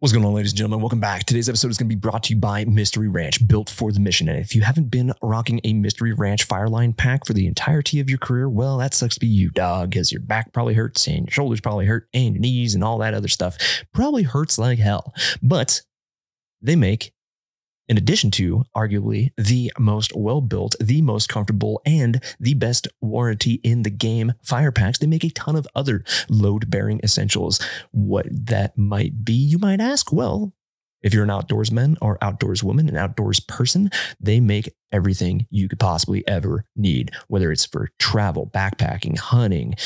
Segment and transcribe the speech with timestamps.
[0.00, 0.80] What's going on, ladies and gentlemen?
[0.82, 1.24] Welcome back.
[1.24, 3.98] Today's episode is going to be brought to you by Mystery Ranch, built for the
[3.98, 4.28] mission.
[4.28, 8.10] And if you haven't been rocking a Mystery Ranch Fireline pack for the entirety of
[8.10, 11.20] your career, well, that sucks to be you, dog, because your back probably hurts and
[11.20, 13.56] your shoulders probably hurt and your knees and all that other stuff
[13.94, 15.14] probably hurts like hell.
[15.42, 15.80] But
[16.60, 17.14] they make
[17.88, 23.60] in addition to arguably the most well built, the most comfortable, and the best warranty
[23.62, 27.60] in the game fire packs, they make a ton of other load bearing essentials.
[27.92, 30.12] What that might be, you might ask?
[30.12, 30.52] Well,
[31.06, 35.68] if you're an outdoors man or outdoors woman, an outdoors person, they make everything you
[35.68, 39.76] could possibly ever need, whether it's for travel, backpacking, hunting,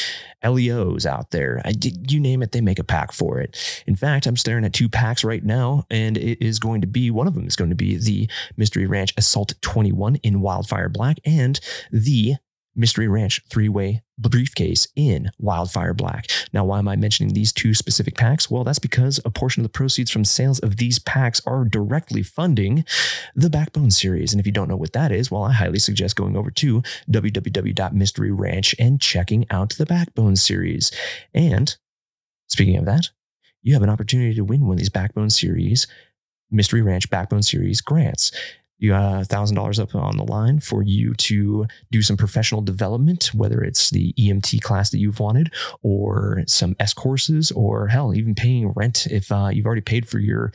[0.42, 1.61] LEOs out there.
[1.62, 1.75] I,
[2.09, 3.84] you name it, they make a pack for it.
[3.87, 7.11] In fact, I'm staring at two packs right now, and it is going to be
[7.11, 11.19] one of them is going to be the Mystery Ranch Assault 21 in Wildfire Black
[11.27, 11.61] and
[11.92, 12.37] the
[12.74, 16.27] Mystery Ranch three way briefcase in Wildfire Black.
[16.52, 18.51] Now, why am I mentioning these two specific packs?
[18.51, 22.23] Well, that's because a portion of the proceeds from sales of these packs are directly
[22.23, 22.84] funding
[23.34, 24.33] the Backbone series.
[24.33, 26.83] And if you don't know what that is, well, I highly suggest going over to
[27.11, 30.92] www.mysteryranch and checking out the Backbone series.
[31.34, 31.77] And
[32.48, 33.11] speaking of that,
[33.62, 35.86] you have an opportunity to win one of these Backbone series
[36.50, 38.33] Mystery Ranch Backbone Series grants
[38.81, 43.31] you a thousand dollars up on the line for you to do some professional development,
[43.34, 48.34] whether it's the EMT class that you've wanted, or some S courses, or hell, even
[48.34, 50.53] paying rent if uh, you've already paid for your,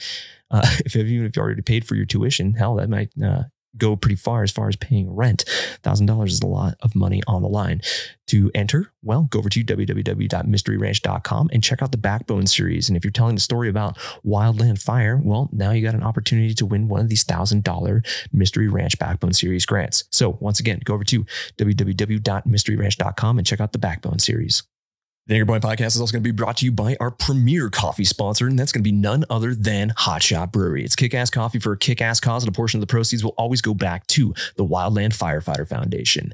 [0.51, 2.55] uh, if even if you already paid for your tuition.
[2.55, 3.43] Hell, that might uh,
[3.77, 5.45] go pretty far as far as paying rent.
[5.83, 7.81] $1,000 is a lot of money on the line.
[8.29, 12.89] To enter, well, go over to www.mysteryranch.com and check out the Backbone series.
[12.89, 16.55] And if you're telling the story about Wildland Fire, well, now you got an opportunity
[16.55, 20.05] to win one of these $1,000 Mystery Ranch Backbone series grants.
[20.09, 21.23] So once again, go over to
[21.57, 24.63] www.mysteryranch.com and check out the Backbone series.
[25.27, 27.71] The Anchor Point Podcast is also going to be brought to you by our premier
[27.71, 30.85] coffee sponsor, and that's going to be none other than Hot Shot Brewery.
[30.85, 33.23] It's kick ass coffee for a kick ass cause, and a portion of the proceeds
[33.23, 36.31] will always go back to the Wildland Firefighter Foundation.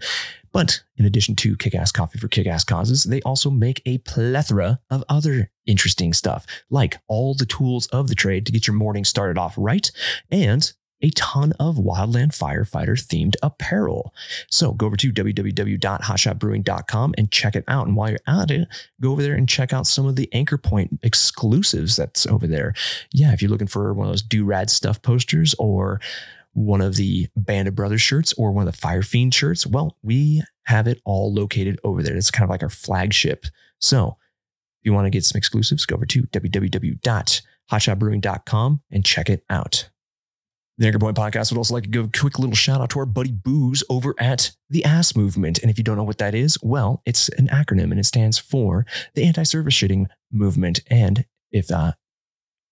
[0.51, 3.99] But in addition to kick ass coffee for kick ass causes, they also make a
[3.99, 8.75] plethora of other interesting stuff, like all the tools of the trade to get your
[8.75, 9.89] morning started off right
[10.29, 14.13] and a ton of wildland firefighter themed apparel.
[14.49, 17.87] So go over to www.hotshotbrewing.com and check it out.
[17.87, 18.67] And while you're at it,
[18.99, 22.73] go over there and check out some of the Anchor Point exclusives that's over there.
[23.11, 25.99] Yeah, if you're looking for one of those do rad stuff posters or
[26.53, 29.97] one of the Band of Brothers shirts or one of the Fire Fiend shirts, well,
[30.03, 32.15] we have it all located over there.
[32.15, 33.45] It's kind of like our flagship.
[33.79, 34.17] So
[34.81, 39.90] if you want to get some exclusives, go over to www.hotshotbrewing.com and check it out.
[40.77, 42.99] The Anchor Point Podcast would also like to give a quick little shout out to
[42.99, 45.59] our buddy Booze over at the ASS Movement.
[45.59, 48.37] And if you don't know what that is, well, it's an acronym and it stands
[48.37, 50.79] for the Anti Surface Shitting Movement.
[50.89, 51.91] And if uh,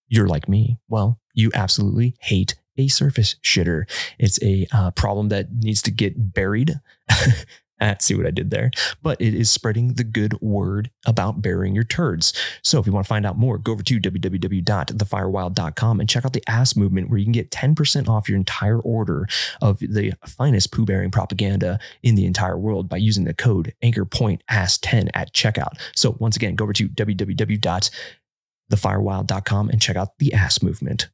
[0.08, 3.84] you're like me, well, you absolutely hate a surface shitter.
[4.18, 6.80] It's a uh, problem that needs to get buried
[8.00, 8.72] see what I did there.
[9.02, 12.34] But it is spreading the good word about burying your turds.
[12.62, 16.34] So if you want to find out more, go over to www.thefirewild.com and check out
[16.34, 19.28] the ass movement where you can get 10% off your entire order
[19.62, 25.10] of the finest poo bearing propaganda in the entire world by using the code anchorpointass10
[25.14, 25.80] at checkout.
[25.96, 31.08] So once again, go over to www.thefirewild.com and check out the ass movement.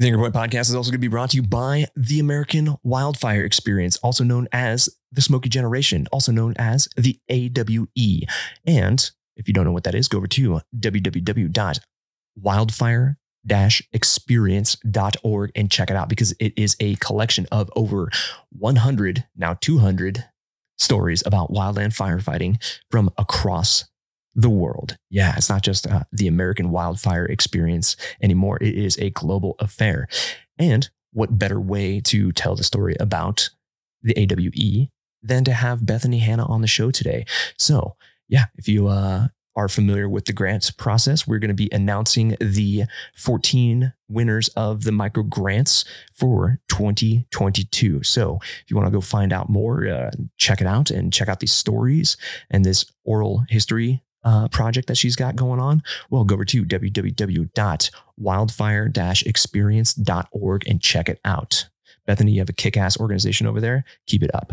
[0.00, 2.76] The Anchor Point Podcast is also going to be brought to you by the American
[2.82, 8.22] Wildfire Experience, also known as the Smokey Generation, also known as the AWE.
[8.64, 13.16] And if you don't know what that is, go over to www.wildfire
[13.92, 18.08] experience.org and check it out because it is a collection of over
[18.58, 20.24] 100, now 200
[20.78, 22.56] stories about wildland firefighting
[22.90, 23.84] from across
[24.34, 24.96] the world.
[25.10, 28.58] Yeah, it's not just uh, the American wildfire experience anymore.
[28.60, 30.08] It is a global affair.
[30.58, 33.50] And what better way to tell the story about
[34.02, 34.88] the AWE
[35.22, 37.24] than to have Bethany Hannah on the show today?
[37.58, 37.96] So,
[38.28, 42.36] yeah, if you uh, are familiar with the grants process, we're going to be announcing
[42.40, 45.84] the 14 winners of the micro grants
[46.14, 48.04] for 2022.
[48.04, 51.28] So if you want to go find out more, uh, check it out and check
[51.28, 52.16] out these stories
[52.48, 56.64] and this oral history uh, project that she's got going on, well, go over to
[56.64, 61.68] www.wildfire experience.org and check it out.
[62.06, 63.84] Bethany, you have a kick ass organization over there.
[64.06, 64.52] Keep it up.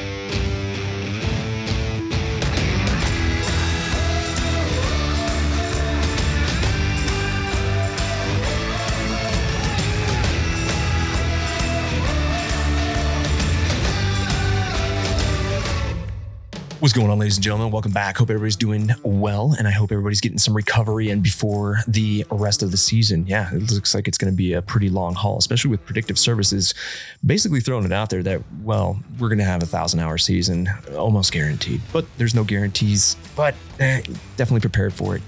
[16.81, 17.69] What's going on, ladies and gentlemen?
[17.69, 18.17] Welcome back.
[18.17, 22.63] Hope everybody's doing well, and I hope everybody's getting some recovery and before the rest
[22.63, 23.27] of the season.
[23.27, 26.17] Yeah, it looks like it's going to be a pretty long haul, especially with predictive
[26.17, 26.73] services
[27.23, 30.69] basically throwing it out there that, well, we're going to have a thousand hour season,
[30.97, 31.81] almost guaranteed.
[31.93, 34.01] But there's no guarantees, but eh,
[34.35, 35.21] definitely prepared for it.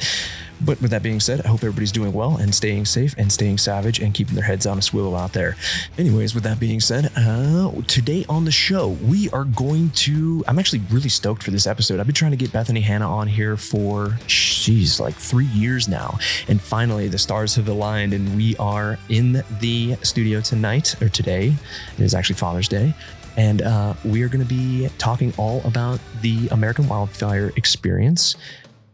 [0.61, 3.57] But with that being said, I hope everybody's doing well and staying safe and staying
[3.57, 5.55] savage and keeping their heads on a swivel out there.
[5.97, 10.43] Anyways, with that being said, uh, today on the show, we are going to.
[10.47, 11.99] I'm actually really stoked for this episode.
[11.99, 16.17] I've been trying to get Bethany Hannah on here for, she's like three years now.
[16.47, 21.53] And finally, the stars have aligned and we are in the studio tonight or today.
[21.97, 22.93] It is actually Father's Day
[23.37, 28.35] and uh, we are going to be talking all about the American wildfire experience.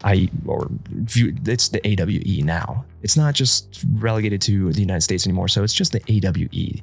[0.04, 2.86] I or it's the AWE now.
[3.02, 5.48] It's not just relegated to the United States anymore.
[5.48, 6.82] So it's just the AWE.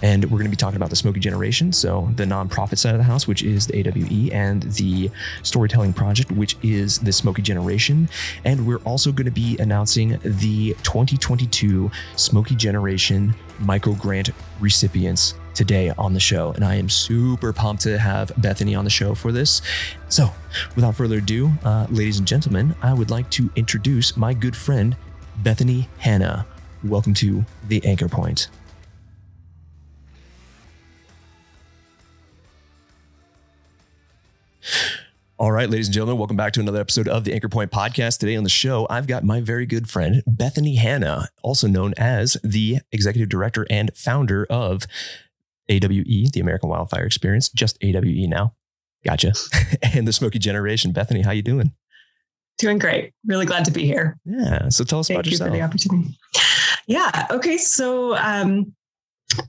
[0.00, 2.98] And we're going to be talking about the Smokey Generation, so the nonprofit side of
[2.98, 5.10] the house, which is the AWE, and the
[5.42, 8.08] Storytelling Project, which is the Smokey Generation.
[8.44, 14.30] And we're also going to be announcing the 2022 Smokey Generation Micro Grant
[14.60, 16.52] recipients today on the show.
[16.52, 19.60] And I am super pumped to have Bethany on the show for this.
[20.08, 20.30] So,
[20.76, 24.96] without further ado, uh, ladies and gentlemen, I would like to introduce my good friend,
[25.38, 26.46] Bethany Hannah.
[26.84, 28.48] Welcome to the Anchor Point.
[35.40, 38.18] All right, ladies and gentlemen, welcome back to another episode of the Anchor Point Podcast.
[38.18, 42.36] Today on the show, I've got my very good friend, Bethany Hannah, also known as
[42.44, 44.86] the executive director and founder of
[45.68, 48.54] AWE, the American Wildfire Experience, just AWE now.
[49.04, 49.32] Gotcha.
[49.94, 50.92] and the Smokey Generation.
[50.92, 51.72] Bethany, how you doing?
[52.58, 53.12] Doing great.
[53.26, 54.18] Really glad to be here.
[54.24, 54.68] Yeah.
[54.68, 55.50] So tell us Thank about yourself.
[55.50, 56.18] Thank you for the opportunity.
[56.88, 57.26] Yeah.
[57.30, 57.56] Okay.
[57.56, 58.74] So um,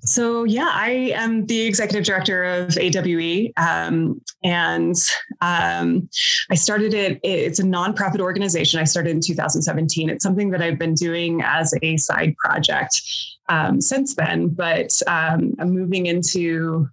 [0.01, 4.95] so yeah, I am the executive director of AWE, um, and
[5.42, 6.10] um,
[6.51, 7.19] I started it.
[7.24, 8.80] It's a nonprofit organization.
[8.80, 10.10] I started in 2017.
[10.10, 13.01] It's something that I've been doing as a side project
[13.50, 16.88] um, since then, but um, I'm moving into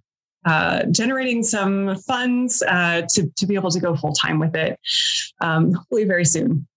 [0.45, 4.79] uh, generating some funds uh, to to be able to go full time with it,
[5.41, 6.67] um, hopefully very soon.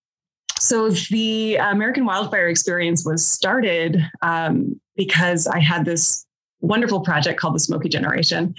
[0.59, 6.27] So the American wildfire experience was started um, because I had this
[6.61, 8.55] wonderful project called the Smokey Generation,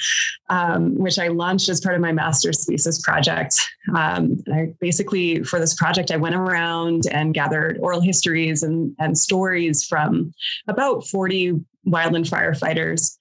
[0.50, 3.60] um, which I launched as part of my master's thesis project.
[3.96, 9.18] Um, I basically, for this project, I went around and gathered oral histories and, and
[9.18, 10.34] stories from
[10.68, 11.54] about 40
[11.88, 13.18] wildland firefighters.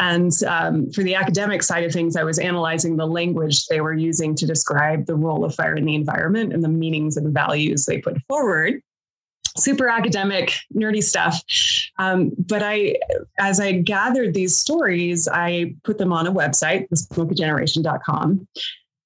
[0.00, 3.92] And um, for the academic side of things, I was analyzing the language they were
[3.92, 7.86] using to describe the role of fire in the environment and the meanings and values
[7.86, 8.82] they put forward
[9.56, 11.42] super academic, nerdy stuff.
[11.98, 12.96] Um, but I,
[13.38, 18.46] as I gathered these stories, I put them on a website, thesmokeygeneration.com,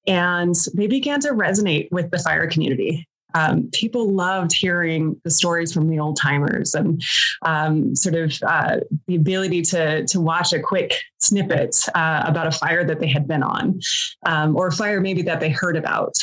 [0.07, 3.07] and they began to resonate with the fire community.
[3.33, 7.03] Um, people loved hearing the stories from the old timers and
[7.43, 12.51] um, sort of uh, the ability to to watch a quick snippet uh, about a
[12.51, 13.79] fire that they had been on,
[14.25, 16.15] um, or a fire maybe that they heard about.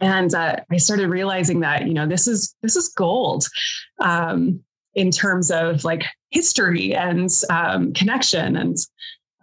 [0.00, 3.46] And uh, I started realizing that you know this is this is gold
[4.00, 4.60] um,
[4.94, 8.76] in terms of like history and um, connection, and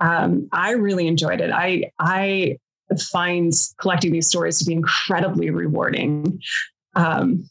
[0.01, 1.51] um, I really enjoyed it.
[1.51, 2.57] I I
[3.11, 6.39] find collecting these stories to be incredibly rewarding.
[6.95, 7.49] Um,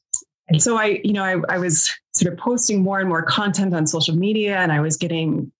[0.48, 3.74] and so I, you know, I, I was sort of posting more and more content
[3.74, 5.50] on social media, and I was getting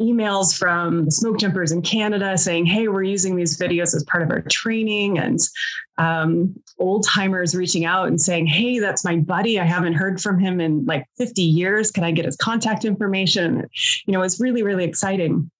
[0.00, 4.22] emails from the smoke jumpers in Canada saying, "Hey, we're using these videos as part
[4.22, 5.38] of our training," and
[5.98, 9.58] um, old timers reaching out and saying, "Hey, that's my buddy.
[9.58, 11.90] I haven't heard from him in like 50 years.
[11.90, 13.68] Can I get his contact information?"
[14.06, 15.50] You know, it's really, really exciting.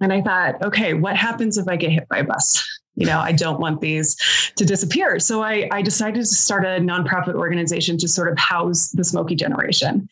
[0.00, 2.62] And I thought, okay, what happens if I get hit by a bus?
[2.96, 4.16] You know, I don't want these
[4.56, 5.18] to disappear.
[5.20, 9.34] So I, I decided to start a nonprofit organization to sort of house the smokey
[9.34, 10.08] generation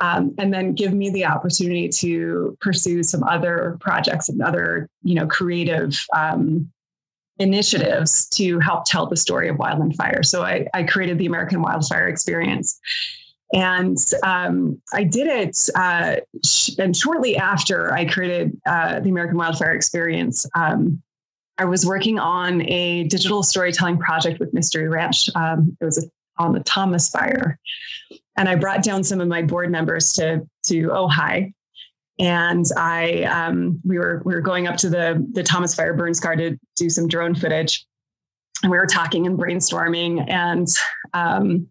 [0.00, 5.14] um, and then give me the opportunity to pursue some other projects and other, you
[5.14, 6.68] know, creative um,
[7.38, 10.22] initiatives to help tell the story of wildland fire.
[10.22, 12.78] So I, I created the American Wildfire Experience.
[13.52, 15.56] And um, I did it.
[15.76, 21.00] Uh, sh- and shortly after I created uh, the American Wildfire Experience, um,
[21.58, 25.28] I was working on a digital storytelling project with Mystery Ranch.
[25.34, 26.08] Um, it was
[26.38, 27.58] on the Thomas Fire.
[28.36, 31.52] And I brought down some of my board members to, to Ojai.
[32.18, 36.14] And I, um, we were we were going up to the the Thomas Fire burn
[36.14, 37.84] scar to do some drone footage,
[38.62, 40.24] and we were talking and brainstorming.
[40.30, 40.68] And
[41.12, 41.66] um,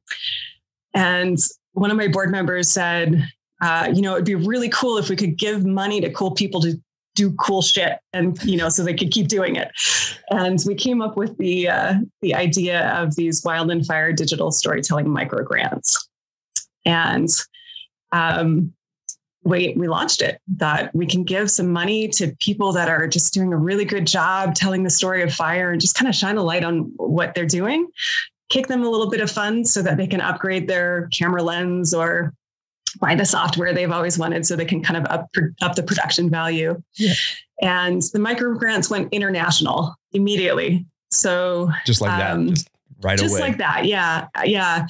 [0.94, 1.38] and
[1.72, 3.26] one of my board members said,
[3.62, 6.60] uh, you know, it'd be really cool if we could give money to cool people
[6.62, 6.78] to
[7.16, 9.72] do cool shit and you know so they could keep doing it.
[10.30, 15.10] And we came up with the uh, the idea of these wildland fire digital storytelling
[15.10, 16.08] micro grants.
[16.86, 17.30] And
[18.12, 18.74] um,
[19.44, 23.34] we we launched it that we can give some money to people that are just
[23.34, 26.38] doing a really good job telling the story of fire and just kind of shine
[26.38, 27.88] a light on what they're doing
[28.54, 31.92] kick them a little bit of funds so that they can upgrade their camera lens
[31.92, 32.34] or
[33.00, 35.30] buy the software they've always wanted so they can kind of up,
[35.62, 36.82] up the production value.
[36.96, 37.14] Yeah.
[37.62, 40.86] And the micro grants went international immediately.
[41.12, 42.70] So just like um, that, just
[43.02, 43.42] right just away.
[43.42, 43.86] like that.
[43.86, 44.28] Yeah.
[44.44, 44.88] Yeah.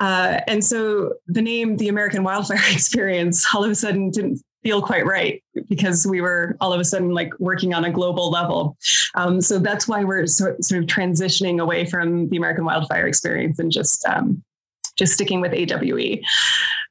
[0.00, 4.80] Uh, and so the name, the American Wildfire Experience, all of a sudden didn't feel
[4.80, 8.76] quite right because we were all of a sudden like working on a global level.
[9.14, 13.58] Um, so that's why we're sort, sort of transitioning away from the American Wildfire Experience
[13.58, 14.42] and just um,
[14.96, 16.22] just sticking with AWE.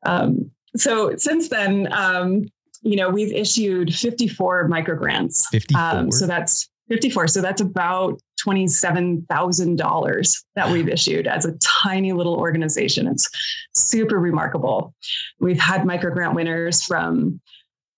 [0.06, 2.46] Um, so since then, um,
[2.82, 5.48] you know, we've issued 54 micro grants.
[5.50, 5.82] 54.
[5.82, 7.28] Um, so that's 54.
[7.28, 13.08] So that's about $27,000 that we've issued as a tiny little organization.
[13.08, 13.30] It's
[13.74, 14.94] super remarkable.
[15.40, 17.40] We've had micro grant winners from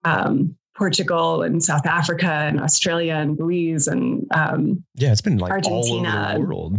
[0.03, 5.51] um, Portugal and South Africa and Australia and Belize and um, yeah, it's been like
[5.51, 6.09] Argentina.
[6.09, 6.77] all over the world.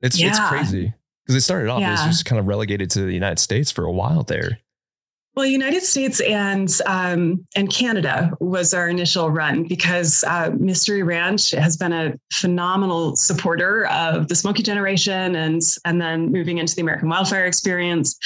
[0.00, 0.28] It's yeah.
[0.28, 0.94] it's crazy
[1.24, 1.94] because it started off yeah.
[1.94, 4.60] as just kind of relegated to the United States for a while there.
[5.38, 11.52] Well, United States and um, and Canada was our initial run because uh, Mystery Ranch
[11.52, 16.82] has been a phenomenal supporter of the Smokey Generation and and then moving into the
[16.82, 18.18] American Wildfire Experience,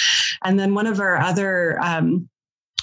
[0.42, 2.31] and then one of our other um,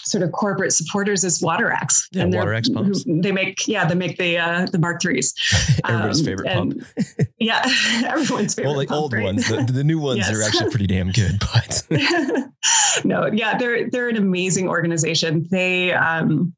[0.09, 2.07] sort of corporate supporters is Waterax.
[2.11, 3.05] Yeah, and Waterax pumps.
[3.07, 5.33] They make yeah, they make the uh, the Mark threes.
[5.85, 6.83] Everybody's um, favorite pump.
[7.39, 7.61] yeah,
[8.05, 8.69] everyone's favorite.
[8.69, 9.23] Well, like pump, old right?
[9.23, 9.47] ones.
[9.47, 10.33] The, the, new ones yes.
[10.33, 11.83] are actually pretty damn good, but
[13.05, 15.47] no, yeah, they're they're an amazing organization.
[15.51, 16.53] They um,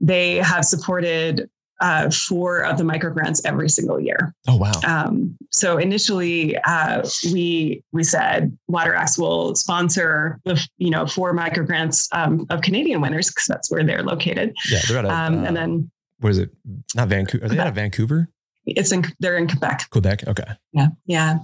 [0.00, 1.48] they have supported
[1.80, 4.34] uh, four of the micro grants every single year.
[4.48, 4.72] Oh wow!
[4.86, 11.64] Um, so initially, uh, we we said Waterax will sponsor the you know four micro
[11.64, 14.54] grants um, of Canadian winners because that's where they're located.
[14.70, 15.10] Yeah, they're out of.
[15.10, 16.50] Um, uh, and then what is it?
[16.94, 17.44] Not Vancouver.
[17.44, 18.28] Are they out of Vancouver?
[18.66, 19.04] It's in.
[19.18, 19.88] They're in Quebec.
[19.90, 20.28] Quebec.
[20.28, 20.44] Okay.
[20.72, 20.88] Yeah.
[21.06, 21.38] Yeah.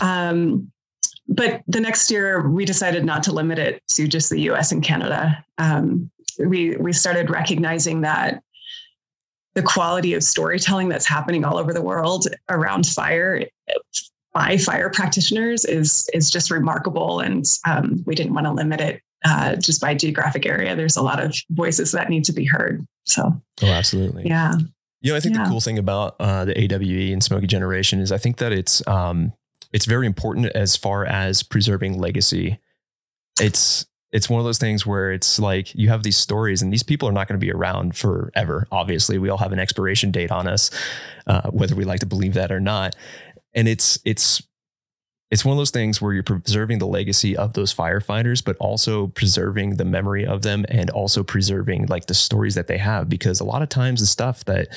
[0.00, 0.70] Um,
[1.26, 4.72] but the next year, we decided not to limit it to just the U.S.
[4.72, 5.44] and Canada.
[5.58, 8.42] Um, we we started recognizing that
[9.54, 13.44] the quality of storytelling that's happening all over the world around fire
[14.32, 19.00] by fire practitioners is is just remarkable, and um, we didn't want to limit it
[19.24, 20.74] uh, just by geographic area.
[20.74, 22.84] There's a lot of voices that need to be heard.
[23.04, 24.54] So, oh, absolutely, yeah.
[25.00, 25.44] You know, I think yeah.
[25.44, 28.86] the cool thing about uh, the AWE and Smokey Generation is I think that it's
[28.88, 29.32] um,
[29.72, 32.58] it's very important as far as preserving legacy.
[33.40, 36.84] It's it's one of those things where it's like you have these stories and these
[36.84, 38.64] people are not going to be around forever.
[38.70, 40.70] Obviously, we all have an expiration date on us,
[41.26, 42.94] uh, whether we like to believe that or not.
[43.54, 44.40] And it's it's
[45.32, 49.08] it's one of those things where you're preserving the legacy of those firefighters, but also
[49.08, 53.08] preserving the memory of them and also preserving like the stories that they have.
[53.08, 54.68] Because a lot of times the stuff that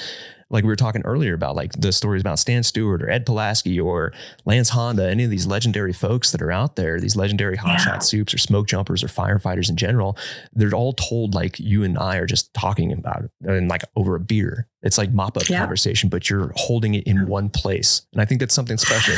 [0.50, 3.80] like we were talking earlier about like the stories about Stan Stewart or Ed Pulaski
[3.80, 4.14] or
[4.46, 8.00] Lance Honda, any of these legendary folks that are out there, these legendary hotshot yeah.
[8.00, 10.18] soups or smoke jumpers or firefighters in general,
[10.54, 14.16] they're all told like you and I are just talking about it and like over
[14.16, 14.68] a beer.
[14.84, 15.60] It's like mop up yeah.
[15.60, 18.04] conversation, but you're holding it in one place.
[18.14, 19.16] And I think that's something special.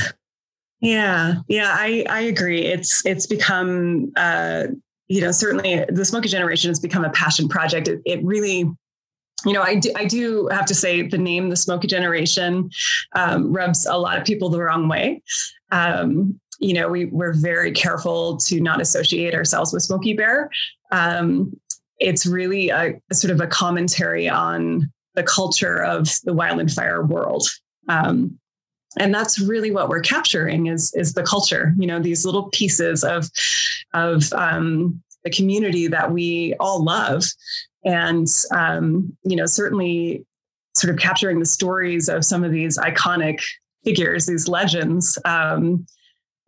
[0.82, 2.62] Yeah, yeah, I I agree.
[2.62, 4.68] It's it's become uh,
[5.10, 7.90] you know certainly the Smokey Generation has become a passion project.
[7.90, 8.72] It, it really
[9.46, 12.70] you know, I do, I do have to say the name, the Smokey Generation,
[13.14, 15.22] um, rubs a lot of people the wrong way.
[15.72, 20.50] Um, you know, we, we're very careful to not associate ourselves with Smokey Bear.
[20.92, 21.58] Um,
[22.00, 27.06] it's really a, a, sort of a commentary on the culture of the wildland fire
[27.06, 27.48] world.
[27.88, 28.38] Um,
[28.98, 33.04] and that's really what we're capturing is, is the culture, you know, these little pieces
[33.04, 33.30] of,
[33.94, 37.24] of um, the community that we all love
[37.84, 40.26] and um, you know certainly
[40.76, 43.42] sort of capturing the stories of some of these iconic
[43.84, 45.86] figures these legends um,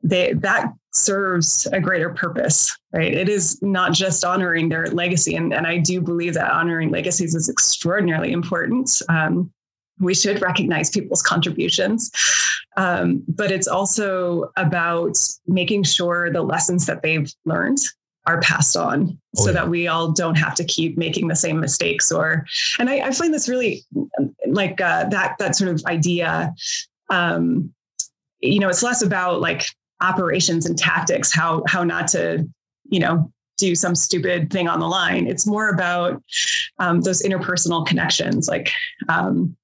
[0.03, 3.13] they that serves a greater purpose, right?
[3.13, 5.35] It is not just honoring their legacy.
[5.35, 9.01] And, and I do believe that honoring legacies is extraordinarily important.
[9.09, 9.51] Um,
[9.99, 12.11] we should recognize people's contributions.
[12.77, 17.79] Um, but it's also about making sure the lessons that they've learned
[18.25, 19.53] are passed on oh, so yeah.
[19.53, 22.45] that we all don't have to keep making the same mistakes or
[22.79, 23.83] and i, I find this really
[24.47, 26.53] like uh, that that sort of idea
[27.09, 27.73] um,
[28.39, 29.63] you know it's less about like
[30.01, 32.47] operations and tactics how how not to
[32.89, 36.21] you know do some stupid thing on the line it's more about
[36.79, 38.71] um, those interpersonal connections like
[39.09, 39.55] um,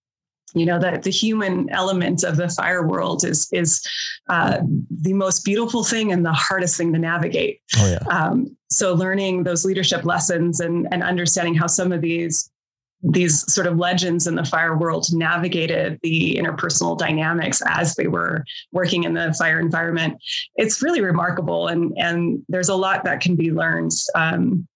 [0.59, 3.85] you know that the human element of the fire world is is
[4.29, 4.59] uh,
[4.89, 8.07] the most beautiful thing and the hardest thing to navigate oh, yeah.
[8.09, 12.49] Um, so learning those leadership lessons and and understanding how some of these
[13.03, 18.43] these sort of legends in the fire world navigated the interpersonal dynamics as they were
[18.71, 20.17] working in the fire environment
[20.55, 24.67] it's really remarkable and and there's a lot that can be learned um,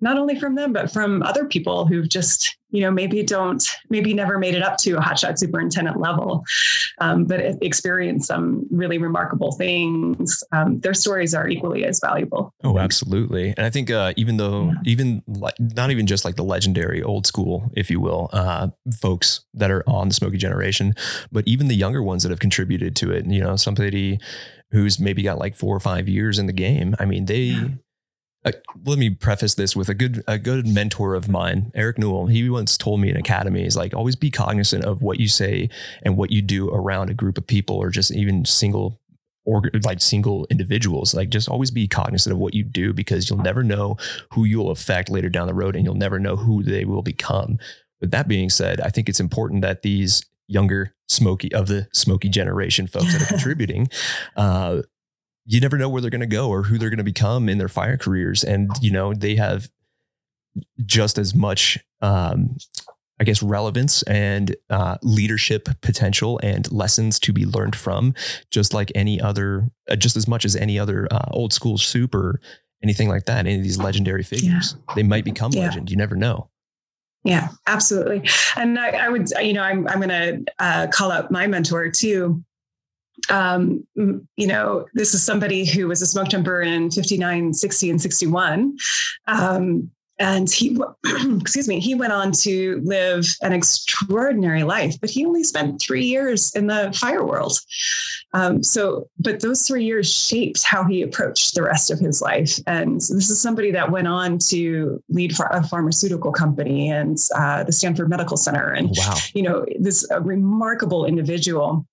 [0.00, 4.12] not only from them but from other people who've just you know maybe don't maybe
[4.14, 6.44] never made it up to a hotshot superintendent level
[7.00, 10.42] um, but experience some really remarkable things.
[10.52, 12.52] Um, their stories are equally as valuable.
[12.64, 13.54] Oh absolutely.
[13.56, 14.74] And i think uh, even though yeah.
[14.84, 18.68] even like not even just like the legendary old school if you will uh,
[19.00, 20.94] folks that are on the smokey generation
[21.32, 23.26] but even the younger ones that have contributed to it.
[23.26, 24.18] You know somebody
[24.70, 26.94] who's maybe got like four or five years in the game.
[26.98, 27.68] I mean they yeah
[28.44, 28.52] uh,
[28.84, 32.28] let me preface this with a good a good mentor of mine, Eric Newell.
[32.28, 35.68] He once told me in academy, is like always be cognizant of what you say
[36.02, 39.00] and what you do around a group of people or just even single
[39.44, 41.14] or like single individuals.
[41.14, 43.96] Like just always be cognizant of what you do because you'll never know
[44.32, 47.58] who you'll affect later down the road and you'll never know who they will become.
[48.00, 52.28] With that being said, I think it's important that these younger smokey of the smokey
[52.28, 53.88] generation folks that are contributing
[54.36, 54.82] uh,
[55.50, 57.56] you never know where they're going to go or who they're going to become in
[57.56, 58.44] their fire careers.
[58.44, 59.70] And, you know, they have
[60.84, 62.58] just as much, um,
[63.18, 68.12] I guess, relevance and uh, leadership potential and lessons to be learned from,
[68.50, 72.14] just like any other, uh, just as much as any other uh, old school soup
[72.14, 72.42] or
[72.82, 73.46] anything like that.
[73.46, 74.94] Any of these legendary figures, yeah.
[74.96, 75.64] they might become yeah.
[75.64, 75.90] legend.
[75.90, 76.50] You never know.
[77.24, 78.28] Yeah, absolutely.
[78.56, 81.90] And I, I would, you know, I'm, I'm going to uh, call out my mentor
[81.90, 82.44] too
[83.30, 88.00] um, you know, this is somebody who was a smoke jumper in 59, 60, and
[88.00, 88.76] 61.
[89.26, 90.76] Um, and he,
[91.40, 96.04] excuse me, he went on to live an extraordinary life, but he only spent three
[96.04, 97.58] years in the fire world.
[98.34, 102.58] Um, so, but those three years shaped how he approached the rest of his life.
[102.66, 107.64] And this is somebody that went on to lead for a pharmaceutical company and uh,
[107.64, 108.70] the Stanford Medical Center.
[108.70, 109.14] And, wow.
[109.34, 111.86] you know, this remarkable individual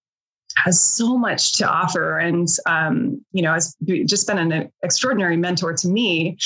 [0.57, 2.17] has so much to offer.
[2.17, 6.37] And um, you know has just been an extraordinary mentor to me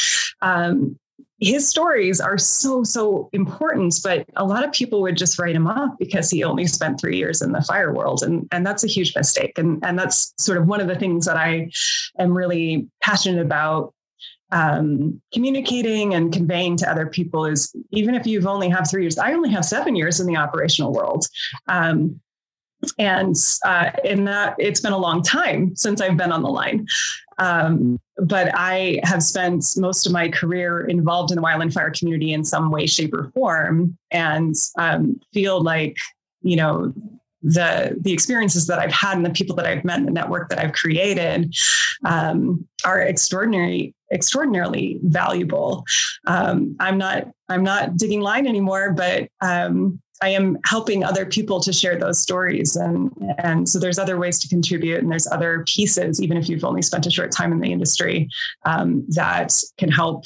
[0.41, 0.97] um,
[1.39, 5.67] his stories are so so important but a lot of people would just write him
[5.67, 8.23] off because he only spent three years in the fire world.
[8.23, 9.57] And and that's a huge mistake.
[9.57, 11.69] And and that's sort of one of the things that i
[12.17, 13.93] am really passionate about
[14.51, 19.17] um, communicating and conveying to other people is even if you've only have three years
[19.19, 21.25] i only have seven years in the operational world.
[21.67, 22.19] Um,
[22.97, 26.87] and uh, in that it's been a long time since I've been on the line.
[27.37, 32.33] Um, but I have spent most of my career involved in the wildland fire community
[32.33, 35.95] in some way, shape, or form, and um, feel like
[36.41, 36.93] you know
[37.41, 40.49] the the experiences that I've had and the people that I've met and the network
[40.49, 41.55] that I've created
[42.05, 45.85] um, are extraordinary extraordinarily valuable.
[46.27, 51.59] Um, I'm not I'm not digging line anymore, but um, I am helping other people
[51.61, 52.75] to share those stories.
[52.75, 56.65] And, and so there's other ways to contribute, and there's other pieces, even if you've
[56.65, 58.27] only spent a short time in the industry,
[58.65, 60.25] um, that can help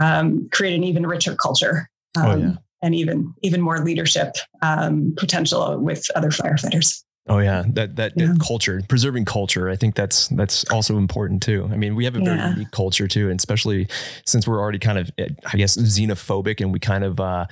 [0.00, 1.88] um, create an even richer culture.
[2.16, 2.52] Um, oh, yeah.
[2.82, 7.02] And even even more leadership um, potential with other firefighters.
[7.26, 8.26] Oh yeah, that that, yeah.
[8.26, 9.70] that, culture, preserving culture.
[9.70, 11.66] I think that's that's also important too.
[11.72, 12.50] I mean, we have a very yeah.
[12.50, 13.88] unique culture too, and especially
[14.26, 17.46] since we're already kind of, I guess, xenophobic, and we kind of uh,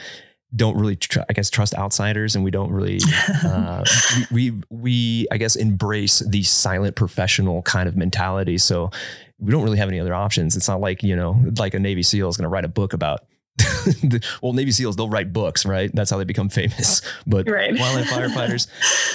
[0.54, 2.98] don't really, tr- I guess, trust outsiders, and we don't really,
[3.44, 3.84] uh,
[4.30, 8.58] we, we, we, I guess, embrace the silent professional kind of mentality.
[8.58, 8.90] So
[9.38, 10.56] we don't really have any other options.
[10.56, 12.92] It's not like you know, like a Navy SEAL is going to write a book
[12.92, 13.24] about.
[14.42, 15.90] well, Navy SEALs they'll write books, right?
[15.92, 17.02] That's how they become famous.
[17.26, 17.74] But right.
[17.74, 18.68] wildland firefighters,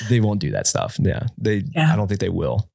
[0.10, 0.98] they won't do that stuff.
[1.00, 1.64] Yeah, they.
[1.76, 1.92] Yeah.
[1.92, 2.70] I don't think they will.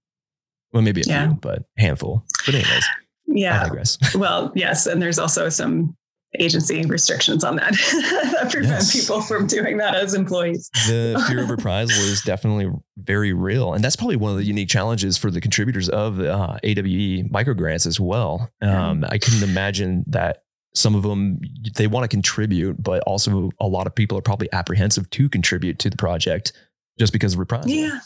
[0.73, 1.29] Well, maybe a yeah.
[1.29, 2.25] few, but handful.
[2.47, 2.87] But anyways,
[3.27, 3.69] yeah.
[4.15, 5.95] Well, yes, and there's also some
[6.39, 7.73] agency restrictions on that
[8.33, 8.93] that prevent yes.
[8.93, 10.71] people from doing that as employees.
[10.87, 14.69] The fear of reprisal is definitely very real, and that's probably one of the unique
[14.69, 18.51] challenges for the contributors of uh, AWE microgrants as well.
[18.61, 21.41] Um, I couldn't imagine that some of them
[21.75, 25.79] they want to contribute, but also a lot of people are probably apprehensive to contribute
[25.81, 26.53] to the project
[26.99, 27.71] just because of reprisal.
[27.71, 27.99] Yeah,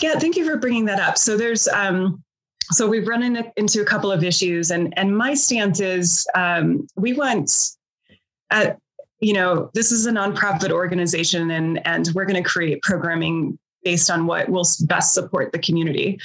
[0.00, 0.18] yeah.
[0.18, 1.18] Thank you for bringing that up.
[1.18, 2.22] So there's um,
[2.72, 6.86] so we've run in, into a couple of issues, and and my stance is um,
[6.96, 7.50] we want,
[8.50, 8.70] uh,
[9.20, 14.10] you know, this is a nonprofit organization, and and we're going to create programming based
[14.10, 16.18] on what will best support the community.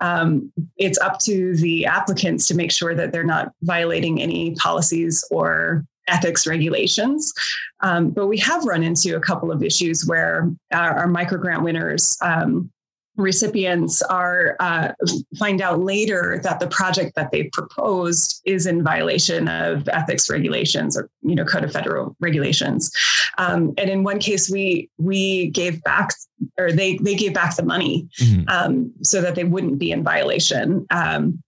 [0.00, 5.24] Um, it's up to the applicants to make sure that they're not violating any policies
[5.30, 7.32] or ethics regulations.
[7.80, 11.62] Um, but we have run into a couple of issues where our, our micro grant
[11.62, 12.70] winners um,
[13.16, 14.92] recipients are uh,
[15.38, 20.96] find out later that the project that they proposed is in violation of ethics regulations
[20.96, 22.92] or you know code of federal regulations
[23.38, 26.10] um, and in one case we we gave back
[26.58, 28.46] or they they gave back the money mm-hmm.
[28.48, 31.42] um, so that they wouldn't be in violation um,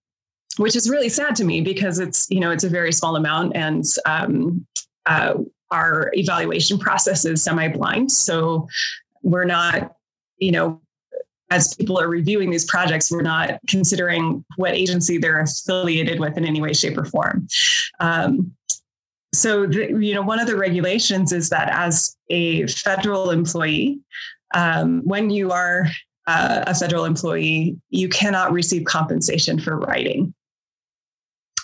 [0.56, 3.54] which is really sad to me because it's you know it's a very small amount
[3.54, 4.66] and um,
[5.04, 5.34] uh,
[5.70, 8.66] our evaluation process is semi-blind so
[9.22, 9.92] we're not
[10.38, 10.80] you know
[11.50, 16.44] as people are reviewing these projects, we're not considering what agency they're affiliated with in
[16.44, 17.46] any way, shape, or form.
[18.00, 18.52] Um,
[19.34, 24.00] so, the, you know, one of the regulations is that as a federal employee,
[24.54, 25.86] um, when you are
[26.26, 30.34] uh, a federal employee, you cannot receive compensation for writing.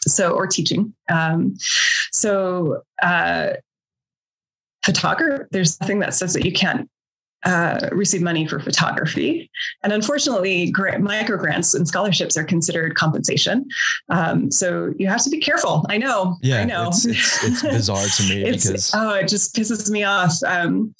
[0.07, 0.95] So, or teaching.
[1.11, 1.55] Um,
[2.13, 3.55] so, uh,
[4.85, 6.91] photographer, there's nothing that says that you can't
[7.45, 9.51] uh, receive money for photography.
[9.83, 13.67] And unfortunately, grant, micro grants and scholarships are considered compensation.
[14.09, 15.85] Um, so you have to be careful.
[15.89, 16.37] I know.
[16.41, 16.89] Yeah, I know.
[16.89, 20.33] It's, it's, it's bizarre to me because oh, it just pisses me off.
[20.47, 20.95] Um,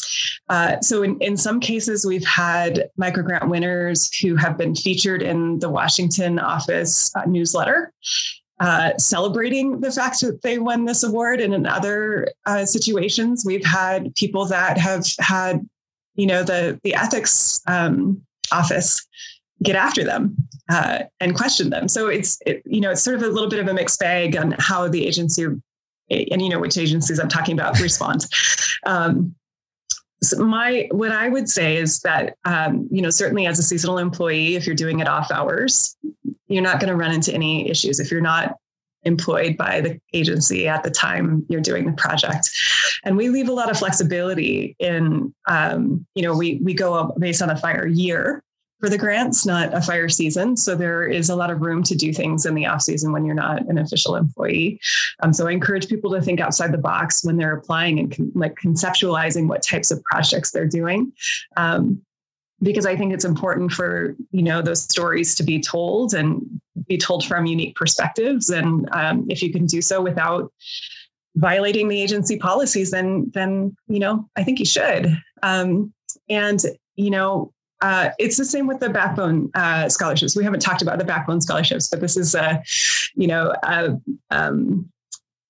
[0.49, 5.23] uh, so in, in some cases, we've had micro grant winners who have been featured
[5.23, 7.93] in the Washington office uh, newsletter.
[8.61, 11.41] Uh, celebrating the fact that they won this award.
[11.41, 15.69] And in other uh, situations, we've had people that have had
[16.17, 18.21] you know the the ethics um,
[18.53, 19.07] office
[19.63, 20.37] get after them
[20.71, 21.89] uh, and question them.
[21.89, 24.37] So it's it, you know it's sort of a little bit of a mixed bag
[24.37, 28.27] on how the agency and you know which agencies I'm talking about respond.
[28.87, 29.35] Um,
[30.23, 33.97] so my what I would say is that um, you know certainly as a seasonal
[33.97, 35.97] employee, if you're doing it off hours,
[36.49, 38.01] you're not going to run into any issues.
[38.01, 38.57] If you're not
[39.05, 42.51] employed by the agency at the time you're doing the project.
[43.05, 47.19] And we leave a lot of flexibility in, um, you know, we, we go up
[47.19, 48.43] based on a fire year
[48.81, 50.57] for the grants, not a fire season.
[50.57, 53.25] So there is a lot of room to do things in the off season when
[53.25, 54.79] you're not an official employee.
[55.23, 58.33] Um, so I encourage people to think outside the box when they're applying and con-
[58.35, 61.13] like conceptualizing what types of projects they're doing.
[61.57, 62.03] Um,
[62.63, 66.43] because I think it's important for you know those stories to be told and
[66.87, 68.51] be told from unique perspectives.
[68.51, 70.53] And um, if you can do so without
[71.37, 75.17] violating the agency policies, then then you know I think you should.
[75.43, 75.93] Um,
[76.29, 76.61] and
[76.97, 77.53] you know
[77.85, 80.35] uh, it's the same with the backbone uh, scholarships.
[80.35, 82.63] We haven't talked about the backbone scholarships, but this is a,
[83.15, 84.91] you know, a, um,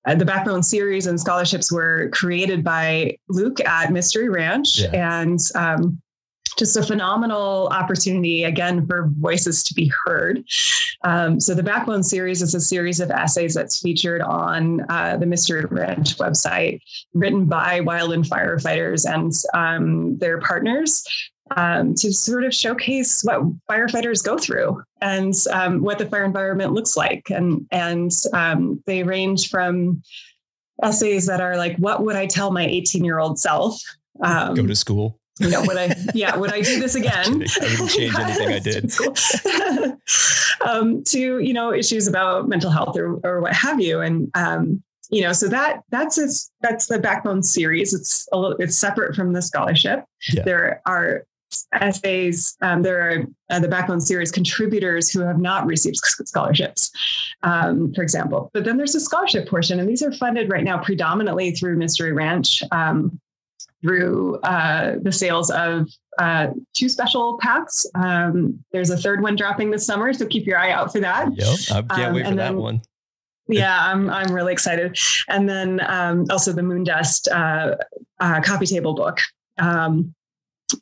[0.04, 5.20] uh, the backbone series and scholarships were created by Luke at Mystery Ranch, yeah.
[5.20, 6.02] and um,
[6.56, 10.44] just a phenomenal opportunity again for voices to be heard.
[11.02, 15.26] Um, so the Backbone series is a series of essays that's featured on uh, the
[15.26, 16.80] Mystery Ranch website,
[17.12, 21.04] written by wildland firefighters and um, their partners.
[21.56, 26.72] Um, to sort of showcase what firefighters go through and um, what the fire environment
[26.72, 30.02] looks like, and and um, they range from
[30.82, 33.78] essays that are like, "What would I tell my 18 year old self?"
[34.22, 37.44] Um, go to school you know, would I, yeah, would I do this again?
[37.60, 38.92] I wouldn't change anything I did.
[40.66, 44.00] um, to, you know, issues about mental health or, or what have you.
[44.00, 47.92] And, um, you know, so that that's its, that's the backbone series.
[47.92, 50.04] It's a little, it's separate from the scholarship.
[50.32, 50.42] Yeah.
[50.44, 51.26] There are
[51.72, 52.56] essays.
[52.62, 56.90] Um, there are uh, the backbone series contributors who have not received scholarships,
[57.42, 58.50] um, for example.
[58.52, 62.12] But then there's a scholarship portion, and these are funded right now predominantly through Mystery
[62.12, 62.62] Ranch.
[62.72, 63.20] Um,
[63.84, 67.84] through uh, the sales of uh, two special packs.
[67.94, 71.28] Um, there's a third one dropping this summer, so keep your eye out for that.
[71.34, 72.80] Yep, I can't um, wait for then, that one.
[73.46, 74.96] Yeah, I'm I'm really excited.
[75.28, 77.76] And then um, also the Moondust uh,
[78.20, 79.18] uh, coffee table book.
[79.58, 80.14] Um,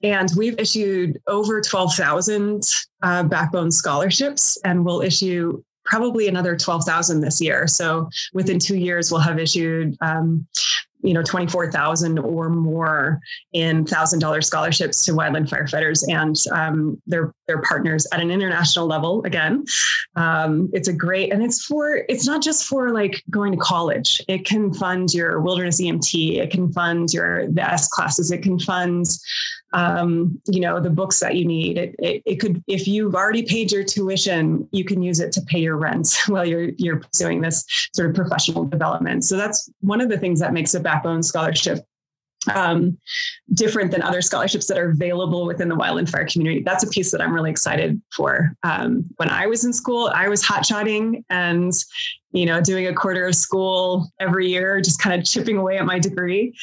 [0.05, 2.63] and we've issued over 12,000
[3.03, 7.67] uh, backbone scholarships, and we'll issue probably another 12,000 this year.
[7.67, 10.47] So within two years, we'll have issued um,
[11.03, 13.21] you know 24,000 or more
[13.53, 18.87] in thousand dollar scholarships to wildland firefighters and um, their their partners at an international
[18.87, 19.23] level.
[19.25, 19.65] Again,
[20.17, 24.21] um, it's a great and it's for it's not just for like going to college.
[24.29, 26.39] It can fund your wilderness EMT.
[26.39, 28.31] It can fund your the S classes.
[28.31, 29.07] It can fund
[29.73, 31.79] um, you know, the books that you need.
[31.79, 35.41] It, it, it, could, if you've already paid your tuition, you can use it to
[35.43, 39.25] pay your rent while you're you're pursuing this sort of professional development.
[39.25, 41.87] So that's one of the things that makes a backbone scholarship
[42.53, 42.99] um,
[43.55, 46.63] different than other scholarships that are available within the wildland fire community.
[46.63, 48.57] That's a piece that I'm really excited for.
[48.63, 51.73] Um, when I was in school, I was hotshotting and
[52.33, 55.87] you know doing a quarter of school every year, just kind of chipping away at
[55.87, 56.55] my degree.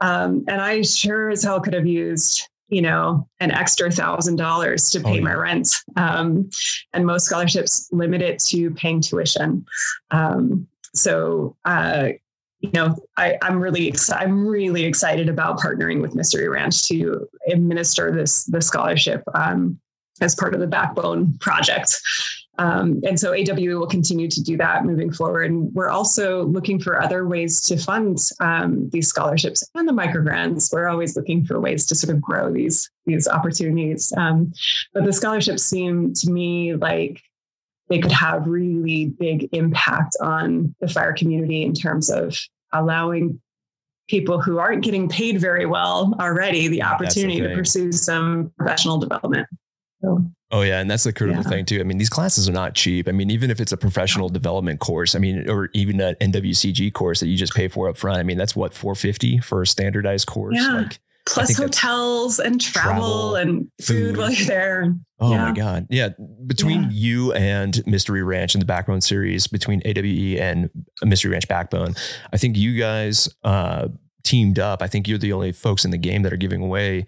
[0.00, 4.90] Um, and I sure as hell could have used you know, an extra thousand dollars
[4.90, 5.20] to pay oh, yeah.
[5.20, 5.68] my rent.
[5.96, 6.50] Um,
[6.92, 9.64] and most scholarships limit it to paying tuition.
[10.10, 12.10] Um, so, uh,
[12.60, 18.10] you know, I, am really I'm really excited about partnering with Mystery Ranch to administer
[18.10, 19.78] this the scholarship um,
[20.20, 22.00] as part of the Backbone project.
[22.58, 25.50] Um, and so AWE will continue to do that moving forward.
[25.50, 30.72] And we're also looking for other ways to fund um, these scholarships and the microgrants.
[30.72, 34.12] We're always looking for ways to sort of grow these these opportunities.
[34.16, 34.52] Um,
[34.92, 37.22] but the scholarships seem to me like
[37.88, 42.36] they could have really big impact on the fire community in terms of
[42.72, 43.40] allowing
[44.08, 48.98] people who aren't getting paid very well already the opportunity the to pursue some professional
[48.98, 49.46] development.
[50.00, 50.24] So.
[50.50, 51.48] Oh yeah, and that's the critical yeah.
[51.48, 51.80] thing too.
[51.80, 53.06] I mean, these classes are not cheap.
[53.08, 56.92] I mean, even if it's a professional development course, I mean, or even an NWCG
[56.94, 58.18] course that you just pay for up front.
[58.18, 60.56] I mean, that's what 450 for a standardized course.
[60.58, 60.72] Yeah.
[60.72, 64.94] Like plus hotels and travel, travel, and food, food, while you're there.
[65.20, 65.44] Oh yeah.
[65.44, 65.86] my God.
[65.90, 66.10] Yeah.
[66.46, 66.88] Between yeah.
[66.92, 70.70] you and Mystery Ranch and the Backbone series, between AWE and
[71.02, 71.94] Mystery Ranch Backbone,
[72.32, 73.88] I think you guys uh,
[74.24, 74.82] teamed up.
[74.82, 77.06] I think you're the only folks in the game that are giving away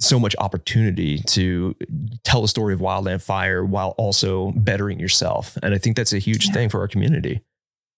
[0.00, 1.76] so much opportunity to
[2.24, 5.56] tell the story of wildland fire while also bettering yourself.
[5.62, 6.52] And I think that's a huge yeah.
[6.54, 7.42] thing for our community.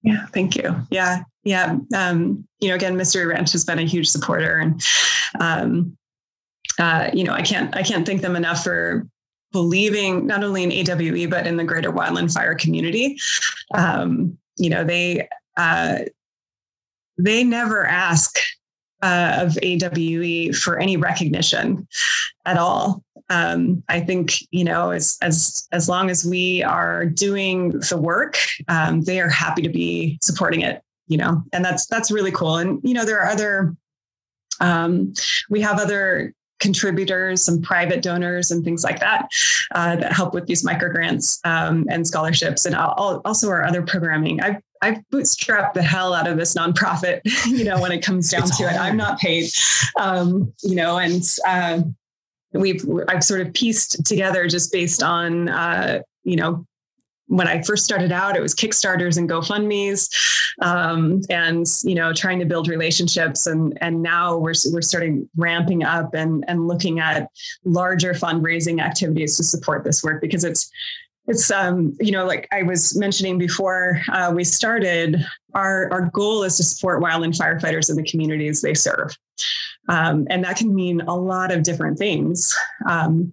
[0.02, 0.74] Yeah, thank you.
[0.90, 1.76] Yeah, yeah.
[1.94, 4.84] Um, you know, again, Mystery Ranch has been a huge supporter, and
[5.38, 5.96] um,
[6.78, 9.06] uh, you know, I can't I can't thank them enough for
[9.52, 13.16] believing not only in AWE but in the greater wildland fire community.
[13.74, 15.98] Um, you know, they uh,
[17.18, 18.38] they never ask
[19.02, 21.86] uh, of AWE for any recognition
[22.46, 23.02] at all.
[23.28, 28.36] Um, I think you know as as as long as we are doing the work,
[28.68, 30.82] um, they are happy to be supporting it.
[31.08, 32.56] You know, and that's that's really cool.
[32.56, 33.76] And you know, there are other.
[34.60, 35.14] Um,
[35.50, 39.28] we have other contributors, some private donors, and things like that
[39.74, 44.40] uh, that help with these micro grants um, and scholarships, and also our other programming.
[44.40, 48.46] I've I've bootstrapped the hell out of this nonprofit, you know, when it comes down
[48.46, 48.74] to hard.
[48.74, 48.78] it.
[48.78, 49.50] I'm not paid,
[49.98, 51.82] um, you know, and uh,
[52.52, 56.66] we've I've sort of pieced together just based on uh, you know
[57.32, 60.06] when I first started out, it was Kickstarters and GoFundmes,
[60.60, 63.46] um, and you know, trying to build relationships.
[63.46, 67.30] And and now we're we're starting ramping up and and looking at
[67.64, 70.70] larger fundraising activities to support this work because it's
[71.26, 76.42] it's um, you know, like I was mentioning before uh, we started, our our goal
[76.42, 79.16] is to support wildland firefighters in the communities they serve,
[79.88, 82.54] um, and that can mean a lot of different things.
[82.88, 83.32] Um,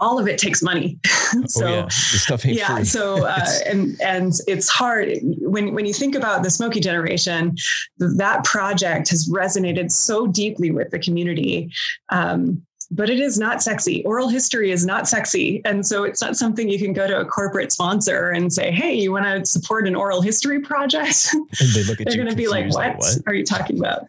[0.00, 0.98] all of it takes money.
[1.46, 5.10] so oh, yeah, stuff yeah so uh, and and it's hard
[5.40, 7.56] when when you think about the Smokey generation,
[7.98, 11.72] that project has resonated so deeply with the community.
[12.10, 14.04] Um, but it is not sexy.
[14.04, 15.60] Oral history is not sexy.
[15.64, 18.94] And so it's not something you can go to a corporate sponsor and say, hey,
[18.94, 21.28] you want to support an oral history project?
[21.60, 22.74] And they look at They're going to be like, what?
[22.74, 23.18] like, what?
[23.26, 24.08] are you talking about?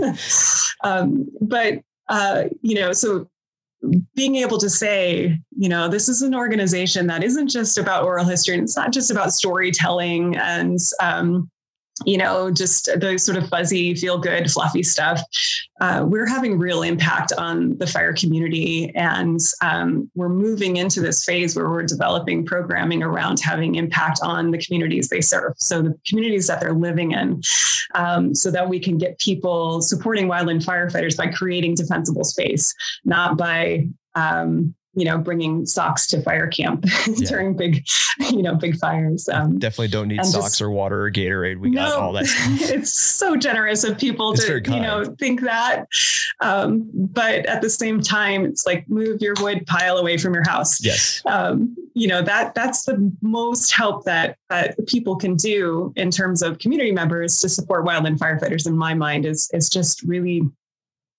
[0.84, 3.28] um, but, uh, you know, so
[4.14, 8.24] being able to say, you know, this is an organization that isn't just about oral
[8.24, 11.48] history and it's not just about storytelling and, um,
[12.04, 15.20] you know, just the sort of fuzzy, feel good, fluffy stuff.
[15.80, 18.90] Uh, we're having real impact on the fire community.
[18.94, 24.50] And um, we're moving into this phase where we're developing programming around having impact on
[24.50, 25.54] the communities they serve.
[25.56, 27.42] So, the communities that they're living in,
[27.94, 33.36] um, so that we can get people supporting wildland firefighters by creating defensible space, not
[33.36, 37.28] by um, you know, bringing socks to fire camp yeah.
[37.28, 37.86] during big,
[38.30, 39.28] you know, big fires.
[39.28, 41.60] Um, Definitely don't need socks just, or water or Gatorade.
[41.60, 42.70] We no, got all that stuff.
[42.78, 45.86] It's so generous of people it's to, you know, think that.
[46.40, 50.46] Um, but at the same time, it's like move your wood pile away from your
[50.48, 50.84] house.
[50.84, 51.22] Yes.
[51.26, 56.42] Um, you know that that's the most help that that people can do in terms
[56.42, 58.66] of community members to support wildland firefighters.
[58.66, 60.42] In my mind, is is just really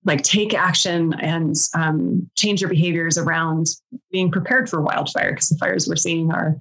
[0.05, 3.67] like take action and um, change your behaviors around
[4.11, 6.57] being prepared for wildfire because the fires we're seeing are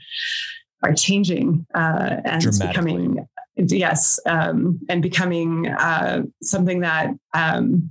[0.83, 7.91] are changing uh, and becoming yes um, and becoming uh, something that um,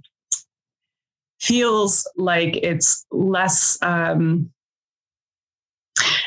[1.40, 4.50] feels like it's less um,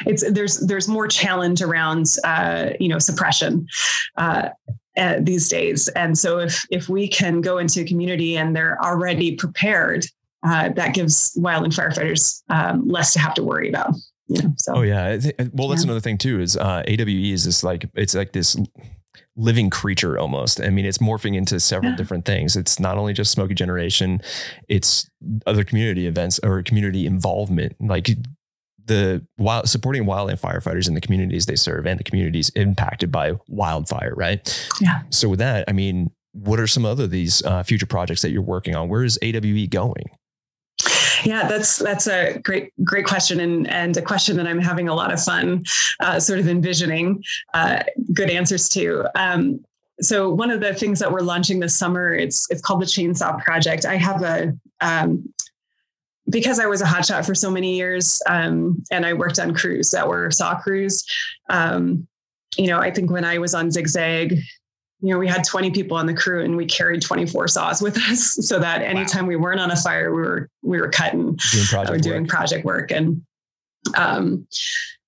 [0.06, 3.66] it's there's there's more challenge around uh, you know suppression
[4.16, 4.48] uh,
[4.96, 5.88] uh, these days.
[5.88, 10.04] And so if if we can go into a community and they're already prepared,
[10.42, 13.94] uh, that gives wildland firefighters um, less to have to worry about.
[14.28, 14.76] You know, so.
[14.76, 15.18] Oh yeah.
[15.52, 15.86] Well, that's yeah.
[15.86, 16.40] another thing too.
[16.40, 18.56] Is uh, AWE is this like it's like this
[19.36, 20.60] living creature almost.
[20.60, 21.96] I mean, it's morphing into several yeah.
[21.96, 22.56] different things.
[22.56, 24.20] It's not only just smokey generation,
[24.68, 25.08] it's
[25.46, 27.74] other community events or community involvement.
[27.80, 28.10] Like
[28.90, 33.34] the wild supporting wildland firefighters in the communities they serve and the communities impacted by
[33.46, 34.68] wildfire, right?
[34.80, 35.02] Yeah.
[35.10, 38.42] So with that, I mean, what are some other these uh, future projects that you're
[38.42, 38.88] working on?
[38.88, 40.10] Where is AWE going?
[41.24, 44.94] Yeah, that's that's a great great question and and a question that I'm having a
[44.94, 45.64] lot of fun,
[46.00, 47.22] uh, sort of envisioning
[47.54, 49.06] uh, good answers to.
[49.14, 49.64] Um,
[50.00, 53.40] so one of the things that we're launching this summer it's it's called the Chainsaw
[53.44, 53.84] Project.
[53.84, 55.32] I have a um,
[56.30, 59.90] because I was a hotshot for so many years, um, and I worked on crews
[59.90, 61.04] that were saw crews.
[61.48, 62.06] Um,
[62.56, 64.32] you know, I think when I was on Zigzag,
[65.02, 67.96] you know, we had 20 people on the crew and we carried 24 saws with
[67.96, 69.28] us so that anytime wow.
[69.28, 72.64] we weren't on a fire, we were, we were cutting, doing project, uh, doing project
[72.64, 72.90] work.
[72.90, 73.22] And,
[73.96, 74.46] um,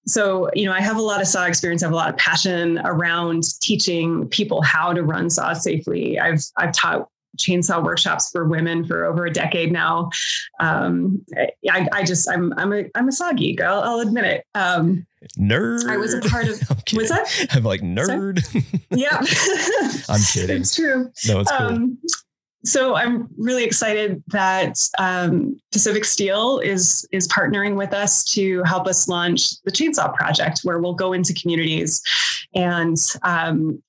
[0.07, 1.83] so, you know, I have a lot of saw experience.
[1.83, 6.19] I have a lot of passion around teaching people how to run saw safely.
[6.19, 10.11] I've, I've taught chainsaw workshops for women for over a decade now.
[10.61, 11.25] Um,
[11.71, 13.61] I, I, just I'm I'm a I'm a saw geek.
[13.61, 14.47] I'll, I'll admit it.
[14.55, 15.07] Um,
[15.39, 15.89] nerd.
[15.89, 16.61] I was a part of.
[16.95, 17.47] was that?
[17.53, 18.43] I'm like nerd.
[18.91, 19.19] yeah.
[20.09, 20.63] I'm kidding.
[20.63, 21.11] It's true.
[21.27, 21.67] No, it's cool.
[21.67, 21.99] Um,
[22.65, 28.87] so I'm really excited that um, Pacific Steel is is partnering with us to help
[28.87, 32.01] us launch the Chainsaw Project, where we'll go into communities
[32.55, 33.83] and um,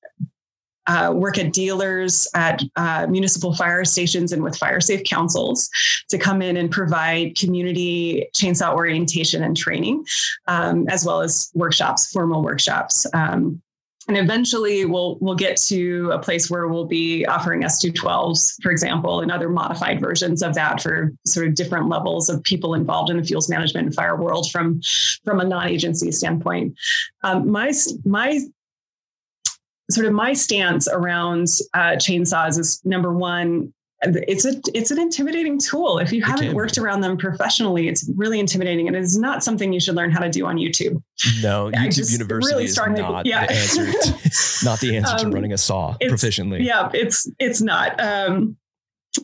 [0.88, 5.69] uh, work at dealers, at uh, municipal fire stations, and with fire safe councils
[6.10, 10.06] to come in and provide community chainsaw orientation and training,
[10.48, 13.06] um, as well as workshops, formal workshops.
[13.13, 13.62] Um,
[14.08, 19.22] and eventually we'll we'll get to a place where we'll be offering S212s, for example,
[19.22, 23.17] and other modified versions of that for sort of different levels of people involved in
[23.17, 24.82] the fuels management and fire world from
[25.24, 26.78] from a non-agency standpoint.
[27.24, 27.72] Um, my
[28.04, 28.41] my
[29.93, 33.73] sort of my stance around uh, chainsaws is number one
[34.06, 35.97] it's a it's an intimidating tool.
[35.97, 39.79] If you haven't worked around them professionally it's really intimidating and it's not something you
[39.79, 41.01] should learn how to do on youtube.
[41.41, 43.45] No youtube university really is not yeah.
[43.45, 46.63] the answer to, not the answer um, to running a saw proficiently.
[46.63, 47.99] Yeah it's it's not.
[48.01, 48.58] Um,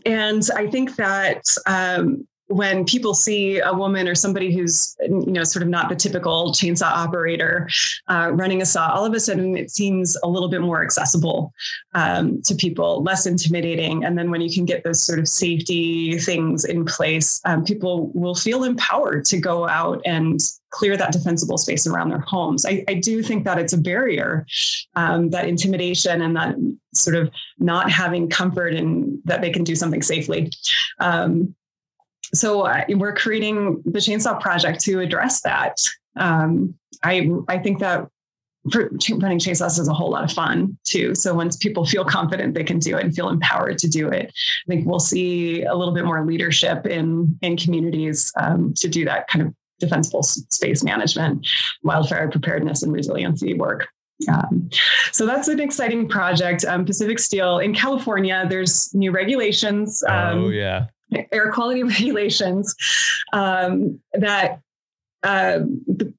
[0.06, 5.44] and i think that um, when people see a woman or somebody who's you know
[5.44, 7.70] sort of not the typical chainsaw operator
[8.08, 11.54] uh, running a saw all of a sudden it seems a little bit more accessible
[11.94, 14.04] um, to people less intimidating.
[14.04, 18.12] And then when you can get those sort of safety things in place um, people
[18.16, 20.40] will feel empowered to go out and
[20.72, 22.66] clear that defensible space around their homes.
[22.66, 24.46] I, I do think that it's a barrier
[24.96, 26.56] um, that intimidation and that
[26.94, 30.52] sort of not having comfort in that they can do something safely.
[31.00, 31.56] Um,
[32.34, 35.76] so uh, we're creating the chainsaw project to address that
[36.18, 38.08] um, i i think that
[38.74, 42.64] running chainsaws is a whole lot of fun too so once people feel confident they
[42.64, 45.94] can do it and feel empowered to do it i think we'll see a little
[45.94, 51.48] bit more leadership in in communities um, to do that kind of defensible space management
[51.84, 53.88] wildfire preparedness and resiliency work
[54.28, 54.70] um,
[55.12, 56.66] so that's an exciting project.
[56.66, 60.04] Um, Pacific Steel in California, there's new regulations.
[60.08, 60.88] Um, oh yeah,
[61.32, 62.76] air quality regulations
[63.34, 64.62] um, that
[65.24, 65.60] uh,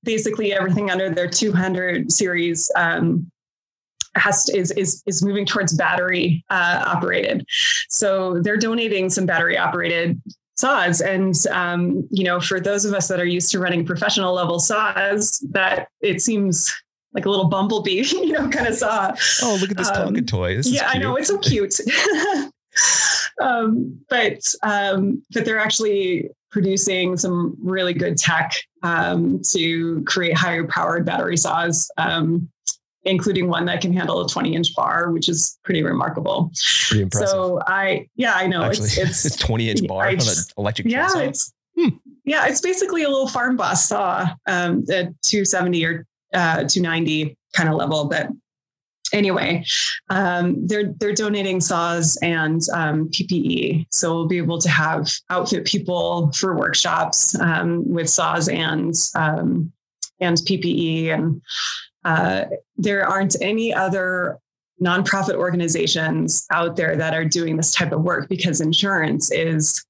[0.03, 3.31] basically everything under their 200 series um,
[4.17, 7.47] has to, is is is moving towards battery uh, operated.
[7.89, 10.21] So they're donating some battery operated
[10.57, 14.35] saws, and um, you know, for those of us that are used to running professional
[14.35, 16.73] level saws, that it seems
[17.15, 19.15] like a little bumblebee, you know, kind of saw.
[19.43, 20.57] Oh, look at this talking um, toy!
[20.57, 21.79] This yeah, I know it's so cute.
[23.41, 28.53] um, but um, but they're actually producing some really good tech
[28.83, 31.91] um, to create higher powered battery saws.
[31.97, 32.49] Um,
[33.05, 36.51] including one that can handle a 20 inch bar, which is pretty remarkable.
[36.89, 37.31] Pretty impressive.
[37.31, 40.35] So I, yeah, I know Actually, it's, it's, it's 20 inch bar I on an
[40.59, 41.27] electric yeah, chainsaw.
[41.29, 41.89] it's, Hmm.
[42.25, 47.69] yeah, it's basically a little farm boss saw, um, at 270 or, uh, 290 kind
[47.69, 48.05] of level.
[48.07, 48.29] But
[49.13, 49.65] anyway,
[50.09, 53.87] um, they're, they're donating saws and, um, PPE.
[53.91, 59.73] So we'll be able to have outfit people for workshops, um, with saws and, um,
[60.21, 61.43] and PPE and,
[62.05, 62.45] uh,
[62.77, 64.39] there aren't any other
[64.83, 69.85] nonprofit organizations out there that are doing this type of work because insurance is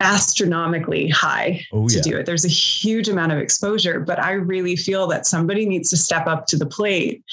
[0.00, 2.02] astronomically high Oh, to yeah.
[2.02, 2.26] do it.
[2.26, 6.26] There's a huge amount of exposure, but I really feel that somebody needs to step
[6.26, 7.24] up to the plate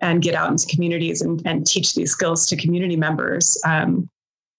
[0.00, 3.60] and get out into communities and, and teach these skills to community members.
[3.64, 4.08] Um,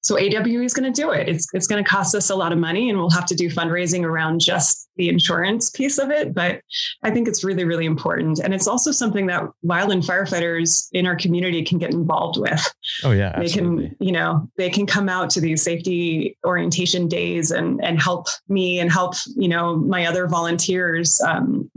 [0.02, 1.28] so AWE is going to do it.
[1.28, 3.50] It's it's going to cost us a lot of money, and we'll have to do
[3.50, 6.34] fundraising around just the insurance piece of it.
[6.36, 6.62] But
[7.02, 11.16] I think it's really really important, and it's also something that wildland firefighters in our
[11.16, 12.62] community can get involved with
[13.04, 13.32] Oh, yeah.
[13.40, 13.88] they Absolutely.
[13.90, 18.28] can you know they can come out to these safety orientation days and and help
[18.50, 21.70] me and help you know my other volunteers um,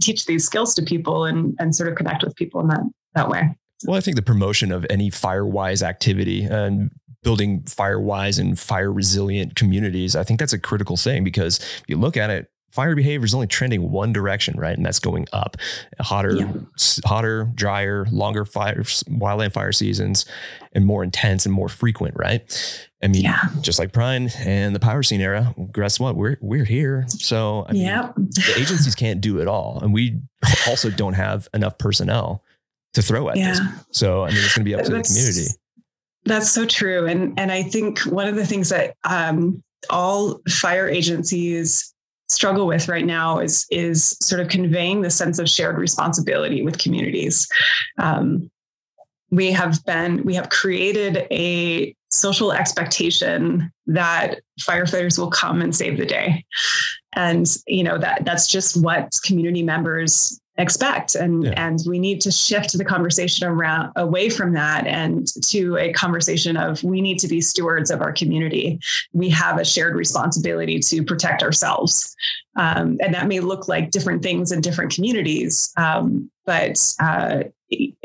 [0.00, 2.82] teach these skills to people and and sort of connect with people in that
[3.14, 3.42] that way
[3.86, 6.90] Well, I think the promotion of any firewise activity and
[7.24, 11.96] building firewise and fire resilient communities, I think that's a critical thing because if you
[11.96, 14.76] look at it, fire behavior is only trending one direction, right?
[14.76, 15.56] And that's going up.
[16.00, 16.52] Hotter, Yeah.
[17.04, 20.26] hotter, drier, longer fire, wildland fire seasons,
[20.72, 22.42] and more intense and more frequent, right?
[23.02, 26.16] I mean, yeah just like Pyne and the Pyrocene era, guess what?
[26.16, 27.04] We're we're here.
[27.08, 30.20] So I mean, yeah the agencies can't do it all, and we
[30.66, 32.42] also don't have enough personnel
[32.94, 33.58] to throw at this.
[33.60, 35.46] yeah So I mean, it's going to be up to the community.
[36.24, 37.06] That's so true.
[37.06, 41.94] And and I think one of the things that um, all fire agencies
[42.28, 46.78] struggle with right now is is sort of conveying the sense of shared responsibility with
[46.78, 47.48] communities.
[47.98, 48.50] Um,
[49.30, 55.98] we have been we have created a social expectation that firefighters will come and save
[55.98, 56.44] the day
[57.14, 61.14] and you know that that's just what community members expect.
[61.14, 61.54] And Yeah.
[61.56, 66.56] and we need to shift the conversation around away from that and to a conversation
[66.56, 68.80] of we need to be stewards of our community.
[69.12, 72.14] We have a shared responsibility to protect ourselves.
[72.56, 77.44] Um, and that may look like different things in different communities um, but uh,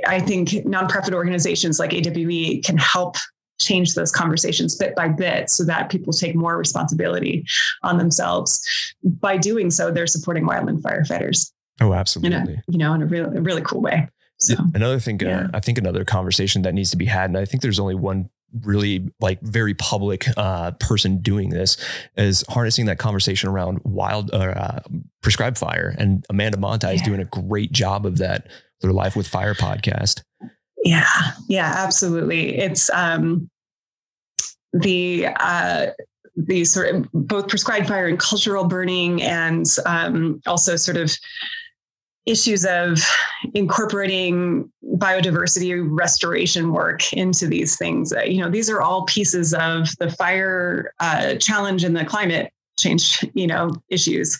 [0.05, 3.15] i think nonprofit organizations like awe can help
[3.59, 7.45] change those conversations bit by bit so that people take more responsibility
[7.83, 8.61] on themselves.
[9.03, 11.51] By doing so they're supporting wildland firefighters
[11.81, 12.61] Oh, in a absolutely.
[12.67, 14.07] you know in a really really cool way
[14.43, 15.47] so Another thing, uh, yeah.
[15.53, 18.29] I think another conversation that needs to be had, and I think there's only one
[18.61, 21.77] really like very public uh, person doing this
[22.17, 24.79] is harnessing that conversation around wild uh,
[25.21, 25.95] prescribed fire.
[25.97, 28.47] And Amanda Monti is doing a great job of that.
[28.81, 30.21] Their Life with Fire podcast.
[30.83, 31.07] Yeah,
[31.47, 32.57] yeah, absolutely.
[32.57, 33.49] It's um
[34.73, 35.87] the uh
[36.35, 41.15] the sort of both prescribed fire and cultural burning and um also sort of
[42.25, 42.99] issues of
[43.53, 48.13] incorporating biodiversity restoration work into these things.
[48.13, 52.51] Uh, you know, these are all pieces of the fire uh, challenge and the climate
[52.79, 54.39] change, you know, issues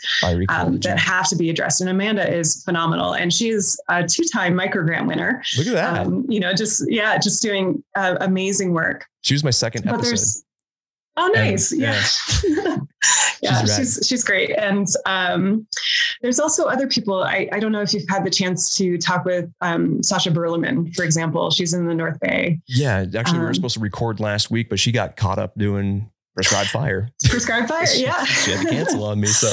[0.50, 1.82] um, that have to be addressed.
[1.82, 6.08] And Amanda is phenomenal, and she's a two-time microgrant winner Look at that.
[6.08, 9.06] um, you know, just yeah, just doing uh, amazing work.
[9.22, 10.42] she was my second But episode.
[11.18, 12.02] oh nice, And, yeah,
[12.44, 12.72] yeah,
[13.04, 14.51] She's she's she's, great.
[14.58, 15.68] And um,
[16.22, 17.24] there's also other people.
[17.24, 20.95] I I don't know if you've had the chance to talk with um, Sasha Berleman,
[20.95, 21.51] for example.
[21.51, 22.60] She's in the North Bay.
[22.68, 25.54] Yeah, actually, we were Um, supposed to record last week, but she got caught up
[25.58, 27.10] doing prescribed fire.
[27.30, 28.24] Prescribed fire, She- yeah.
[28.26, 29.28] she had to cancel on me.
[29.28, 29.51] So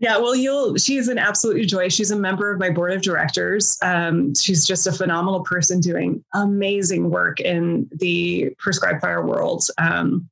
[0.00, 0.76] Yeah, well, you'll.
[0.76, 1.88] She's an absolute joy.
[1.88, 3.76] She's a member of my board of directors.
[3.82, 9.64] Um, she's just a phenomenal person doing amazing work in the prescribed fire world.
[9.78, 10.28] Um,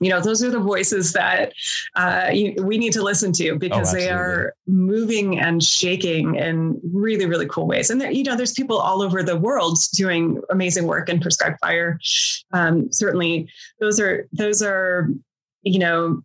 [0.00, 1.52] you know, those are the voices that
[1.96, 7.26] uh, you, we need to listen to because they are moving and shaking in really,
[7.26, 7.90] really cool ways.
[7.90, 11.58] And there, you know, there's people all over the world doing amazing work in prescribed
[11.60, 11.98] fire.
[12.52, 13.48] Um, certainly,
[13.80, 15.08] those are those are
[15.62, 16.22] you know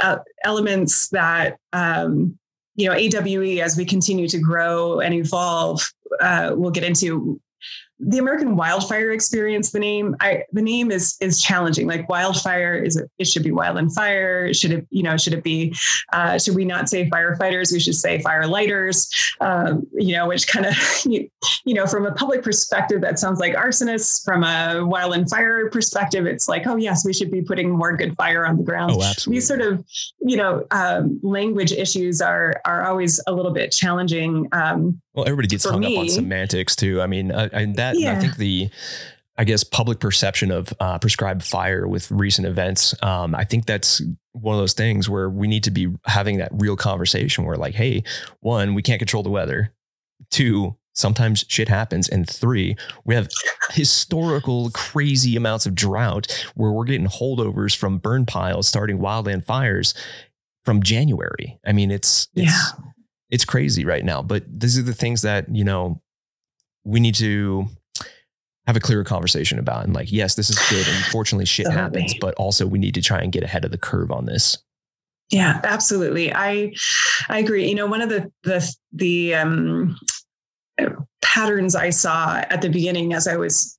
[0.00, 2.38] uh, elements that um,
[2.76, 5.82] you know AWE as we continue to grow and evolve
[6.20, 7.40] uh, we'll get into
[8.04, 11.86] the American Wildfire Experience, the name, I the name is is challenging.
[11.86, 14.52] Like wildfire is it, it should be wild and fire.
[14.52, 15.74] Should it, you know, should it be?
[16.12, 17.72] Uh, should we not say firefighters?
[17.72, 19.08] We should say firelighters.
[19.40, 20.74] Um, you know, which kind of
[21.04, 21.30] you,
[21.64, 24.24] you know, from a public perspective, that sounds like arsonists.
[24.24, 27.96] From a wild and fire perspective, it's like, oh yes, we should be putting more
[27.96, 28.92] good fire on the ground.
[28.96, 29.36] Oh, absolutely.
[29.36, 29.84] These sort of,
[30.20, 34.48] you know, um, language issues are are always a little bit challenging.
[34.50, 37.00] Um, well, everybody gets hung me, up on semantics too.
[37.02, 38.12] I mean, uh, and that yeah.
[38.12, 38.70] I think the
[39.38, 42.94] I guess public perception of uh, prescribed fire with recent events.
[43.02, 46.50] Um, I think that's one of those things where we need to be having that
[46.52, 48.02] real conversation where, like, hey,
[48.40, 49.72] one, we can't control the weather.
[50.30, 52.08] Two, sometimes shit happens.
[52.08, 53.28] And three, we have
[53.70, 59.94] historical crazy amounts of drought where we're getting holdovers from burn piles starting wildland fires
[60.64, 61.58] from January.
[61.66, 62.84] I mean, it's, it's, yeah.
[63.30, 66.02] it's crazy right now, but these are the things that, you know,
[66.84, 67.66] we need to
[68.66, 69.84] have a clearer conversation about.
[69.84, 70.86] And like, yes, this is good.
[70.86, 73.78] And fortunately shit happens, but also we need to try and get ahead of the
[73.78, 74.58] curve on this.
[75.30, 76.32] Yeah, absolutely.
[76.32, 76.74] I
[77.28, 77.68] I agree.
[77.68, 79.98] You know, one of the the the um
[81.22, 83.78] patterns I saw at the beginning as I was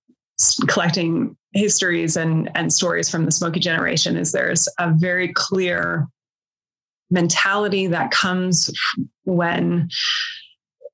[0.67, 6.07] collecting histories and, and stories from the Smokey generation is there's a very clear
[7.11, 8.71] mentality that comes
[9.23, 9.87] when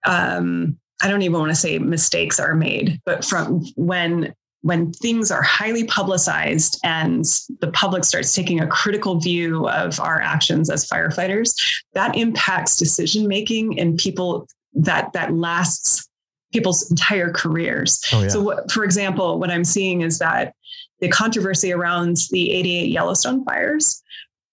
[0.06, 5.32] um, I don't even want to say mistakes are made, but from when when things
[5.32, 7.24] are highly publicized and
[7.62, 11.54] the public starts taking a critical view of our actions as firefighters,
[11.94, 16.10] that impacts decision making and people that that lasts
[16.52, 18.02] people's entire careers.
[18.12, 18.28] Oh, yeah.
[18.28, 20.54] So, what, for example, what I'm seeing is that
[21.00, 24.04] the controversy around the 88 Yellowstone fires.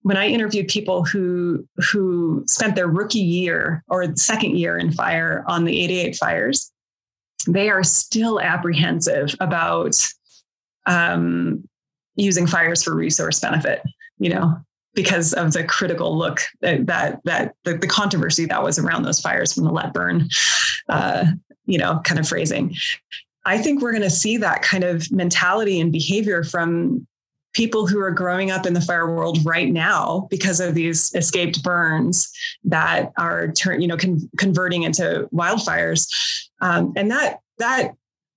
[0.06, 5.44] When I interviewed people who who spent their rookie year or second year in fire
[5.48, 6.70] on the 88 fires,
[7.48, 9.96] they are still apprehensive about
[10.86, 11.68] um,
[12.14, 13.82] using fires for resource benefit.
[14.18, 14.56] You know,
[14.94, 19.20] because of the critical look that that, that the, the, controversy that was around those
[19.20, 20.28] fires from the let burn,
[20.88, 21.24] uh,
[21.64, 22.76] you know, kind of phrasing.
[23.44, 27.08] I think we're going to see that kind of mentality and behavior from
[27.56, 31.62] people who are growing up in the fire world right now because of these escaped
[31.62, 32.30] burns
[32.64, 36.06] that are turn, you know, con- converting into wildfires,
[36.60, 37.94] um, and that that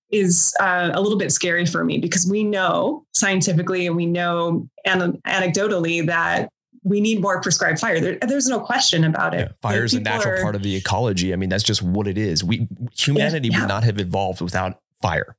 [0.09, 4.67] is uh, a little bit scary for me because we know scientifically and we know
[4.85, 6.49] an- anecdotally that
[6.83, 7.99] we need more prescribed fire.
[7.99, 9.39] There, there's no question about it.
[9.39, 11.33] Yeah, fire is a natural are, part of the ecology.
[11.33, 12.41] I mean, that's just what it is.
[12.41, 13.59] We humanity yeah.
[13.59, 15.35] would not have evolved without fire.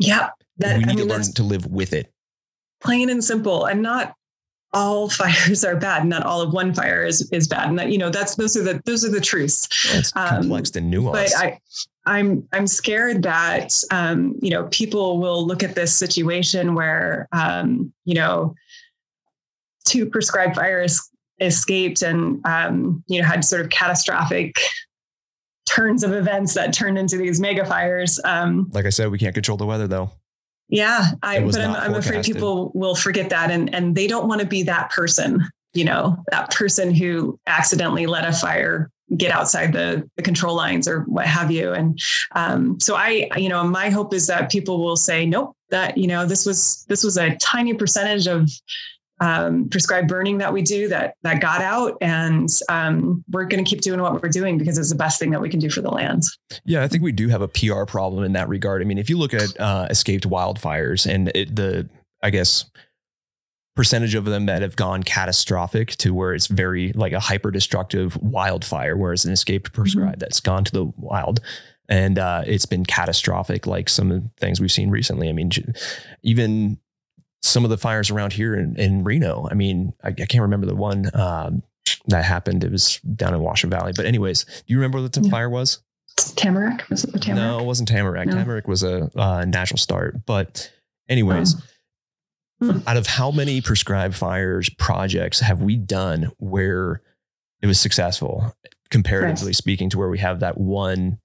[0.00, 2.10] Yeah, that, we need I mean, to learn to live with it.
[2.84, 3.64] Plain and simple.
[3.66, 4.14] And not
[4.74, 6.06] all fires are bad.
[6.06, 7.68] Not all of one fire is is bad.
[7.68, 9.68] And that you know that's those are the those are the truths.
[9.88, 11.12] Well, it's um, complex and nuanced.
[11.12, 11.58] But I
[12.06, 17.92] I'm I'm scared that um, you know people will look at this situation where um,
[18.04, 18.54] you know
[19.84, 21.00] two prescribed fires
[21.40, 24.56] escaped and um, you know had sort of catastrophic
[25.66, 28.20] turns of events that turned into these mega fires.
[28.24, 30.10] Um, like I said, we can't control the weather though.
[30.68, 34.40] Yeah, I, but I'm, I'm afraid people will forget that, and and they don't want
[34.40, 35.42] to be that person.
[35.74, 40.88] You know, that person who accidentally let a fire get outside the, the control lines
[40.88, 41.72] or what have you.
[41.72, 41.98] And
[42.32, 46.06] um, so I, you know, my hope is that people will say, nope, that, you
[46.06, 48.48] know, this was, this was a tiny percentage of
[49.20, 51.96] um, prescribed burning that we do that, that got out.
[52.00, 55.30] And um, we're going to keep doing what we're doing because it's the best thing
[55.30, 56.22] that we can do for the land.
[56.64, 56.82] Yeah.
[56.82, 58.82] I think we do have a PR problem in that regard.
[58.82, 61.88] I mean, if you look at uh, escaped wildfires and it, the,
[62.22, 62.64] I guess,
[63.76, 68.16] percentage of them that have gone catastrophic to where it's very like a hyper destructive
[68.22, 70.20] wildfire, whereas an escaped prescribed mm-hmm.
[70.20, 71.40] that's gone to the wild.
[71.88, 75.28] And uh, it's been catastrophic, like some of the things we've seen recently.
[75.28, 75.50] I mean,
[76.22, 76.78] even
[77.44, 79.48] some of the fires around here in, in Reno.
[79.50, 81.62] I mean, I, I can't remember the one um,
[82.06, 82.64] that happened.
[82.64, 83.92] It was down in Washoe Valley.
[83.94, 85.30] But anyways, do you remember what the yeah.
[85.30, 85.80] fire was?
[86.36, 86.88] Tamarack?
[86.90, 87.44] Was it the Tamarack?
[87.44, 88.28] No, it wasn't Tamarack.
[88.28, 88.34] No.
[88.34, 90.24] Tamarack was a uh, natural start.
[90.26, 90.72] But
[91.08, 91.56] anyways,
[92.60, 92.78] Hmm.
[92.86, 97.02] Out of how many prescribed fires projects have we done where
[97.60, 98.54] it was successful,
[98.90, 99.56] comparatively right.
[99.56, 101.18] speaking, to where we have that one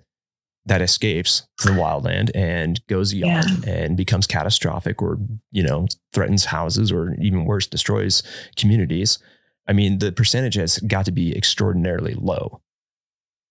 [0.70, 3.74] that escapes the wildland and goes beyond yeah.
[3.74, 5.18] and becomes catastrophic or,
[5.52, 8.22] you know, threatens houses or even worse, destroys
[8.56, 9.18] communities.
[9.68, 12.62] I mean, the percentage has got to be extraordinarily low.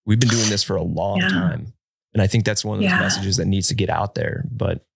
[0.07, 1.29] We've been doing this for a long yeah.
[1.29, 1.73] time.
[2.15, 3.01] And I think that's one of those yeah.
[3.01, 4.45] messages that needs to get out there.
[4.51, 4.87] But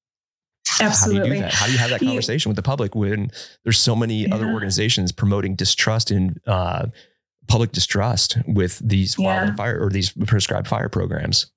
[0.81, 1.19] Absolutely.
[1.19, 1.53] How do you do that?
[1.53, 3.33] How do you have that conversation with the public when
[3.65, 6.87] there's so many other organizations promoting distrust and uh,
[7.49, 11.51] public distrust with these wildland or these prescribed fire programs?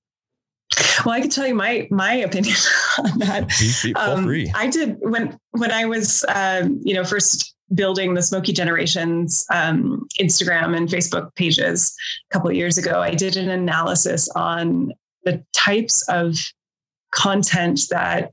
[1.05, 2.55] Well, I can tell you my my opinion
[2.99, 3.51] on that.
[3.51, 4.51] Feel um, free.
[4.55, 10.07] I did when when I was um, you know first building the Smokey Generations um,
[10.19, 11.95] Instagram and Facebook pages
[12.29, 13.01] a couple of years ago.
[13.01, 14.91] I did an analysis on
[15.23, 16.37] the types of
[17.11, 18.31] content that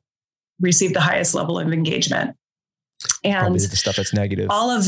[0.60, 2.36] received the highest level of engagement,
[3.24, 4.48] and Probably the stuff that's negative.
[4.50, 4.86] All of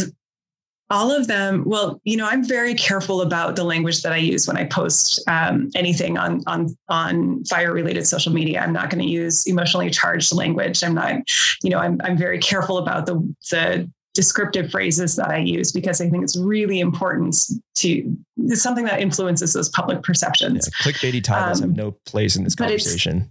[0.91, 4.47] all of them well you know i'm very careful about the language that i use
[4.47, 8.61] when i post um, anything on on on fire related social media.
[8.61, 10.83] I'm not going to use emotionally charged language.
[10.85, 11.15] I'm not
[11.63, 13.15] you know i'm, I'm very careful about the
[13.51, 17.37] the descriptive phrases that i use because i think it's really important
[17.75, 20.69] to it's something that influences those public perceptions.
[20.69, 23.31] Yeah, clickbaity titles um, have no place in this conversation.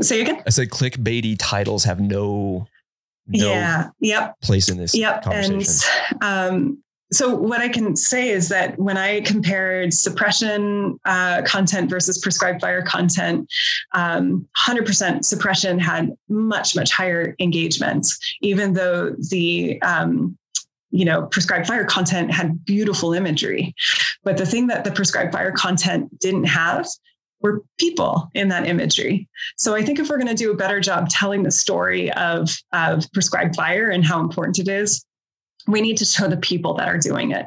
[0.00, 0.42] Say again?
[0.46, 2.66] I said clickbaity titles have no
[3.26, 4.40] no yeah yep.
[4.40, 5.66] place in this yep and
[6.20, 6.78] um,
[7.12, 12.60] so what i can say is that when i compared suppression uh, content versus prescribed
[12.60, 13.50] fire content
[13.94, 18.06] um, 100% suppression had much much higher engagement
[18.42, 20.36] even though the um,
[20.94, 23.74] you know prescribed fire content had beautiful imagery.
[24.22, 26.86] But the thing that the prescribed fire content didn't have
[27.44, 29.28] were people in that imagery.
[29.58, 32.50] So I think if we're going to do a better job telling the story of,
[32.72, 35.04] of prescribed fire and how important it is,
[35.66, 37.46] we need to show the people that are doing it.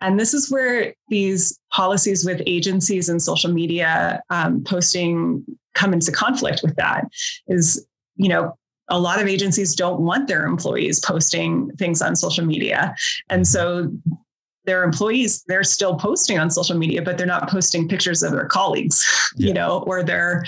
[0.00, 5.44] And this is where these policies with agencies and social media um, posting
[5.74, 7.04] come into conflict with that
[7.46, 7.86] is,
[8.16, 8.52] you know,
[8.88, 12.94] a lot of agencies don't want their employees posting things on social media.
[13.30, 13.92] And so
[14.66, 18.46] their employees they're still posting on social media but they're not posting pictures of their
[18.46, 19.04] colleagues
[19.36, 19.48] yeah.
[19.48, 20.44] you know or their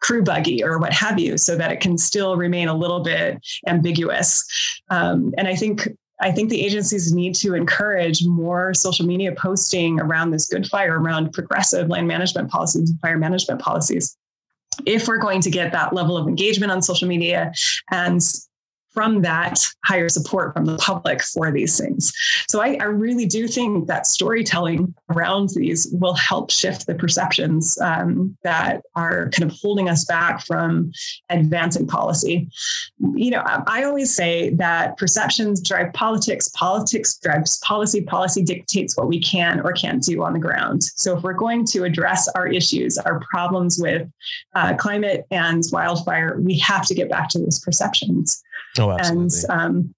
[0.00, 3.40] crew buggy or what have you so that it can still remain a little bit
[3.68, 4.44] ambiguous
[4.90, 5.88] um, and i think
[6.22, 11.00] I think the agencies need to encourage more social media posting around this good fire,
[11.00, 14.16] around progressive land management policies and fire management policies.
[14.86, 17.52] If we're going to get that level of engagement on social media
[17.90, 18.22] and
[18.92, 22.12] from that higher support from the public for these things.
[22.48, 27.78] So I, I really do think that storytelling around these will help shift the perceptions
[27.80, 30.92] um, that are kind of holding us back from
[31.30, 32.48] advancing policy.
[33.14, 39.08] You know, I, always say that perceptions drive politics, politics drives policy, policy dictates what
[39.08, 40.82] we can or can't do on the ground.
[40.82, 44.08] So if we're going to address our issues, our problems with
[44.54, 48.42] uh, climate and wildfire, we have to get back to those perceptions.
[48.78, 49.38] Oh, absolutely.
[49.48, 49.94] And um,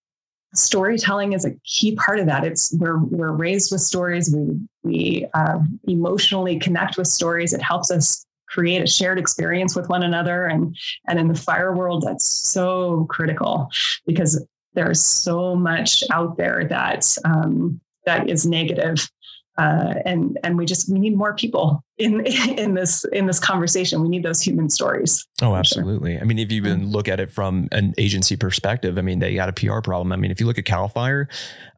[0.54, 2.44] storytelling is a key part of that.
[2.44, 4.34] It's we're we're raised with stories.
[4.34, 7.52] We we uh, emotionally connect with stories.
[7.52, 10.46] It helps us create a shared experience with one another.
[10.46, 10.76] And
[11.08, 13.68] and in the fire world, that's so critical
[14.06, 14.44] because
[14.74, 19.08] there's so much out there that um, that is negative
[19.56, 22.26] uh, and and we just we need more people in
[22.58, 24.02] in this in this conversation.
[24.02, 25.26] We need those human stories.
[25.42, 26.14] Oh, absolutely.
[26.14, 26.22] Sure.
[26.22, 29.34] I mean, if you even look at it from an agency perspective, I mean, they
[29.34, 30.12] got a PR problem.
[30.12, 31.28] I mean, if you look at Cal Fire,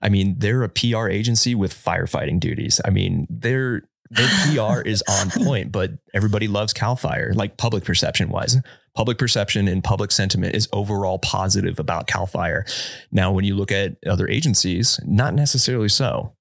[0.01, 2.81] I mean, they're a PR agency with firefighting duties.
[2.85, 7.85] I mean, their their PR is on point, but everybody loves Cal Fire, like public
[7.85, 8.57] perception wise.
[8.95, 12.65] Public perception and public sentiment is overall positive about Cal Fire.
[13.13, 16.33] Now, when you look at other agencies, not necessarily so.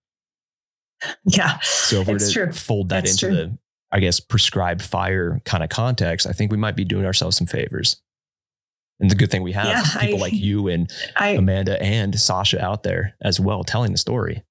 [1.26, 1.60] Yeah.
[1.62, 2.52] So if we're to true.
[2.52, 3.36] fold that it's into true.
[3.36, 3.58] the,
[3.92, 7.48] I guess, prescribed fire kind of context, I think we might be doing ourselves some
[7.48, 8.02] favors.
[9.00, 12.18] And the good thing we have yeah, people I, like you and I, Amanda and
[12.20, 14.44] Sasha out there as well telling the story.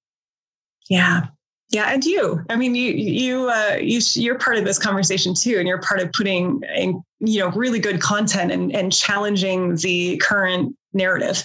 [0.89, 1.27] Yeah.
[1.71, 2.45] Yeah, and you.
[2.51, 5.99] I mean, you you uh, you you're part of this conversation too, and you're part
[5.99, 11.43] of putting in, you know really good content and and challenging the current narrative.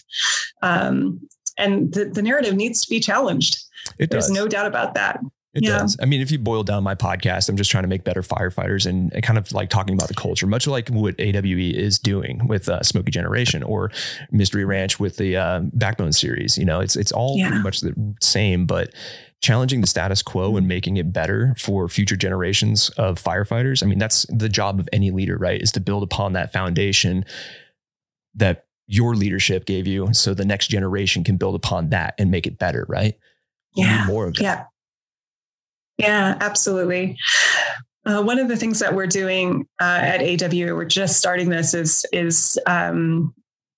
[0.62, 1.20] Um,
[1.58, 3.58] and the, the narrative needs to be challenged.
[4.00, 4.36] It There's does.
[4.36, 5.20] no doubt about that.
[5.54, 5.80] It yeah.
[5.80, 5.97] does.
[6.00, 8.86] I mean, if you boil down my podcast, I'm just trying to make better firefighters
[8.86, 12.70] and, kind of like talking about the culture, much like what AWE is doing with
[12.70, 13.91] uh, Smokey Generation or
[14.32, 16.58] Mystery Ranch with the uh, Backbone series.
[16.58, 17.50] You know, it's it's all yeah.
[17.50, 18.93] pretty much the same, but
[19.41, 23.82] challenging the status quo and making it better for future generations of firefighters.
[23.82, 25.60] I mean, that's the job of any leader, right?
[25.60, 27.26] Is to build upon that foundation
[28.36, 32.45] that your leadership gave you, so the next generation can build upon that and make
[32.45, 33.16] it better, right?
[33.80, 34.05] Yeah.
[34.07, 34.41] more of it.
[34.41, 34.65] Yeah.
[35.97, 37.17] Yeah, absolutely.
[38.05, 41.73] Uh, one of the things that we're doing uh, at AWE, we're just starting this,
[41.73, 43.34] is is um,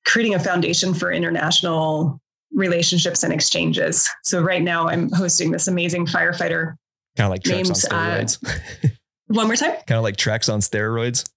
[0.06, 2.22] creating a foundation for international
[2.54, 4.08] relationships and exchanges.
[4.24, 6.76] So right now, I'm hosting this amazing firefighter.
[7.18, 8.84] Kind of like named, on uh, steroids.
[8.86, 8.89] Uh,
[9.28, 9.74] one more time.
[9.88, 11.28] kind of like TREX on steroids.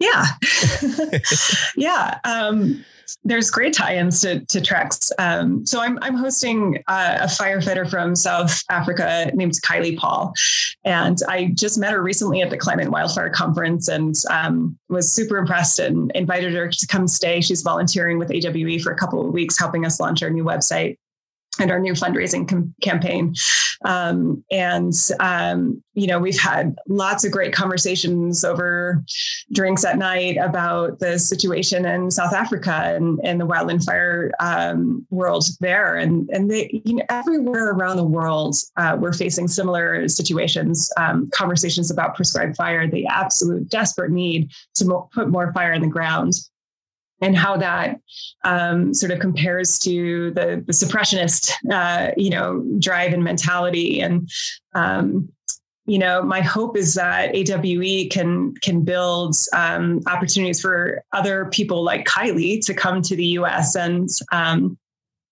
[0.00, 0.24] Yeah.
[1.76, 2.18] yeah.
[2.24, 2.84] Um,
[3.24, 5.10] there's great tie-ins to, to TREX.
[5.18, 10.32] Um, so I'm, I'm hosting uh, a firefighter from South Africa named Kylie Paul.
[10.84, 15.36] And I just met her recently at the Climate Wildfire Conference and um, was super
[15.36, 17.40] impressed and invited her to come stay.
[17.40, 20.96] She's volunteering with AWE for a couple of weeks, helping us launch our new website
[21.60, 23.34] and our new fundraising com- campaign.
[23.84, 29.02] Um, and, um, you know, we've had lots of great conversations over
[29.52, 35.06] drinks at night about the situation in South Africa and, and the wildland fire um,
[35.10, 35.96] world there.
[35.96, 41.30] And, and they, you know, everywhere around the world, uh, we're facing similar situations, um,
[41.32, 45.88] conversations about prescribed fire, the absolute desperate need to mo- put more fire in the
[45.88, 46.34] ground
[47.20, 48.00] and how that
[48.44, 54.00] um, sort of compares to the, the suppressionist, uh, you know, drive and mentality.
[54.00, 54.28] And
[54.74, 55.28] um,
[55.86, 61.82] you know, my hope is that AWE can can build um, opportunities for other people
[61.82, 63.74] like Kylie to come to the U.S.
[63.74, 64.78] and um,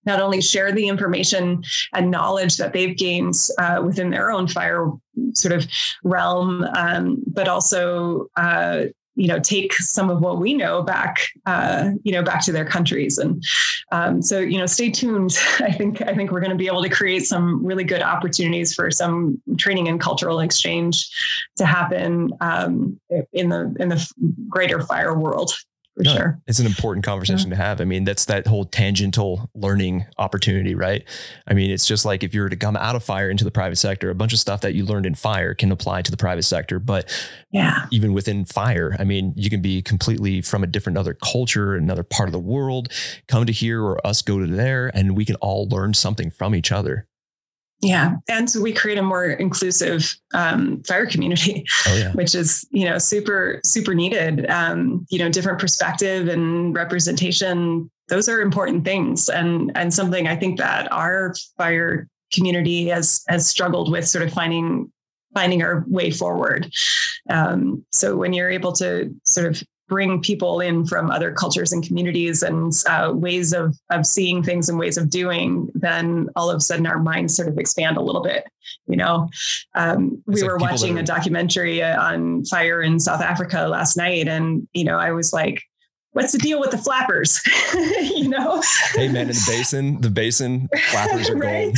[0.04, 1.62] not only share the information
[1.94, 4.90] and knowledge that they've gained uh, within their own fire
[5.34, 5.66] sort of
[6.02, 8.84] realm, um, but also uh,
[9.18, 12.64] you know take some of what we know back uh, you know back to their
[12.64, 13.18] countries.
[13.18, 13.42] And
[13.90, 15.36] um, so you know stay tuned.
[15.60, 18.74] I think i think we're going to be able to create some really good opportunities
[18.74, 21.08] for some training and cultural exchange
[21.56, 22.98] to happen um,
[23.32, 24.12] in the in the
[24.48, 25.52] greater fire world
[25.98, 26.40] for no, sure.
[26.46, 27.56] It's an important conversation yeah.
[27.56, 27.80] to have.
[27.80, 31.02] I mean, that's that whole tangential learning opportunity, right?
[31.48, 33.50] I mean, it's just like if you were to come out of fire into the
[33.50, 36.16] private sector, a bunch of stuff that you learned in fire can apply to the
[36.16, 36.78] private sector.
[36.78, 37.12] But
[37.50, 41.74] yeah, even within fire, I mean, you can be completely from a different other culture,
[41.74, 42.92] another part of the world,
[43.26, 46.54] come to here or us go to there, and we can all learn something from
[46.54, 47.08] each other.
[47.80, 52.12] Yeah, and so we create a more inclusive um, fire community, oh, yeah.
[52.12, 54.50] which is you know super super needed.
[54.50, 60.34] Um, you know, different perspective and representation; those are important things, and and something I
[60.34, 64.90] think that our fire community has has struggled with, sort of finding
[65.34, 66.72] finding our way forward.
[67.30, 71.84] Um, so when you're able to sort of bring people in from other cultures and
[71.84, 76.56] communities and uh, ways of of seeing things and ways of doing, then all of
[76.56, 78.44] a sudden our minds sort of expand a little bit.
[78.86, 79.28] You know,
[79.74, 84.28] um, we like were watching are- a documentary on fire in South Africa last night,
[84.28, 85.62] and you know, I was like,
[86.12, 87.40] what's the deal with the flappers?
[87.72, 88.62] you know?
[88.94, 91.76] hey man, in the basin, the basin flappers are gold.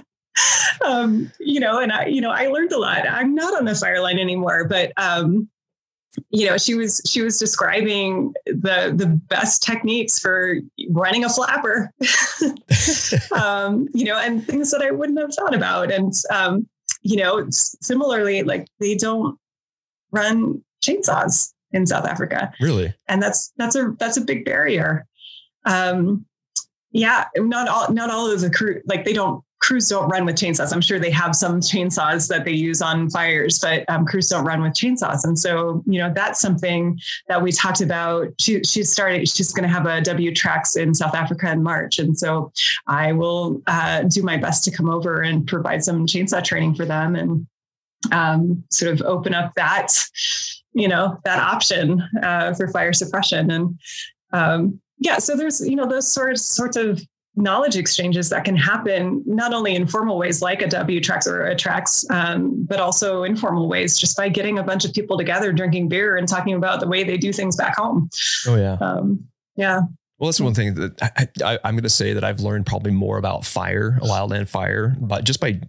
[0.84, 3.08] um, you know, and I, you know, I learned a lot.
[3.08, 5.48] I'm not on the fire line anymore, but um,
[6.30, 10.58] you know she was she was describing the the best techniques for
[10.90, 11.92] running a flapper.
[13.32, 15.90] Um, you know and things that i wouldn't have thought about.
[15.90, 16.66] And um,
[17.02, 19.38] you know similarly like they don't
[20.12, 22.52] run chainsaws in south africa.
[22.60, 22.94] Really?
[23.08, 25.06] And that's that's a that's a big barrier.
[25.64, 26.24] Um,
[26.96, 30.36] yeah not all not all of the crew like they don't crews don't run with
[30.36, 30.72] chainsaws.
[30.72, 34.44] I'm sure they have some chainsaws that they use on fires, but um, crews don't
[34.44, 35.24] run with chainsaws.
[35.24, 38.28] And so, you know, that's something that we talked about.
[38.38, 41.98] She, she started, she's going to have a WTREX in South Africa in March.
[41.98, 42.52] And so
[42.86, 46.84] I will uh, do my best to come over and provide some chainsaw training for
[46.84, 47.46] them and
[48.12, 49.92] um, sort of open up that,
[50.74, 53.50] you know, that option uh, for fire suppression.
[53.50, 53.78] And
[54.32, 57.00] um, yeah, so there's, you know, those sorts, sorts of
[57.36, 61.54] knowledge exchanges that can happen not only in formal ways like a WTREX or a
[61.54, 65.88] Treks, um, but also informal ways just by getting a bunch of people together drinking
[65.88, 68.10] beer and talking about the way they do things back home.
[68.48, 69.82] Oh yeah, um, yeah.
[70.18, 73.18] Well, that's one thing that I, am going to say that I've learned probably more
[73.18, 75.60] about fire, wildland fire, but just by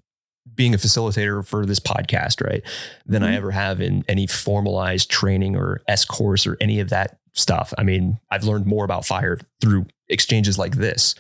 [0.55, 2.63] being a facilitator for this podcast, right,
[3.05, 3.33] than mm-hmm.
[3.33, 7.73] I ever have in any formalized training or S course or any of that stuff.
[7.77, 11.15] I mean, I've learned more about fire through exchanges like this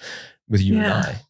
[0.49, 0.83] with you yeah.
[0.83, 1.21] and I.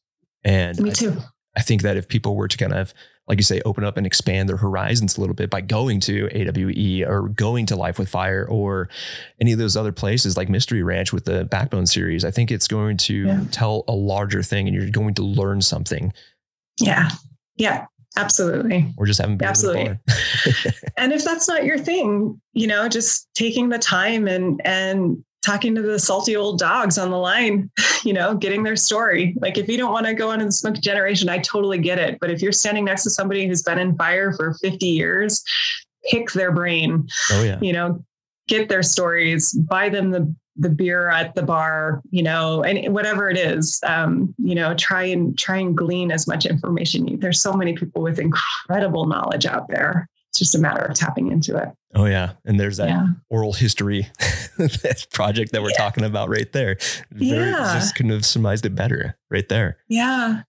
[0.43, 1.15] And me too.
[1.17, 2.93] I, I think that if people were to kind of,
[3.27, 6.29] like you say, open up and expand their horizons a little bit by going to
[6.31, 8.87] AWE or going to Life with Fire or
[9.41, 12.67] any of those other places like Mystery Ranch with the Backbone series, I think it's
[12.67, 13.43] going to yeah.
[13.51, 16.13] tell a larger thing and you're going to learn something.
[16.79, 17.09] Yeah.
[17.57, 17.87] Yeah.
[18.17, 18.93] Absolutely.
[18.97, 19.97] Or just having absolutely.
[20.97, 25.75] and if that's not your thing, you know, just taking the time and and talking
[25.75, 27.69] to the salty old dogs on the line,
[28.03, 29.35] you know, getting their story.
[29.39, 32.19] Like if you don't want to go into the smoke generation, I totally get it.
[32.19, 35.43] But if you're standing next to somebody who's been in fire for 50 years,
[36.09, 37.07] pick their brain.
[37.31, 37.59] Oh yeah.
[37.61, 38.03] You know,
[38.47, 43.29] get their stories, buy them the the beer at the bar, you know, and whatever
[43.29, 47.19] it is, um, you know, try and try and glean as much information.
[47.19, 50.09] There's so many people with incredible knowledge out there.
[50.37, 51.69] It's just a matter of tapping into it.
[51.95, 53.07] Oh yeah, and there's that Yeah.
[53.31, 54.07] oral history
[55.13, 55.77] project that we're Yeah.
[55.77, 56.77] talking about right there.
[57.11, 57.73] Very, Yeah.
[57.73, 59.77] Just couldn't have surmised it better right there.
[59.87, 60.43] Yeah.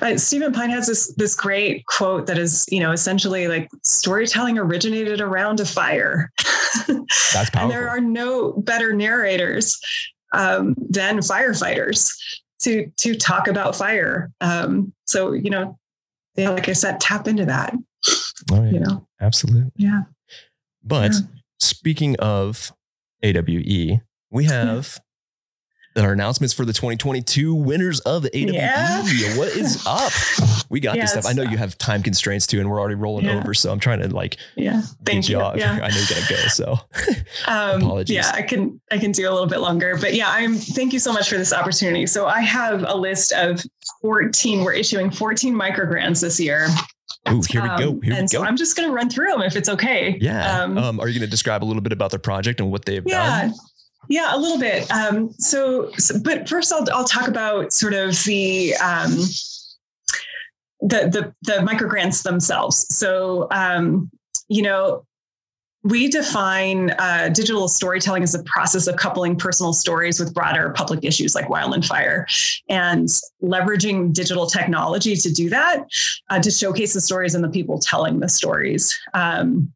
[0.00, 4.56] Uh, Stephen Pyne has this this great quote that is, you know, essentially like storytelling
[4.56, 6.32] originated around a fire.
[6.86, 7.60] That's powerful.
[7.60, 9.78] and there are no better narrators
[10.32, 12.10] um, than firefighters
[12.62, 14.30] to to talk about fire.
[14.40, 15.78] Um, so, you know,
[16.36, 17.74] yeah, like I said, tap into that.
[18.52, 19.70] Oh yeah, You know, absolutely.
[19.76, 20.02] yeah.
[20.82, 21.18] But Yeah.
[21.58, 22.72] speaking of
[23.22, 24.00] AWE,
[24.30, 24.98] we have
[25.96, 28.52] our announcements for the 2022 winners of the AWE.
[28.52, 29.02] Yeah.
[29.38, 30.12] What is up?
[30.68, 31.24] We got this stuff.
[31.26, 33.38] I know you have time constraints too, and we're already rolling Yeah.
[33.38, 33.54] over.
[33.54, 34.82] So I'm trying to like Yeah.
[35.06, 35.40] Thank you.
[35.40, 35.56] off.
[35.56, 35.72] Yeah.
[35.72, 36.36] I know you gotta go.
[36.48, 36.78] So
[37.48, 38.14] Um, Apologies.
[38.14, 40.54] Yeah, I can I can do a little bit longer, but yeah, I'm.
[40.56, 42.06] Thank you so much for this opportunity.
[42.06, 43.64] So I have a list of
[44.02, 44.64] 14.
[44.64, 46.68] We're issuing 14 microgrants this year.
[47.30, 47.74] Ooh, here we go.
[47.74, 48.42] Um, Here we and so.
[48.44, 50.16] I'm just going to run through them if it's okay.
[50.20, 50.60] yeah.
[50.62, 52.84] Um, Um, are you going to describe a little bit about their project and what
[52.84, 53.42] they've yeah.
[53.48, 53.54] done?
[54.08, 54.90] Yeah, a little bit.
[54.92, 59.10] Um, so, so- but first, I'll I'll talk about sort of the um,
[60.80, 62.86] the the the microgrants themselves.
[62.94, 64.10] So, um,
[64.48, 65.04] you know,
[65.86, 71.04] we define uh, digital storytelling as the process of coupling personal stories with broader public
[71.04, 72.26] issues like wildland fire,
[72.68, 73.08] and
[73.42, 75.84] leveraging digital technology to do that
[76.30, 78.98] uh, to showcase the stories and the people telling the stories.
[79.14, 79.72] Um,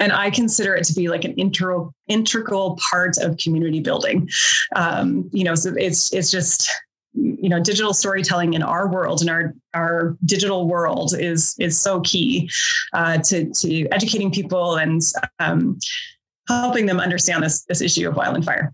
[0.00, 4.28] and I consider it to be like an integral integral part of community building.
[4.74, 6.70] Um, you know, so it's it's just
[7.14, 12.00] you know digital storytelling in our world in our our digital world is is so
[12.00, 12.50] key
[12.94, 15.02] uh, to to educating people and
[15.38, 15.78] um,
[16.48, 18.72] helping them understand this this issue of wildland fire.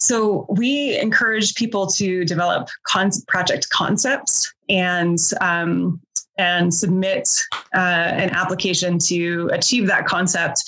[0.00, 6.00] So we encourage people to develop con- project concepts and um,
[6.36, 7.28] and submit
[7.74, 10.62] uh, an application to achieve that concept,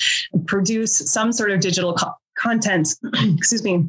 [0.47, 2.95] produce some sort of digital co- content.
[3.37, 3.85] excuse me,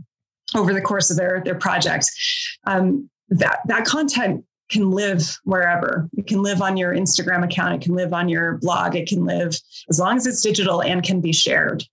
[0.55, 2.09] over the course of their their project.
[2.65, 6.09] Um, that that content can live wherever.
[6.17, 7.75] It can live on your Instagram account.
[7.75, 8.95] It can live on your blog.
[8.95, 9.57] It can live
[9.89, 11.83] as long as it's digital and can be shared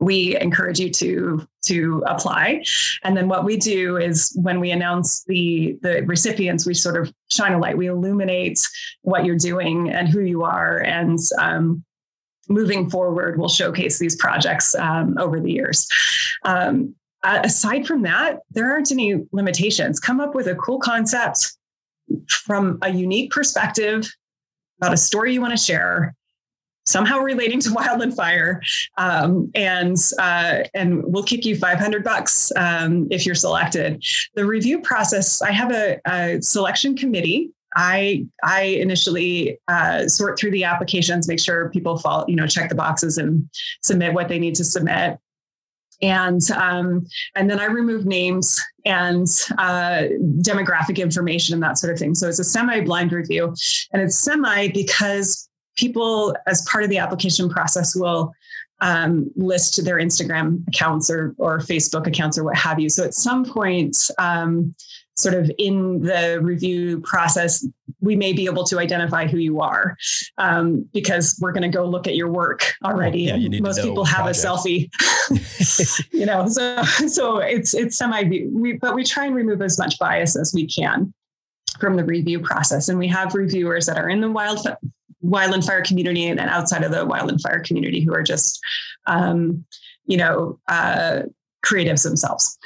[0.00, 2.62] we encourage you to to apply
[3.04, 7.12] and then what we do is when we announce the the recipients we sort of
[7.30, 8.60] shine a light we illuminate
[9.02, 11.82] what you're doing and who you are and um,
[12.48, 15.88] moving forward we'll showcase these projects um, over the years
[16.44, 16.94] um,
[17.24, 19.98] uh, aside from that there aren't any limitations.
[19.98, 21.56] Come up with a cool concept
[22.28, 24.06] from a unique perspective
[24.80, 26.14] about a story you want to share
[26.86, 28.62] somehow relating to wildland fire
[28.98, 34.04] um, and uh, and we'll kick you 500 bucks um, if you're selected.
[34.34, 37.50] The review process i have a, a selection committee.
[37.76, 42.68] I I initially uh, sort through the applications, make sure people follow, you know, check
[42.68, 43.48] the boxes and
[43.82, 45.18] submit what they need to submit,
[46.02, 49.26] and um, and then I remove names and
[49.58, 50.04] uh,
[50.40, 52.14] demographic information and that sort of thing.
[52.14, 53.54] So it's a semi-blind review,
[53.92, 58.32] and it's semi because people, as part of the application process, will
[58.80, 62.88] um, list their Instagram accounts or or Facebook accounts or what have you.
[62.88, 63.96] So at some point.
[64.18, 64.74] Um,
[65.16, 67.66] sort of in the review process,
[68.00, 69.96] we may be able to identify who you are
[70.38, 73.22] um, because we're going to go look at your work already.
[73.22, 74.44] Yeah, you Most people have project.
[74.44, 76.48] a selfie, you know.
[76.48, 78.24] So so it's it's semi.
[78.24, 81.14] We but we try and remove as much bias as we can
[81.80, 84.66] from the review process, and we have reviewers that are in the wild
[85.24, 88.60] wildland fire community and outside of the wildland fire community who are just,
[89.06, 89.64] um,
[90.06, 91.22] you know, uh,
[91.64, 92.58] creatives themselves.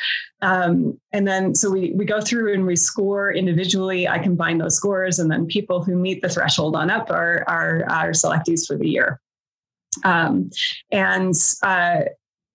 [0.42, 4.08] Um, and then so we we go through and we score individually.
[4.08, 7.84] I combine those scores, and then people who meet the threshold on up are are
[7.88, 9.20] our selectees for the year.
[10.04, 10.50] Um,
[10.92, 12.00] and uh,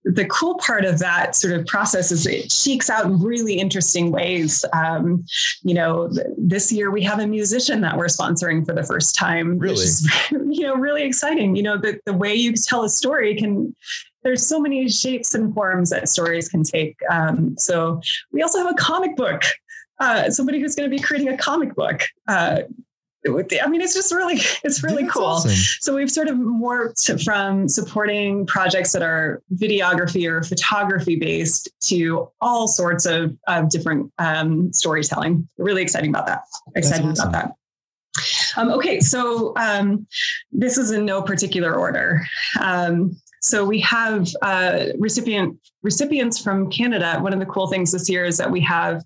[0.06, 4.12] the cool part of that sort of process is it cheeks out in really interesting
[4.12, 4.66] ways.
[4.74, 5.26] Um,
[5.64, 9.16] you know, th- this year we have a musician that we're sponsoring for the first
[9.16, 9.76] time, Really?
[9.76, 11.56] which is you know really exciting.
[11.56, 13.76] You know, the the way you tell a story can
[14.24, 16.98] there's so many shapes and forms that stories can take.
[17.10, 18.02] Um, so
[18.32, 19.44] we also have a comic book.
[20.00, 22.02] Uh, somebody who's going to be creating a comic book.
[22.28, 22.62] Uh,
[23.32, 25.26] with the- I mean, it's just really, it's really That's cool.
[25.26, 25.52] awesome.
[25.52, 32.30] So we've sort of morphed from supporting projects that are videography or photography based to
[32.42, 35.48] all sorts of, of different um, storytelling.
[35.58, 36.44] Really exciting about that.
[36.76, 37.30] Excited awesome.
[37.30, 37.56] about that.
[38.58, 40.06] Um, okay, so um,
[40.52, 42.22] this is in no particular order.
[42.62, 47.18] Um, so we have uh, recipient recipients from Canada.
[47.20, 49.04] One of the cool things this year is that we have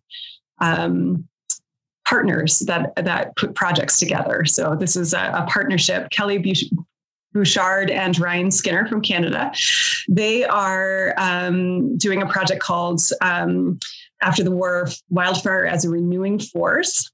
[0.59, 1.27] um,
[2.07, 4.45] partners that that put projects together.
[4.45, 6.09] So this is a, a partnership.
[6.09, 6.37] Kelly
[7.33, 9.51] Bouchard and Ryan Skinner from Canada.
[10.07, 13.79] They are um, doing a project called um,
[14.21, 17.11] After the War Wildfire as a Renewing Force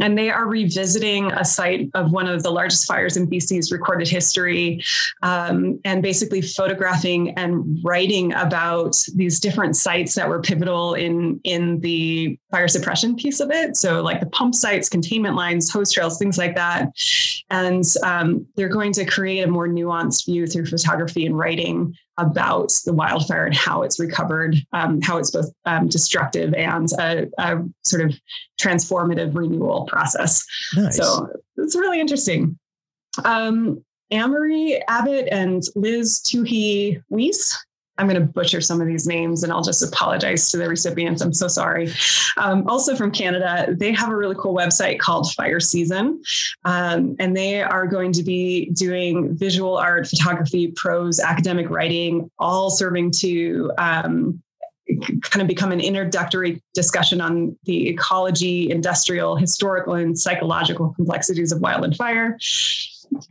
[0.00, 4.08] and they are revisiting a site of one of the largest fires in BC's recorded
[4.08, 4.82] history,
[5.22, 11.80] um, and basically photographing and writing about these different sites that were pivotal in in
[11.80, 13.76] the fire suppression piece of it.
[13.76, 16.88] So, like the pump sites, containment lines, hose trails, things like that.
[17.50, 22.72] And um, they're going to create a more nuanced view through photography and writing about
[22.86, 27.62] the wildfire and how it's recovered, um, how it's both um, destructive and a, a,
[27.82, 28.18] sort of
[28.58, 30.42] transformative renewal process.
[30.74, 30.96] Nice.
[30.96, 31.28] So
[31.58, 32.58] it's really interesting.
[33.26, 37.65] Um, Amory Abbott and Liz Tuhi Weiss
[37.98, 41.22] I'm going to butcher some of these names and I'll just apologize to the recipients.
[41.22, 41.92] I'm so sorry.
[42.36, 46.22] Um, also from Canada, they have a really cool website called Fire Season.
[46.64, 52.70] Um, and they are going to be doing visual art, photography, prose, academic writing, all
[52.70, 54.42] serving to um,
[55.22, 61.60] kind of become an introductory discussion on the ecology, industrial, historical, and psychological complexities of
[61.60, 62.38] wildland fire.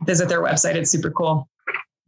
[0.06, 1.48] Visit their website, it's super cool.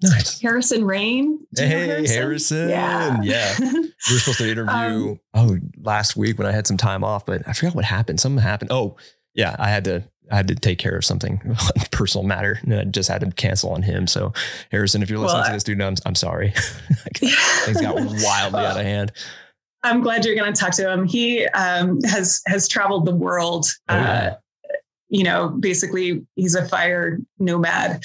[0.01, 0.40] Nice.
[0.40, 1.44] Harrison Rain.
[1.57, 2.16] Hey, Harrison?
[2.16, 2.68] Harrison.
[2.68, 3.20] Yeah.
[3.22, 3.55] yeah.
[3.61, 7.26] we were supposed to interview, um, oh, last week when I had some time off,
[7.26, 8.20] but I forgot what happened.
[8.20, 8.70] Something happened.
[8.72, 8.96] Oh,
[9.34, 9.57] yeah.
[9.59, 11.40] I had to, I had to take care of something,
[11.90, 14.07] personal matter, and I just had to cancel on him.
[14.07, 14.32] So,
[14.70, 16.51] Harrison, if you're listening well, to this, dude, I'm, I'm sorry.
[17.16, 19.12] Things got wildly out of hand.
[19.82, 21.07] I'm glad you're going to talk to him.
[21.07, 23.66] He um, has has traveled the world.
[23.88, 24.11] Oh, yeah.
[24.12, 24.74] uh,
[25.09, 28.03] you know, basically, he's a fire nomad.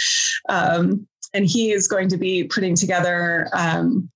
[0.50, 4.10] Um, and he is going to be putting together um,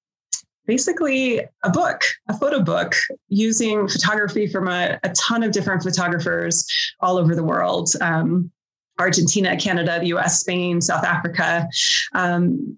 [0.65, 2.93] basically a book, a photo book
[3.30, 6.68] using photography from a, a ton of different photographers
[6.99, 7.89] all over the world.
[8.01, 8.51] Um,
[8.99, 11.68] Argentina, Canada, the US, Spain, South Africa,
[12.13, 12.78] um,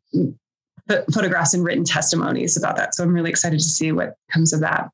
[1.14, 2.96] photographs and written testimonies about that.
[2.96, 4.90] So I'm really excited to see what comes of that.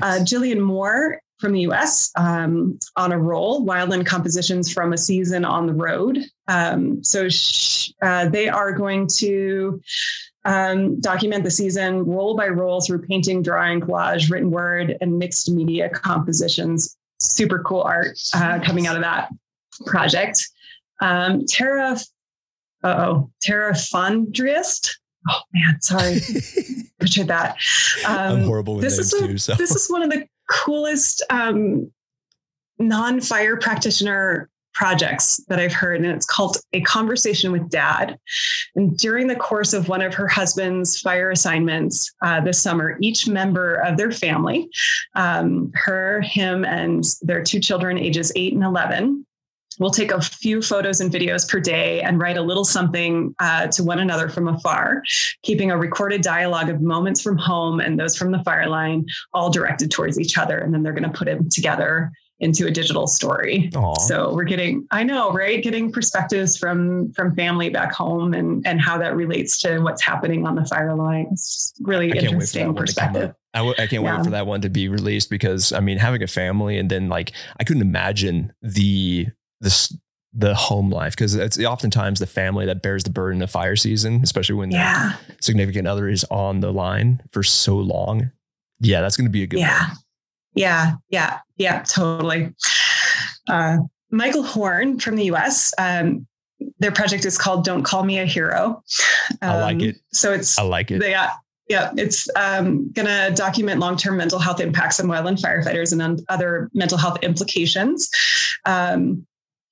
[0.00, 0.02] Nice.
[0.02, 5.44] Uh, Jillian Moore from the US um, on a roll, Wildland Compositions from a Season
[5.44, 6.18] on the Road.
[6.48, 9.80] Um, so sh- uh, they are going to
[10.44, 15.50] um, document the season roll by roll through painting, drawing, collage, written word, and mixed
[15.50, 16.96] media compositions.
[17.20, 19.28] Super cool art uh, coming out of that
[19.86, 20.42] project.
[21.02, 21.98] Um, Tara,
[22.84, 24.96] oh, Tara Fondriest.
[25.28, 26.20] Oh man, sorry,
[26.98, 27.56] butchered that.
[28.06, 29.38] I'm horrible with this names is a, too.
[29.38, 31.90] So this is one of the coolest um,
[32.78, 38.16] non-fire practitioner projects that I've heard, and it's called A Conversation with Dad.
[38.76, 43.28] And during the course of one of her husband's fire assignments uh, this summer, each
[43.28, 44.68] member of their family,
[45.16, 49.26] um, her, him, and their two children, ages eight and 11,
[49.78, 53.68] We'll take a few photos and videos per day and write a little something uh,
[53.68, 55.02] to one another from afar,
[55.42, 59.50] keeping a recorded dialogue of moments from home and those from the fire line, all
[59.50, 60.58] directed towards each other.
[60.58, 63.70] And then they're going to put them together into a digital story.
[63.74, 63.96] Aww.
[63.98, 65.62] So we're getting, I know, right?
[65.62, 70.46] Getting perspectives from from family back home and and how that relates to what's happening
[70.46, 71.28] on the fire line.
[71.32, 73.34] It's really interesting perspective.
[73.52, 74.16] I w- I can't yeah.
[74.16, 77.08] wait for that one to be released because I mean, having a family and then
[77.08, 79.28] like I couldn't imagine the
[79.60, 79.94] this
[80.32, 84.20] the home life because it's oftentimes the family that bears the burden of fire season,
[84.22, 85.16] especially when yeah.
[85.26, 88.30] the significant other is on the line for so long.
[88.78, 89.88] Yeah, that's going to be a good yeah.
[89.88, 89.96] One.
[90.54, 92.54] Yeah, yeah, yeah, totally.
[93.48, 93.78] Uh,
[94.10, 96.26] Michael Horn from the US, um,
[96.78, 98.82] their project is called Don't Call Me a Hero.
[99.42, 99.96] Um, I like um, it.
[100.12, 101.00] So it's, I like it.
[101.00, 101.28] They, uh,
[101.68, 106.20] yeah, it's um, going to document long term mental health impacts on wildland firefighters and
[106.28, 108.10] other mental health implications.
[108.64, 109.26] Um,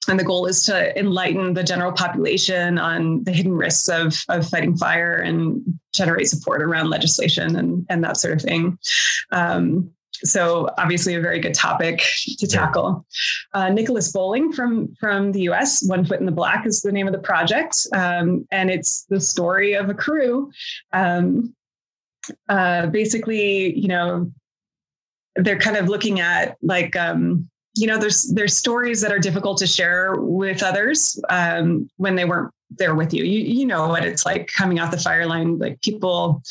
[0.07, 4.49] and the goal is to enlighten the general population on the hidden risks of, of
[4.49, 8.79] fighting fire and generate support around legislation and, and that sort of thing.
[9.33, 9.91] Um,
[10.25, 12.03] so obviously a very good topic
[12.39, 13.07] to tackle.
[13.55, 15.85] Uh, Nicholas Bowling from from the U.S.
[15.87, 19.21] One Foot in the Black is the name of the project, um, and it's the
[19.21, 20.51] story of a crew.
[20.93, 21.55] Um,
[22.49, 24.33] uh, basically, you know,
[25.37, 29.57] they're kind of looking at like um, you know there's there's stories that are difficult
[29.59, 33.25] to share with others um, when they weren't there with you.
[33.25, 36.43] you you know what it's like coming off the fire line like people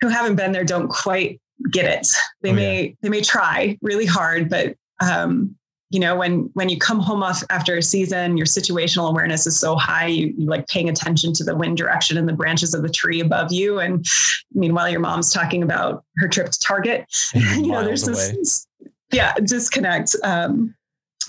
[0.00, 1.40] who haven't been there don't quite
[1.72, 2.06] get it
[2.42, 2.92] they oh, may yeah.
[3.02, 5.54] they may try really hard but um,
[5.90, 9.58] you know when when you come home off after a season your situational awareness is
[9.58, 12.82] so high you, you like paying attention to the wind direction and the branches of
[12.82, 14.06] the tree above you and
[14.52, 17.04] meanwhile your mom's talking about her trip to target
[17.34, 18.66] you know there's this
[19.14, 20.16] yeah, disconnect.
[20.22, 20.74] Um,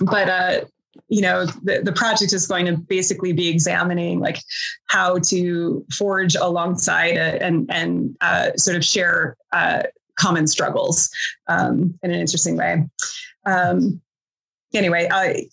[0.02, 0.66] but uh,
[1.08, 4.40] you know the, the project is going to basically be examining like
[4.88, 9.84] how to forge alongside and and uh, sort of share uh,
[10.18, 11.10] common struggles
[11.48, 12.84] um, in an interesting way.
[13.46, 14.02] Um,
[14.74, 15.46] anyway I,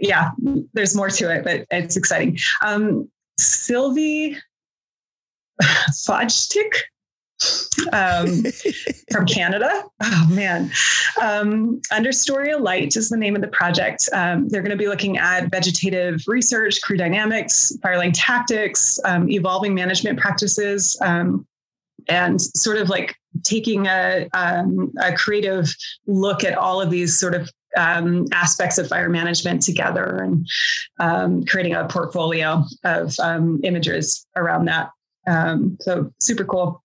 [0.00, 0.30] yeah
[0.72, 2.38] there's more to it but it's exciting.
[2.64, 3.08] Um,
[3.38, 4.36] sylvie
[5.62, 6.72] Fajtik
[7.92, 8.44] um,
[9.12, 9.84] from Canada.
[10.02, 10.70] Oh man,
[11.20, 14.08] um, Understory Light is the name of the project.
[14.12, 19.74] Um, they're going to be looking at vegetative research, crew dynamics, fireline tactics, um, evolving
[19.74, 21.46] management practices, um,
[22.08, 25.74] and sort of like taking a, um, a creative
[26.06, 30.46] look at all of these sort of um, aspects of fire management together and
[31.00, 34.90] um, creating a portfolio of um, images around that.
[35.26, 36.83] Um, so super cool.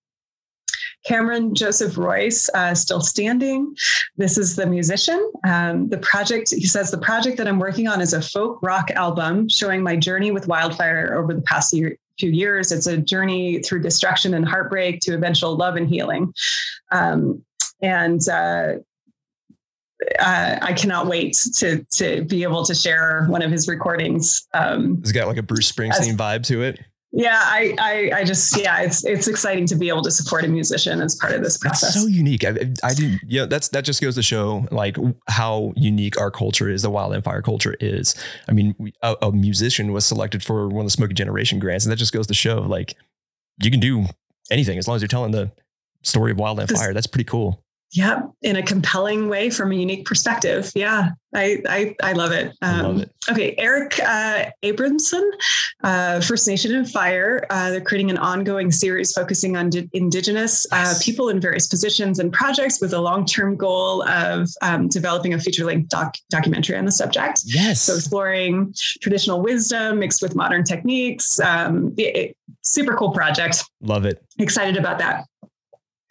[1.05, 3.73] Cameron Joseph Royce, uh, still standing.
[4.17, 5.31] This is the musician.
[5.47, 8.91] Um, the project, he says, the project that I'm working on is a folk rock
[8.91, 12.71] album showing my journey with wildfire over the past year, few years.
[12.71, 16.33] It's a journey through destruction and heartbreak to eventual love and healing.
[16.91, 17.43] Um,
[17.81, 18.73] and uh,
[20.19, 24.47] uh, I cannot wait to to be able to share one of his recordings.
[24.53, 26.79] Um, it's got like a Bruce Springsteen as, vibe to it
[27.11, 30.47] yeah I, I, I just yeah it's it's exciting to be able to support a
[30.47, 31.93] musician as part of this process.
[31.93, 32.43] so unique.
[32.43, 32.49] I,
[32.83, 34.97] I didn't you know that's that just goes to show like
[35.27, 38.15] how unique our culture is the wildland fire culture is.
[38.47, 41.85] I mean we, a, a, musician was selected for one of the smokey generation grants
[41.85, 42.95] and that just goes to show like
[43.61, 44.05] you can do
[44.51, 45.51] anything as long as you're telling the
[46.03, 50.05] story of wildland fire that's pretty cool yeah, in a compelling way from a unique
[50.05, 50.71] perspective.
[50.75, 52.47] Yeah, I I, I love it.
[52.61, 53.11] Um, I love um, it.
[53.31, 55.27] Okay, Eric uh, Abramson,
[55.83, 57.47] uh, First Nation and Fire.
[57.49, 61.03] Uh, they're creating an ongoing series focusing on di- Indigenous uh, yes.
[61.03, 65.89] people in various positions and projects with a long-term goal of um, developing a feature-length
[65.89, 67.41] doc- documentary on the subject.
[67.45, 67.81] Yes.
[67.81, 71.39] So exploring traditional wisdom mixed with modern techniques.
[71.39, 73.63] Um, it, super cool project.
[73.81, 74.23] Love it.
[74.37, 75.28] Excited about that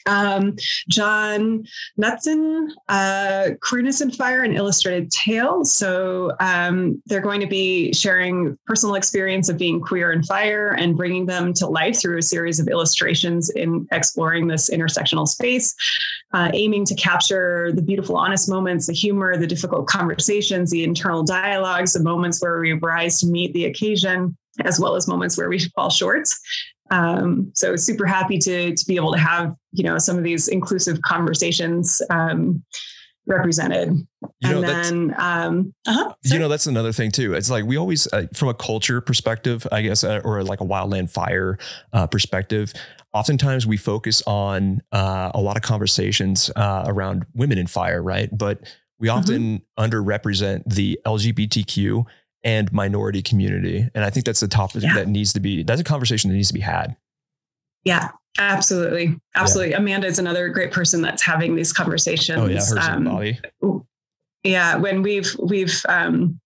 [0.07, 0.57] um,
[0.89, 1.65] John
[1.99, 5.65] Knutson, uh, Queerness and Fire, an illustrated tale.
[5.65, 10.97] So um, they're going to be sharing personal experience of being queer and fire and
[10.97, 15.75] bringing them to life through a series of illustrations in exploring this intersectional space,
[16.33, 21.23] uh, aiming to capture the beautiful, honest moments, the humor, the difficult conversations, the internal
[21.23, 25.49] dialogues, the moments where we rise to meet the occasion as well as moments where
[25.49, 26.29] we fall short.
[26.91, 30.49] Um, so super happy to to be able to have you know some of these
[30.49, 32.63] inclusive conversations um,
[33.29, 33.91] represented.
[34.41, 37.35] You know, and then, um, uh-huh, you know, that's another thing too.
[37.35, 40.65] It's like we always, uh, from a culture perspective, I guess, uh, or like a
[40.65, 41.59] wildland fire
[41.93, 42.73] uh, perspective,
[43.13, 48.29] oftentimes we focus on uh, a lot of conversations uh, around women in fire, right?
[48.37, 48.61] But
[48.99, 49.19] we mm-hmm.
[49.19, 49.85] often mm-hmm.
[49.85, 52.05] underrepresent the LGBTQ
[52.45, 53.89] and minority community.
[53.95, 54.95] And I think that's the topic yeah.
[54.95, 56.97] that needs to be, that's a conversation that needs to be had.
[57.85, 59.19] Yeah, absolutely.
[59.35, 59.73] Absolutely.
[59.73, 59.79] Yeah.
[59.79, 62.39] Amanda is another great person that's having these conversations.
[62.39, 62.57] Oh yeah.
[62.57, 63.41] Hers um, Bobby.
[64.45, 64.77] Yeah.
[64.77, 66.41] When we've, we've, um,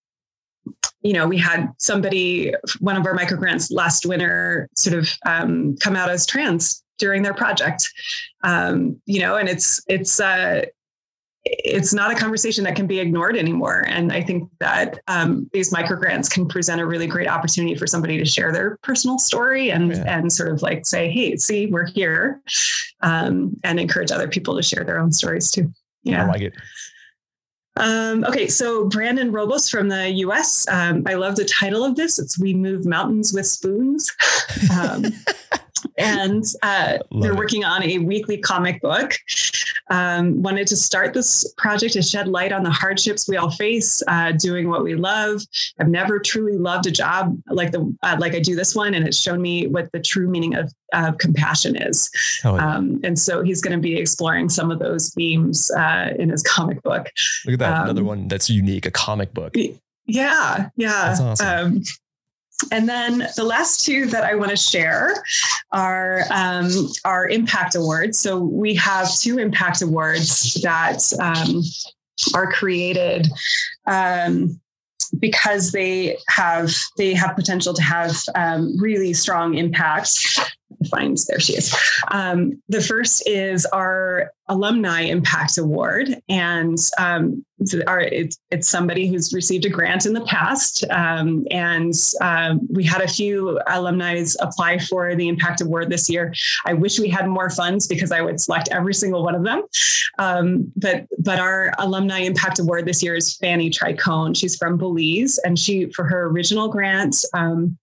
[1.03, 5.77] you know, we had somebody, one of our micro grants last winter sort of um,
[5.81, 7.91] come out as trans during their project.
[8.45, 10.65] Um, you know, and it's, it's, uh,
[11.45, 13.85] it's not a conversation that can be ignored anymore.
[13.89, 17.87] And I think that um, these micro grants can present a really great opportunity for
[17.87, 20.05] somebody to share their personal story and yeah.
[20.07, 22.41] and sort of like say, "Hey, see, we're here,"
[23.01, 25.73] um, and encourage other people to share their own stories too.
[26.05, 26.55] Yeah, I like it.
[27.77, 30.69] Um, okay, so Brandon Robos from the US.
[30.69, 32.19] Um, I love the title of this.
[32.19, 34.13] It's We Move Mountains with Spoons.
[35.85, 39.15] Um, and uh, they're working on a weekly comic book.
[39.91, 44.03] Um, wanted to start this project to shed light on the hardships we all face
[44.07, 45.43] uh, doing what we love.
[45.79, 49.07] I've never truly loved a job like the uh, like I do this one, and
[49.07, 52.11] it's shown me what the true meaning of, of compassion is.
[52.45, 52.77] Oh, yeah.
[52.77, 56.43] um, and so he's going to be exploring some of those themes uh, in his
[56.43, 57.11] comic book.
[57.45, 59.55] Look at that, um, another one that's unique—a comic book.
[60.07, 61.15] Yeah, yeah.
[61.15, 61.83] That's awesome.
[62.71, 65.23] And then the last two that I want to share
[65.73, 66.71] are um,
[67.05, 68.19] our impact awards.
[68.19, 71.63] So we have two impact awards that um,
[72.35, 73.29] are created
[73.87, 74.61] um,
[75.19, 80.41] because they have they have potential to have um, really strong impact.
[80.85, 81.75] Find there she is.
[82.11, 87.45] Um, the first is our Alumni Impact Award, and um,
[87.87, 92.85] our, it's, it's, somebody who's received a grant in the past, um, and um, we
[92.85, 96.35] had a few alumni apply for the Impact Award this year.
[96.67, 99.63] I wish we had more funds because I would select every single one of them.
[100.19, 104.37] Um, but but our Alumni Impact Award this year is Fanny Tricone.
[104.37, 107.79] She's from Belize, and she for her original grant um,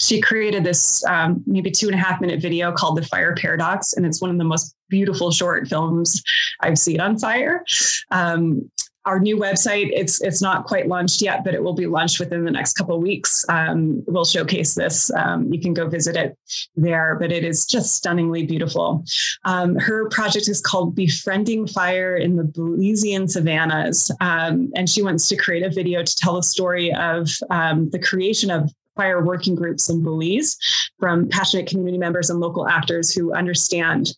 [0.00, 3.92] she created this um, maybe two and a half minute video called The Fire Paradox.
[3.92, 6.22] And it's one of the most beautiful short films
[6.60, 7.64] I've seen on fire.
[8.10, 8.70] Um,
[9.06, 12.44] our new website it's it's not quite launched yet but it will be launched within
[12.44, 16.36] the next couple weeks um, we'll showcase this um, you can go visit it
[16.76, 19.02] there but it is just stunningly beautiful
[19.46, 25.28] um, her project is called befriending fire in the belizean savannas um, and she wants
[25.28, 28.70] to create a video to tell the story of um, the creation of
[29.00, 30.58] fire working groups in Belize
[30.98, 34.12] from passionate community members and local actors who understand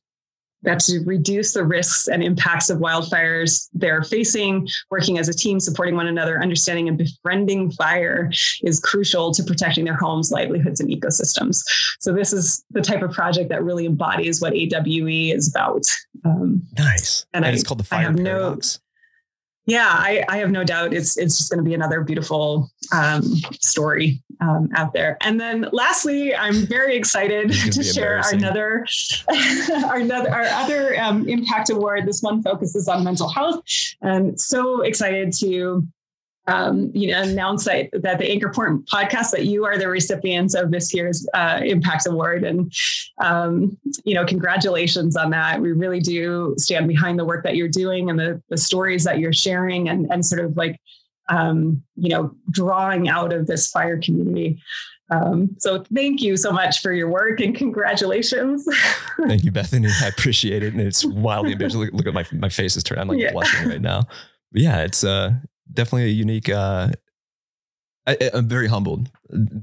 [0.65, 5.61] that to reduce the risks and impacts of wildfires they're facing, working as a team,
[5.61, 8.29] supporting one another, understanding and befriending fire
[8.63, 11.63] is crucial to protecting their homes, livelihoods, and ecosystems.
[12.01, 15.85] So, this is the type of project that really embodies what AWE is about.
[16.25, 17.25] Um, nice.
[17.35, 18.79] And, and I, it's called the Fire Paradox.
[18.79, 18.92] No,
[19.67, 23.23] yeah, I, I, have no doubt it's it's just going to be another beautiful um,
[23.61, 25.17] story um, out there.
[25.21, 28.87] And then lastly, I'm very excited to share our another
[29.87, 32.07] our another our other um, impact award.
[32.07, 33.63] This one focuses on mental health,
[34.01, 35.87] and so excited to
[36.49, 40.55] um, you know, announce that, that the Anchor Point podcast that you are the recipients
[40.55, 42.73] of this year's uh, Impact Award, and
[43.19, 45.61] um, you know, congratulations on that.
[45.61, 49.19] We really do stand behind the work that you're doing and the the stories that
[49.21, 50.81] you're sharing, and and sort of like
[51.29, 54.61] um, you know, drawing out of this fire community.
[55.11, 58.67] Um, so thank you so much for your work and congratulations.
[59.27, 59.89] thank you, Bethany.
[60.01, 61.75] I appreciate it, and it's wildly ambitious.
[61.75, 63.01] Look, look, at my my face is turned.
[63.01, 63.33] I'm like yeah.
[63.33, 64.05] blushing right now.
[64.53, 65.33] But yeah, it's uh
[65.73, 66.49] definitely a unique.
[66.49, 66.89] Uh,
[68.07, 69.11] I, am very humbled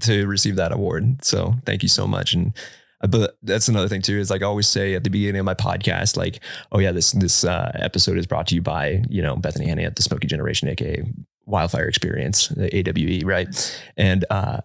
[0.01, 1.23] to receive that award.
[1.23, 2.33] So thank you so much.
[2.33, 2.55] And
[3.01, 5.45] uh, but that's another thing too is like I always say at the beginning of
[5.45, 6.39] my podcast, like,
[6.71, 9.83] oh yeah, this this uh, episode is brought to you by you know Bethany Hannah
[9.83, 11.03] at the Smokey Generation, aka
[11.45, 13.79] Wildfire Experience, the AWE, right?
[13.97, 14.61] And uh,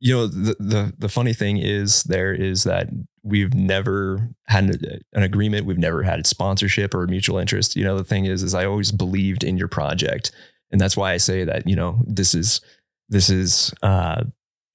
[0.00, 2.88] you know the, the the funny thing is there is that
[3.22, 7.96] we've never had an, an, agreement we've never had sponsorship or mutual interest you know
[7.96, 10.32] the thing is is i always believed in your project
[10.70, 12.60] and that's why I say that you know this is
[13.08, 14.24] this is uh,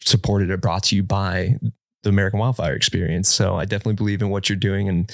[0.02, 1.56] supported or brought to you by
[2.04, 3.30] the American Wildfire Experience.
[3.30, 5.12] So I definitely believe in what you're doing, and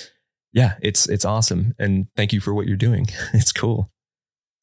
[0.54, 1.76] yeah, it's it's awesome.
[1.80, 3.08] And thank you for what you're doing.
[3.34, 3.92] It's cool.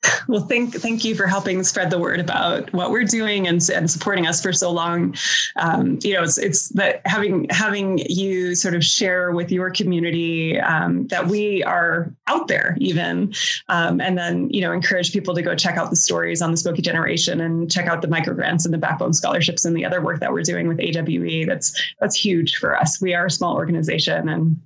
[0.29, 3.91] Well, thank thank you for helping spread the word about what we're doing and, and
[3.91, 5.15] supporting us for so long.
[5.57, 10.59] Um, you know, it's it's that having having you sort of share with your community
[10.61, 13.35] um, that we are out there, even,
[13.69, 16.57] um, and then you know encourage people to go check out the stories on the
[16.57, 20.01] Smokey Generation and check out the micro grants and the Backbone scholarships and the other
[20.01, 21.45] work that we're doing with AWE.
[21.47, 23.01] That's that's huge for us.
[23.01, 24.61] We are a small organization and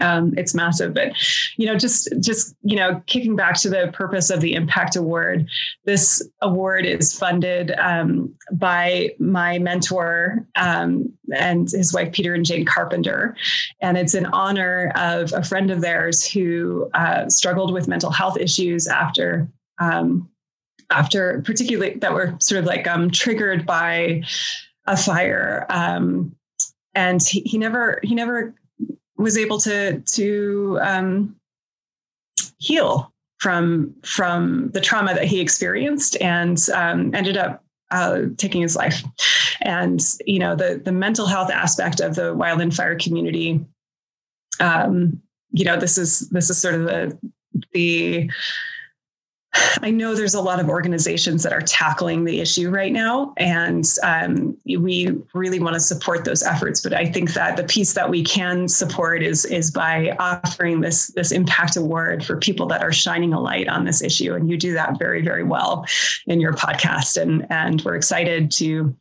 [0.00, 1.12] um, it's massive but
[1.56, 5.46] you know just just you know kicking back to the purpose of the impact award
[5.84, 12.64] this award is funded um, by my mentor um, and his wife peter and jane
[12.64, 13.36] carpenter.
[13.80, 18.36] And it's in honor of a friend of theirs who uh, struggled with mental health
[18.38, 19.48] issues after
[19.78, 20.28] um,
[20.90, 24.22] after particularly that were sort of like um, triggered by
[24.86, 25.66] a fire.
[25.68, 26.34] Um,
[26.94, 28.54] and he, he never he never
[29.18, 31.36] was able to to um,
[32.58, 38.76] heal from from the trauma that he experienced and um, ended up uh, taking his
[38.76, 39.02] life.
[39.60, 43.64] And you know the the mental health aspect of the wildland fire community.
[44.60, 45.20] Um,
[45.50, 47.18] you know this is this is sort of the
[47.72, 48.30] the
[49.82, 53.84] I know there's a lot of organizations that are tackling the issue right now, and
[54.02, 56.80] um, we really want to support those efforts.
[56.80, 61.08] But I think that the piece that we can support is is by offering this
[61.08, 64.56] this impact award for people that are shining a light on this issue, and you
[64.56, 65.86] do that very very well
[66.26, 68.94] in your podcast, and and we're excited to.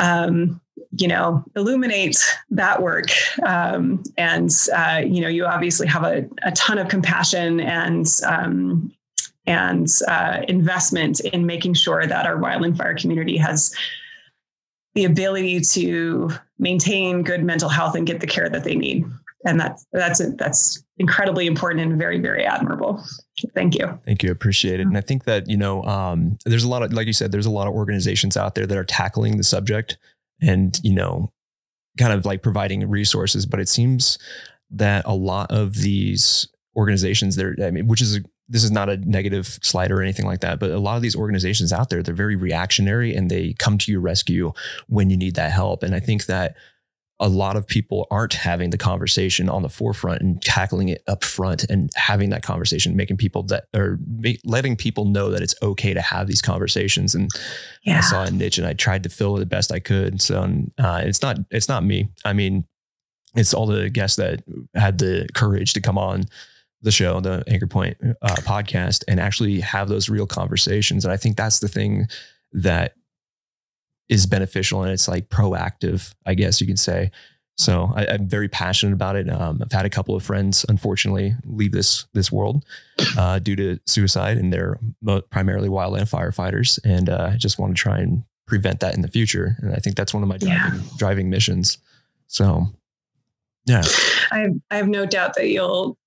[0.00, 0.60] Um,
[0.92, 2.16] you know illuminate
[2.50, 3.08] that work
[3.44, 8.90] um, and uh, you know you obviously have a, a ton of compassion and um,
[9.48, 13.74] and uh, investment in making sure that our wildland fire community has
[14.94, 19.06] the ability to maintain good mental health and get the care that they need.
[19.46, 23.02] And that, that's that's incredibly important and very very admirable.
[23.54, 23.98] Thank you.
[24.04, 24.30] Thank you.
[24.30, 24.86] Appreciate it.
[24.86, 27.46] And I think that you know um, there's a lot of like you said there's
[27.46, 29.96] a lot of organizations out there that are tackling the subject,
[30.42, 31.32] and you know
[31.98, 34.18] kind of like providing resources, but it seems
[34.70, 38.88] that a lot of these organizations there, I mean, which is a, this is not
[38.88, 42.02] a negative slide or anything like that, but a lot of these organizations out there,
[42.02, 44.52] they're very reactionary and they come to your rescue
[44.88, 45.82] when you need that help.
[45.82, 46.56] And I think that
[47.20, 51.24] a lot of people aren't having the conversation on the forefront and tackling it up
[51.24, 55.54] front and having that conversation, making people that or make, letting people know that it's
[55.60, 57.14] okay to have these conversations.
[57.14, 57.28] And
[57.82, 57.98] yeah.
[57.98, 60.22] I saw a niche and I tried to fill it the best I could.
[60.22, 60.42] So
[60.78, 62.08] uh, it's not it's not me.
[62.24, 62.64] I mean,
[63.34, 64.44] it's all the guests that
[64.74, 66.24] had the courage to come on
[66.82, 71.04] the show, the Anchor Point uh, podcast, and actually have those real conversations.
[71.04, 72.06] And I think that's the thing
[72.52, 72.94] that
[74.08, 77.10] is beneficial and it's like proactive, I guess you could say.
[77.56, 79.28] So I, am very passionate about it.
[79.28, 82.64] Um, I've had a couple of friends, unfortunately, leave this this world
[83.18, 86.78] uh, due to suicide, and they're mo- primarily wildland firefighters.
[86.84, 89.56] And uh, I just want to try and prevent that in the future.
[89.58, 90.88] And I think that's one of my driving, yeah.
[90.98, 91.78] driving missions.
[92.28, 92.68] So,
[93.66, 93.82] yeah,
[94.30, 95.97] I I have no doubt that you'll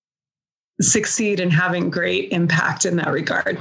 [0.79, 3.59] succeed in having great impact in that regard.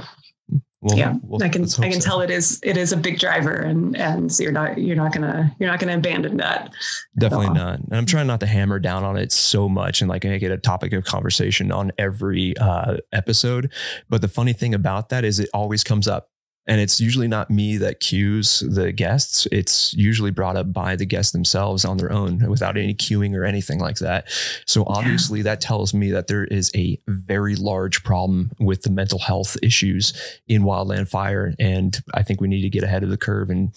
[0.83, 2.09] Well, yeah, well, I can I can so.
[2.09, 5.13] tell it is it is a big driver, and and so you're not you're not
[5.13, 6.73] gonna you're not gonna abandon that.
[7.19, 7.81] Definitely not.
[7.81, 10.51] And I'm trying not to hammer down on it so much and like make it
[10.51, 13.71] a topic of conversation on every uh, episode.
[14.09, 16.30] But the funny thing about that is it always comes up
[16.67, 19.47] and it's usually not me that cues the guests.
[19.51, 23.43] It's usually brought up by the guests themselves on their own without any cueing or
[23.45, 24.29] anything like that.
[24.67, 25.43] So obviously yeah.
[25.43, 30.13] that tells me that there is a very large problem with the mental health issues
[30.47, 31.55] in wildland fire.
[31.57, 33.73] And I think we need to get ahead of the curve and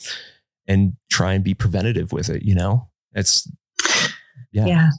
[0.67, 2.89] and try and be preventative with it, you know?
[3.15, 3.51] It's
[4.53, 4.67] yeah.
[4.67, 4.91] Yeah.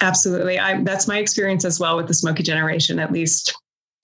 [0.00, 0.58] Absolutely.
[0.58, 3.54] I that's my experience as well with the smokey generation, at least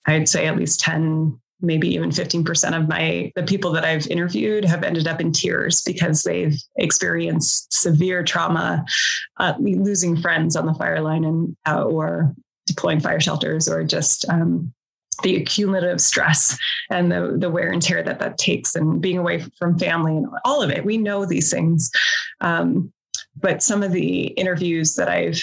[0.05, 4.65] I'd say at least 10 maybe even 15% of my the people that I've interviewed
[4.65, 8.85] have ended up in tears because they've experienced severe trauma,
[9.37, 12.35] uh, losing friends on the fire line and uh, or
[12.67, 14.73] deploying fire shelters or just um,
[15.21, 16.57] the accumulative stress
[16.89, 20.27] and the the wear and tear that that takes and being away from family and
[20.43, 20.85] all of it.
[20.85, 21.89] We know these things.
[22.41, 22.91] Um,
[23.35, 25.41] but some of the interviews that I've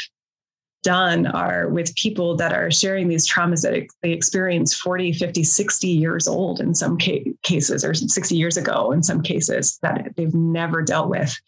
[0.83, 5.89] done are with people that are sharing these traumas that they experience 40, 50, 60
[5.89, 10.35] years old in some ca- cases, or 60 years ago in some cases that they've
[10.35, 11.39] never dealt with.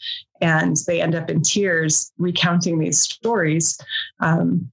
[0.40, 3.78] And they end up in tears recounting these stories
[4.20, 4.70] um,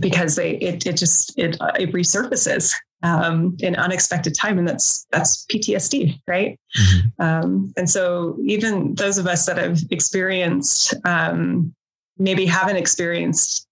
[0.00, 5.06] because they it, it just it, uh, it resurfaces um, in unexpected time, and that's
[5.10, 6.58] that's PTSD, right?
[6.78, 7.22] Mm-hmm.
[7.22, 11.74] Um, and so even those of us that have experienced um,
[12.18, 13.68] maybe haven't experienced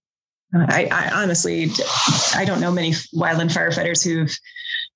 [0.55, 1.71] I, I, honestly,
[2.35, 4.35] I don't know many wildland firefighters who've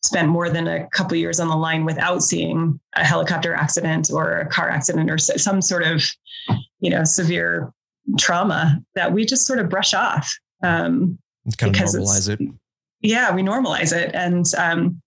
[0.03, 4.39] spent more than a couple years on the line without seeing a helicopter accident or
[4.39, 6.03] a car accident or some sort of,
[6.81, 7.73] you know, severe
[8.19, 10.33] trauma that we just sort of brush off.
[10.63, 11.19] Um,
[11.59, 12.41] kind of normalize it.
[13.01, 15.01] Yeah, we normalize it, and um,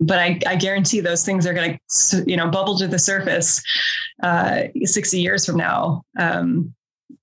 [0.00, 1.78] but I, I, guarantee those things are going
[2.08, 3.62] to, you know, bubble to the surface
[4.22, 6.74] uh, 60 years from now um,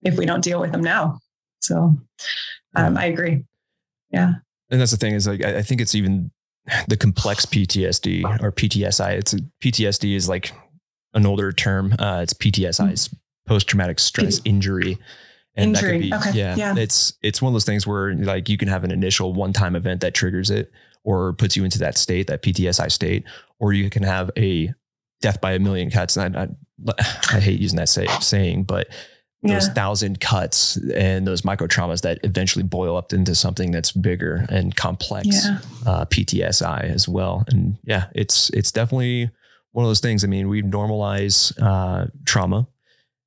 [0.04, 1.20] if we don't deal with them now.
[1.60, 1.96] So
[2.76, 3.46] um, I agree.
[4.12, 4.34] Yeah.
[4.70, 6.32] And that's the thing is like, I think it's even
[6.88, 9.12] the complex PTSD or PTSI.
[9.14, 10.54] It's PTSD is like
[11.14, 11.94] an older term.
[11.98, 13.18] Uh, it's PTSI's mm-hmm.
[13.48, 14.98] post traumatic stress injury.
[15.56, 16.10] And injury.
[16.10, 16.38] That could be, okay.
[16.38, 19.34] yeah, yeah, it's, it's one of those things where like you can have an initial
[19.34, 20.72] one time event that triggers it
[21.04, 23.24] or puts you into that state, that PTSI state,
[23.60, 24.72] or you can have a
[25.22, 26.16] death by a million cuts.
[26.18, 26.94] And I, I,
[27.34, 28.88] I hate using that say, saying, but
[29.42, 29.74] those yeah.
[29.74, 34.76] thousand cuts and those micro traumas that eventually boil up into something that's bigger and
[34.76, 35.60] complex yeah.
[35.86, 37.46] uh, PTSI as well.
[37.48, 39.30] And yeah, it's it's definitely
[39.72, 40.24] one of those things.
[40.24, 42.68] I mean, we normalize uh, trauma.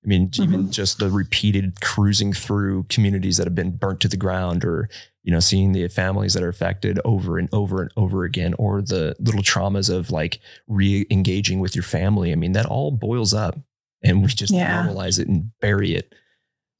[0.04, 0.42] I mean, mm-hmm.
[0.42, 4.90] even just the repeated cruising through communities that have been burnt to the ground, or
[5.22, 8.82] you know, seeing the families that are affected over and over and over again, or
[8.82, 12.32] the little traumas of like re-engaging with your family.
[12.32, 13.58] I mean, that all boils up
[14.04, 14.84] and we just yeah.
[14.84, 16.14] normalize it and bury it.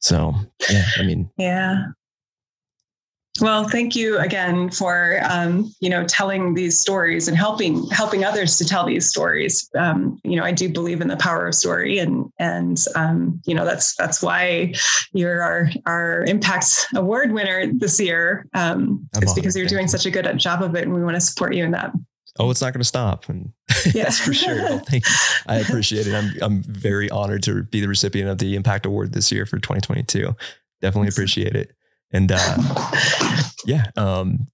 [0.00, 0.34] So,
[0.70, 1.84] yeah, I mean, yeah.
[3.40, 8.58] Well, thank you again for um, you know telling these stories and helping helping others
[8.58, 9.70] to tell these stories.
[9.74, 13.54] Um, you know, I do believe in the power of story, and and um, you
[13.54, 14.74] know that's that's why
[15.12, 18.46] you're our our Impact Award winner this year.
[18.52, 21.20] Um, it's because you're doing such a good job of it, and we want to
[21.20, 21.92] support you in that
[22.38, 23.28] oh, it's not going to stop.
[23.28, 23.52] And
[23.94, 24.04] yeah.
[24.04, 24.56] that's for sure.
[24.56, 25.14] Well, thank you.
[25.46, 26.14] I appreciate it.
[26.14, 29.58] I'm, I'm very honored to be the recipient of the Impact Award this year for
[29.58, 30.34] 2022.
[30.80, 31.72] Definitely appreciate it.
[32.12, 32.56] And uh,
[33.64, 34.48] yeah, um,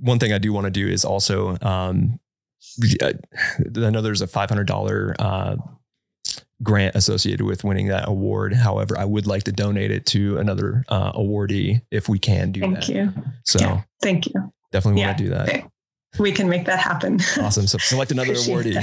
[0.00, 2.18] one thing I do want to do is also, um,
[3.02, 3.12] I
[3.90, 5.56] know there's a $500 uh,
[6.62, 8.54] grant associated with winning that award.
[8.54, 12.60] However, I would like to donate it to another uh, awardee if we can do
[12.60, 12.84] Thank that.
[12.86, 13.22] Thank you.
[13.44, 14.52] So Yeah, thank you.
[14.70, 15.08] definitely Yeah.
[15.08, 15.64] want to do that.
[16.18, 17.20] We can make that happen.
[17.40, 17.66] Awesome.
[17.66, 18.76] So select another awardee.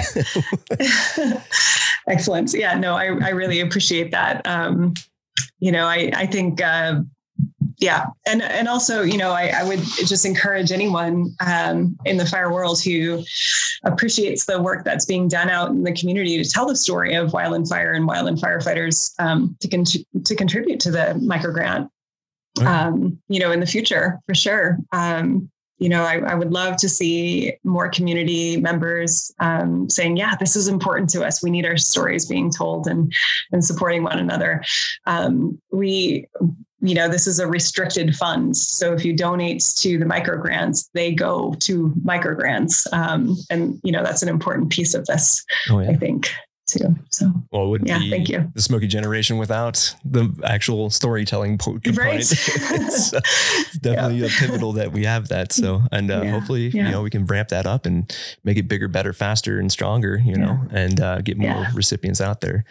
[2.08, 2.54] Excellent.
[2.54, 4.46] Yeah, no, I, I really appreciate that.
[4.48, 4.94] Um,
[5.60, 7.02] you know, I, I think, uh,
[7.78, 8.08] yeah.
[8.28, 12.52] And, and also, you know, I, I would just encourage anyone um, in the fire
[12.52, 13.24] world who
[13.86, 17.32] appreciates the work that's being done out in the community to tell the story of
[17.32, 19.86] wildland fire and wildland firefighters um, to, con-
[20.26, 21.90] to contribute to the micro grant,
[22.58, 22.68] Okay.
[22.68, 24.78] um, you know, in the future for sure.
[25.80, 30.56] You know, I, I would love to see more community members um, saying, "Yeah, this
[30.56, 31.44] is important to us.
[31.44, 33.12] We need our stories being told and
[33.52, 34.64] and supporting one another."
[35.06, 36.28] Um, we,
[36.82, 40.90] you know, this is a restricted fund, so if you donate to the micro grants,
[40.94, 45.46] they go to micro grants, um, and you know that's an important piece of this,
[45.70, 46.30] oh I think,
[46.72, 46.96] too.
[47.12, 48.52] So, Well, it wouldn't yeah, be thank you.
[48.56, 51.98] the Smokey Generation without the actual storytelling po- component.
[51.98, 52.20] Right.
[52.32, 55.52] it's, uh, it's definitely a pivotal that we have that.
[55.52, 56.32] So, and uh, Yeah.
[56.32, 59.72] hopefully, you know, we can ramp that up and make it bigger, better, faster, and
[59.72, 60.18] stronger.
[60.24, 61.72] You know, and uh, get more Yeah.
[61.74, 62.66] recipients out there.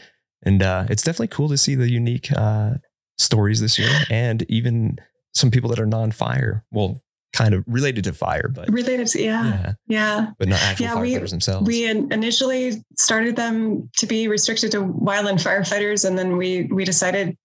[0.45, 2.75] And uh, it's definitely cool to see the unique uh,
[3.19, 4.99] stories this year, and even
[5.35, 6.65] some people that are non-fire.
[6.71, 7.01] Well,
[7.33, 10.27] kind of related to fire, but related to yeah, yeah, yeah.
[10.39, 11.67] but not actual Yeah, we- themselves.
[11.67, 17.37] We initially started them to be restricted to wildland firefighters, and then we we decided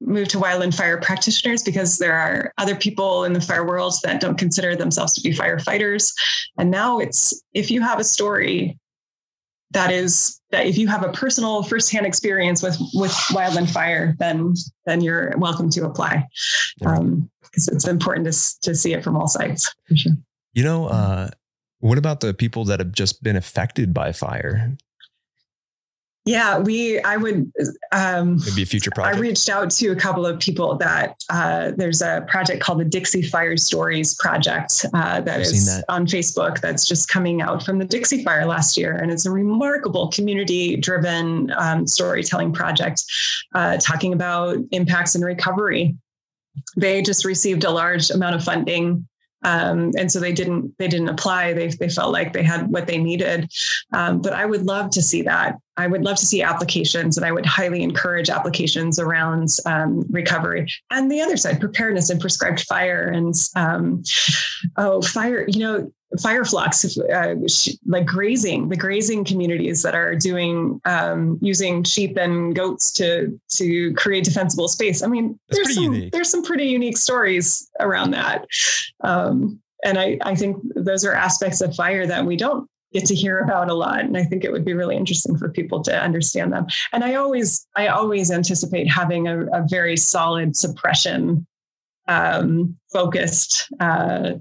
[0.00, 4.20] move to wildland fire practitioners because there are other people in the fire world that
[4.20, 6.12] don't consider themselves to be firefighters.
[6.58, 8.78] And now it's if you have a story
[9.72, 14.54] that is that if you have a personal firsthand experience with with wildland fire, then
[14.86, 16.26] then you're welcome to apply.
[16.86, 19.74] Um, because it's important to to see it from all sides.
[19.88, 20.12] For sure.
[20.54, 21.28] You know, uh,
[21.80, 24.76] what about the people that have just been affected by fire?
[26.28, 27.00] Yeah, we.
[27.00, 27.50] I would.
[27.90, 29.16] Um, Maybe a future project.
[29.16, 32.84] I reached out to a couple of people that uh, there's a project called the
[32.84, 35.86] Dixie Fire Stories Project uh, that is that.
[35.88, 38.92] on Facebook that's just coming out from the Dixie Fire last year.
[38.94, 43.04] And it's a remarkable community driven um, storytelling project
[43.54, 45.96] uh, talking about impacts and recovery.
[46.76, 49.06] They just received a large amount of funding.
[49.44, 51.52] Um, and so they didn't they didn't apply.
[51.52, 53.48] They they felt like they had what they needed.
[53.92, 55.56] Um, but I would love to see that.
[55.76, 60.66] I would love to see applications, and I would highly encourage applications around um, recovery
[60.90, 64.02] and the other side, preparedness and prescribed fire and um,
[64.76, 65.44] oh, fire.
[65.46, 71.38] You know, fire flocks, uh, sh- like grazing, the grazing communities that are doing um,
[71.42, 75.02] using sheep and goats to to create defensible space.
[75.02, 76.12] I mean, That's there's some unique.
[76.12, 78.46] there's some pretty unique stories around that.
[79.02, 83.14] Um, and I, I think those are aspects of fire that we don't get to
[83.14, 85.94] hear about a lot and i think it would be really interesting for people to
[85.94, 91.46] understand them and i always i always anticipate having a, a very solid suppression
[92.08, 94.32] um, focused uh,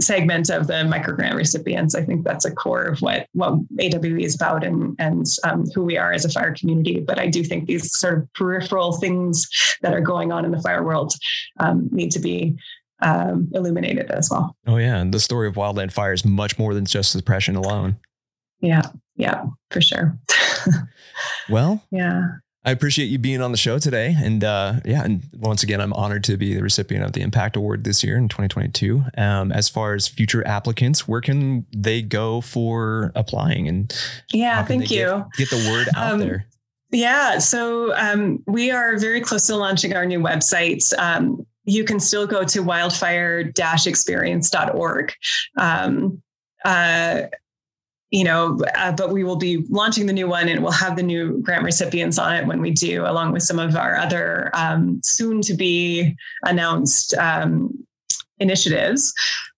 [0.00, 1.94] segment of the microgrant recipients.
[1.94, 5.84] I think that's a core of what what AWE is about and and um, who
[5.84, 7.00] we are as a fire community.
[7.00, 9.48] But i do think these sort of peripheral things
[9.82, 11.12] that are going on in the fire world
[11.58, 12.56] um, need to be
[13.02, 14.56] um, illuminated as well.
[14.66, 17.96] Oh yeah, and the story of wildland fire is much more than just suppression alone.
[18.60, 18.82] yeah.
[19.16, 20.18] Yeah for sure.
[21.48, 22.22] Well, yeah
[22.62, 25.94] I appreciate you being on the show today, and uh, yeah, and once again, I'm
[25.94, 29.02] honored to be the recipient of the Impact Award this year in 2022.
[29.16, 33.90] Um, as far as future applicants, where can they go for applying, and
[34.34, 36.44] yeah thank you get, get the word out Um, there?
[36.92, 40.92] Yeah, so um, we are very close to launching our new website.
[40.98, 45.12] Um, you can still go to wildfire-experience.org.
[45.56, 46.22] Um,
[46.64, 47.22] uh,
[48.10, 51.02] you know, uh, but we will be launching the new one and we'll have the
[51.02, 55.00] new grant recipients on it when we do, along with some of our other um,
[55.04, 57.86] soon to be announced um,
[58.38, 59.14] initiatives.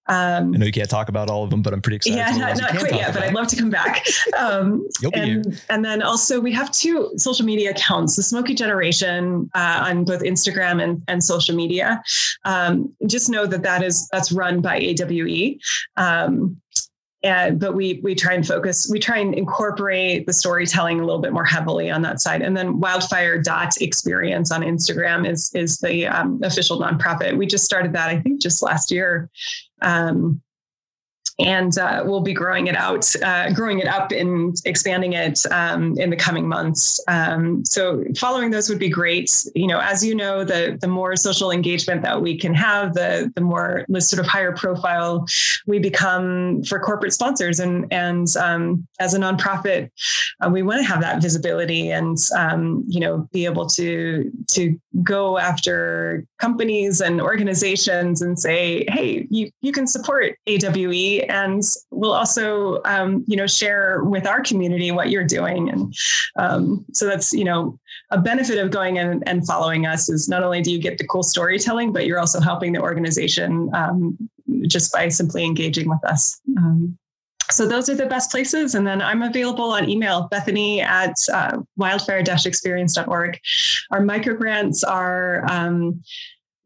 [0.08, 2.16] Um, I know you can't talk about all of them, but I'm pretty excited.
[2.16, 4.04] yeah, not, not quite yet, but I'd love to come back.
[4.38, 5.34] Um, You'll be here.
[5.44, 10.04] and, and then also we have two social media accounts, the Smokey Generation uh, on
[10.04, 12.02] both Instagram and, and social media.
[12.44, 15.58] Um, just know that that is that's run by AWE.
[15.96, 16.60] Um,
[17.24, 21.20] and, but we we try and focus, we try and incorporate the storytelling a little
[21.20, 22.42] bit more heavily on that side.
[22.42, 27.36] And then wildfire dot experience on Instagram is is the um, official nonprofit.
[27.36, 29.30] We just started that, I think, just last year.
[29.82, 30.42] Um,
[31.38, 35.96] and uh, we'll be growing it out, uh, growing it up and expanding it um,
[35.98, 37.02] in the coming months.
[37.08, 39.30] Um, so following those would be great.
[39.54, 43.32] You know, as you know, the the more social engagement that we can have, the
[43.34, 45.26] the more sort of higher profile
[45.66, 47.60] we become for corporate sponsors.
[47.60, 49.90] And and um, as a nonprofit,
[50.40, 54.78] uh, we want to have that visibility and um, you know be able to to
[55.02, 62.12] go after companies and organizations and say, hey, you you can support AWE and we'll
[62.12, 65.94] also um, you know share with our community what you're doing and
[66.36, 67.78] um, so that's you know
[68.10, 71.06] a benefit of going in and following us is not only do you get the
[71.06, 74.16] cool storytelling but you're also helping the organization um,
[74.66, 76.96] just by simply engaging with us um,
[77.50, 78.74] so those are the best places.
[78.74, 83.40] And then I'm available on email, Bethany at uh, wildfire-experience.org.
[83.90, 86.02] Our microgrants are um,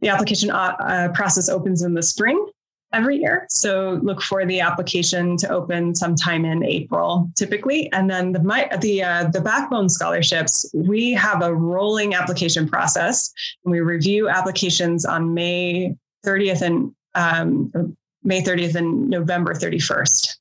[0.00, 2.46] the application uh, uh, process opens in the spring
[2.92, 3.46] every year.
[3.50, 7.90] So look for the application to open sometime in April, typically.
[7.92, 13.32] And then the the uh, the backbone scholarships, we have a rolling application process,
[13.64, 15.94] and we review applications on May
[16.24, 20.36] 30th and um, May 30th and November 31st.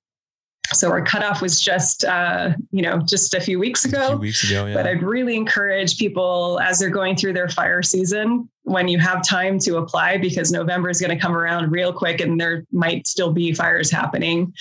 [0.73, 4.05] So our cutoff was just, uh, you know, just a few weeks ago.
[4.05, 4.73] A few weeks ago, yeah.
[4.73, 9.23] But I'd really encourage people as they're going through their fire season, when you have
[9.23, 13.07] time to apply, because November is going to come around real quick, and there might
[13.07, 14.51] still be fires happening.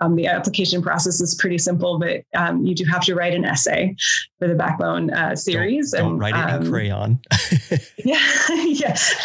[0.00, 3.44] Um, the application process is pretty simple, but um, you do have to write an
[3.46, 3.96] essay
[4.38, 5.92] for the Backbone uh, series.
[5.92, 7.20] Don't, don't and, write it um, in crayon.
[8.04, 8.20] yeah,
[8.66, 8.96] yeah.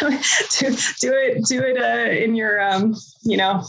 [0.58, 1.44] do, do it.
[1.44, 3.62] Do it uh, in your, um, you know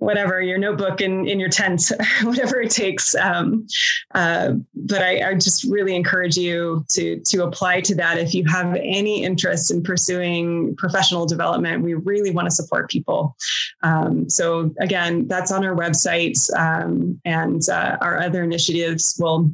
[0.00, 3.14] whatever your notebook in in your tent whatever it takes.
[3.14, 3.66] Um,
[4.14, 8.44] uh, but I, I, just really encourage you to to apply to that if you
[8.48, 11.82] have any interest in pursuing professional development.
[11.82, 13.36] We really want to support people.
[13.82, 19.50] Um, so again that's on our website um, and uh, our other initiatives will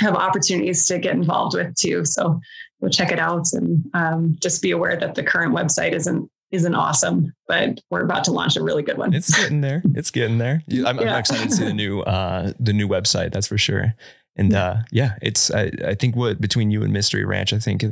[0.00, 2.04] have opportunities to get involved with too.
[2.04, 2.40] So
[2.82, 6.74] go check it out and um, just be aware that the current website isn't isn't
[6.74, 9.12] awesome, but we're about to launch a really good one.
[9.12, 9.82] It's getting there.
[9.94, 10.62] It's getting there.
[10.70, 11.12] I'm, yeah.
[11.12, 13.32] I'm excited to see the new uh, the new website.
[13.32, 13.94] That's for sure.
[14.36, 17.84] And uh, yeah, it's I, I think what between you and Mystery Ranch, I think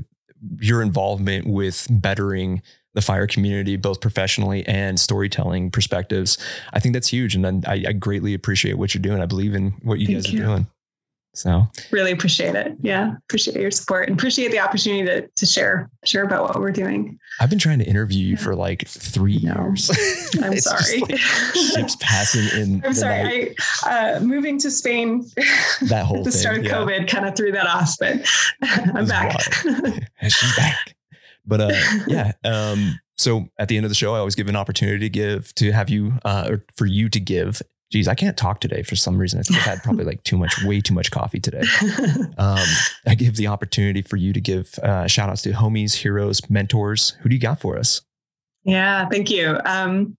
[0.61, 2.63] your involvement with bettering
[2.93, 6.39] the fire community, both professionally and storytelling perspectives,
[6.73, 7.35] I think that's huge.
[7.35, 9.21] And then I, I greatly appreciate what you're doing.
[9.21, 10.43] I believe in what you Thank guys you.
[10.43, 10.67] are doing.
[11.35, 12.77] So really appreciate it.
[12.81, 13.15] Yeah.
[13.25, 17.19] Appreciate your support and appreciate the opportunity to, to share, share about what we're doing.
[17.41, 18.43] I've been trying to interview you yeah.
[18.43, 19.55] for like three no.
[19.55, 19.91] years.
[20.41, 21.01] I'm sorry.
[21.01, 22.83] Like ships passing in.
[22.87, 23.55] I'm sorry.
[23.83, 25.25] I, uh, moving to Spain
[25.83, 26.73] that whole the thing, start of yeah.
[26.73, 28.27] COVID kind of threw that off, but
[28.95, 29.41] I'm back.
[30.23, 30.95] she's back.
[31.47, 31.73] But uh,
[32.07, 32.33] yeah.
[32.45, 35.55] Um, so at the end of the show, I always give an opportunity to give
[35.57, 37.63] to have you uh, or for you to give
[37.95, 39.39] geez, I can't talk today for some reason.
[39.39, 41.63] I think I've had probably like too much, way too much coffee today.
[42.37, 42.67] Um,
[43.07, 47.11] I give the opportunity for you to give uh, shout outs to homies, heroes, mentors.
[47.21, 48.01] Who do you got for us?
[48.65, 49.61] Yeah, thank you.
[49.65, 50.17] Um,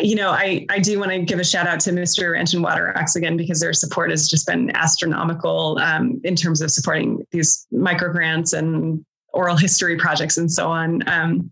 [0.00, 2.64] you know, I, I do want to give a shout out to Mystery Ranch and
[2.64, 7.66] Waterax again because their support has just been astronomical um, in terms of supporting these
[7.72, 11.06] micro grants and oral history projects and so on.
[11.08, 11.50] Um,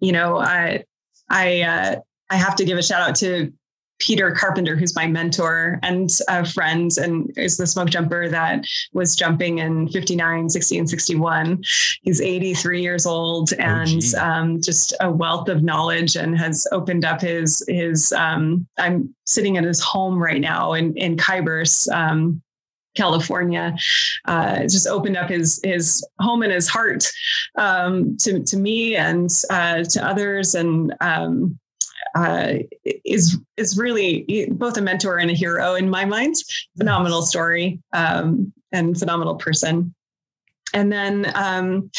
[0.00, 0.82] you know, I
[1.30, 1.96] I uh,
[2.30, 3.52] I have to give a shout out to
[4.02, 9.14] Peter Carpenter, who's my mentor and a friend, and is the smoke jumper that was
[9.14, 11.62] jumping in 59, 60, and 61.
[12.02, 16.66] He's 83 years old oh, and oh, um, just a wealth of knowledge and has
[16.72, 21.88] opened up his, his um, I'm sitting at his home right now in, in Kyburz,
[21.92, 22.42] um,
[22.96, 23.74] California,
[24.26, 27.08] uh, just opened up his his home and his heart
[27.56, 31.58] um, to to me and uh, to others, and um,
[32.14, 32.54] uh,
[33.04, 36.34] is is really both a mentor and a hero in my mind.
[36.76, 39.94] Phenomenal story um, and phenomenal person.
[40.74, 41.90] And then, um,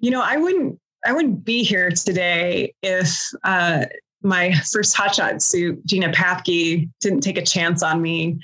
[0.00, 3.86] you know, I wouldn't I wouldn't be here today if uh,
[4.22, 8.38] my first hotshot suit, Gina Pathke, didn't take a chance on me.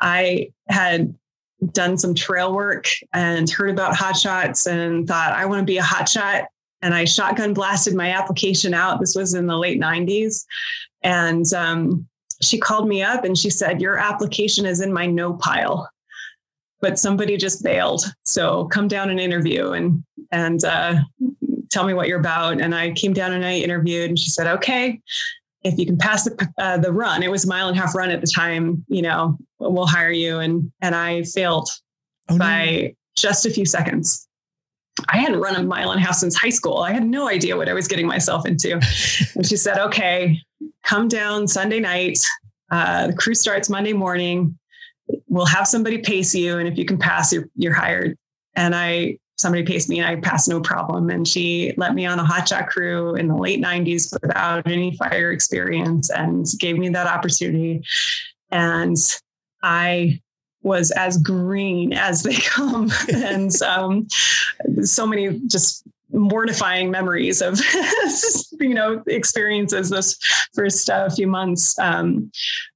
[0.00, 1.14] I had
[1.72, 5.82] done some trail work and heard about hotshots and thought I want to be a
[5.82, 6.46] hotshot
[6.82, 9.00] and I shotgun blasted my application out.
[9.00, 10.44] This was in the late 90s.
[11.02, 12.06] And um,
[12.40, 15.88] she called me up and she said, Your application is in my no pile.
[16.80, 18.04] But somebody just bailed.
[18.24, 20.96] So come down and interview and and uh,
[21.70, 22.60] tell me what you're about.
[22.60, 25.00] And I came down and I interviewed, and she said, "Okay,
[25.64, 27.96] if you can pass the uh, the run, it was a mile and a half
[27.96, 28.84] run at the time.
[28.86, 31.68] You know, we'll hire you." And and I failed
[32.28, 32.88] oh, by no.
[33.16, 34.27] just a few seconds.
[35.08, 36.78] I hadn't run a mile and a half since high school.
[36.78, 38.74] I had no idea what I was getting myself into.
[39.34, 40.40] and she said, okay,
[40.84, 42.18] come down Sunday night.
[42.70, 44.58] uh, the crew starts Monday morning.
[45.28, 48.16] We'll have somebody pace you, and if you can pass, you're, you're hired.
[48.54, 51.10] And I somebody paced me and I passed no problem.
[51.10, 54.96] And she let me on a hot shot crew in the late 90s without any
[54.96, 57.82] fire experience and gave me that opportunity.
[58.50, 58.96] And
[59.62, 60.20] I
[60.68, 62.90] was as green as they come.
[63.12, 64.06] and um,
[64.82, 67.60] so many just mortifying memories of
[68.60, 70.18] you know experiences this
[70.54, 72.30] first uh, few months um,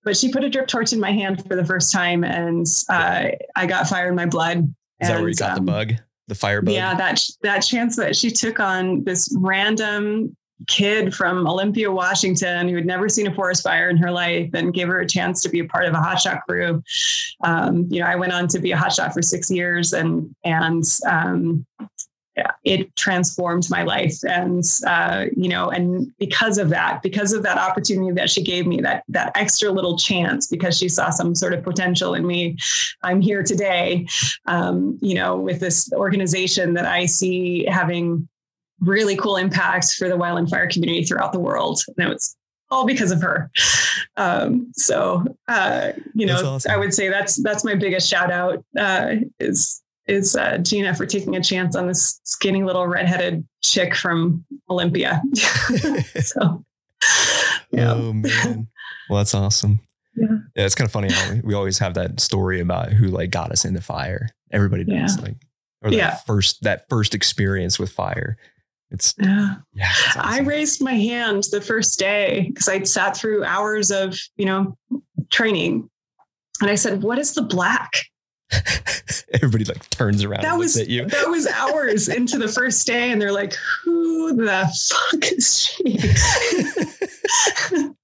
[0.04, 3.28] but she put a drip torch in my hand for the first time and uh,
[3.56, 5.92] i got fire in my blood Is and, that where you got um, the bug?
[6.28, 6.74] The fire bug?
[6.74, 10.36] yeah that that chance that she took on this random
[10.66, 14.74] kid from olympia washington who had never seen a forest fire in her life and
[14.74, 16.82] gave her a chance to be a part of a hotshot crew
[17.44, 20.84] um, you know i went on to be a hotshot for six years and and
[21.06, 21.66] um,
[22.64, 24.18] it transformed my life.
[24.24, 28.66] And uh, you know and because of that because of that opportunity that she gave
[28.66, 32.56] me that that extra little chance because she saw some sort of potential in me
[33.02, 34.06] i'm here today
[34.46, 38.28] um, you know with this organization that i see having
[38.82, 42.36] really cool impact for the wildland fire community throughout the world and it was
[42.70, 43.50] all because of her
[44.16, 46.70] um, so uh, you know awesome.
[46.70, 51.06] i would say that's that's my biggest shout out uh, is is uh, Gina for
[51.06, 55.22] taking a chance on this skinny little redheaded chick from Olympia.
[56.20, 56.64] so,
[57.70, 57.92] yeah.
[57.92, 58.68] Oh man.
[59.08, 59.80] Well, that's awesome.
[60.16, 60.26] Yeah.
[60.56, 63.50] Yeah, it's kind of funny how we, always have that story about who like got
[63.50, 64.28] us into fire.
[64.50, 65.36] Everybody does, like,
[65.82, 66.14] or that Yeah.
[66.16, 68.36] first that first experience with fire.
[68.92, 69.54] It's yeah.
[69.74, 69.90] yeah.
[70.06, 74.44] it's I raised my hand the first day because I'd sat through hours of, you
[74.44, 74.76] know,
[75.30, 75.88] training.
[76.60, 77.90] And I said, What is the black?
[79.32, 81.06] Everybody like turns around That and was you.
[81.06, 85.98] that was hours into the first day, and they're like, "Who the fuck is she?"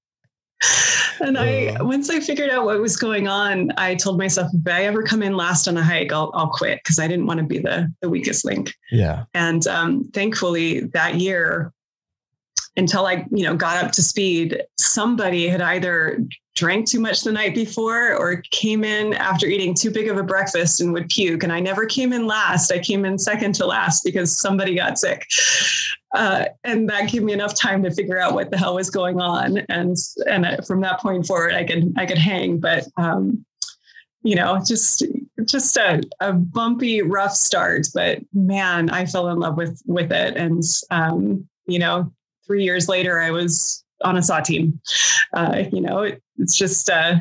[1.20, 1.85] and I, Uh.
[1.85, 5.22] once I figured out what was going on, I told myself, if I ever come
[5.22, 7.93] in last on a hike, I'll I'll quit because I didn't want to be the
[8.02, 8.74] the weakest link.
[8.90, 9.24] Yeah.
[9.35, 11.72] And um, thankfully, that year,
[12.76, 16.24] until I, you know, got up to speed, somebody had either
[16.55, 20.24] drank too much the night before or came in after eating too big of a
[20.24, 21.44] breakfast and would puke.
[21.44, 22.72] And I never came in last.
[22.72, 25.24] I came in second to last because somebody got sick.
[26.14, 29.20] Uh, and that gave me enough time to figure out what the hell was going
[29.20, 29.59] on.
[29.68, 32.59] And and from that point forward, I could I could hang.
[32.59, 33.44] But um,
[34.22, 35.05] you know, just
[35.44, 37.86] just a, a bumpy, rough start.
[37.94, 40.36] But man, I fell in love with with it.
[40.36, 42.12] And um, you know,
[42.47, 44.80] three years later, I was on a SAW team.
[45.35, 47.16] Uh, you know, it, it's just uh,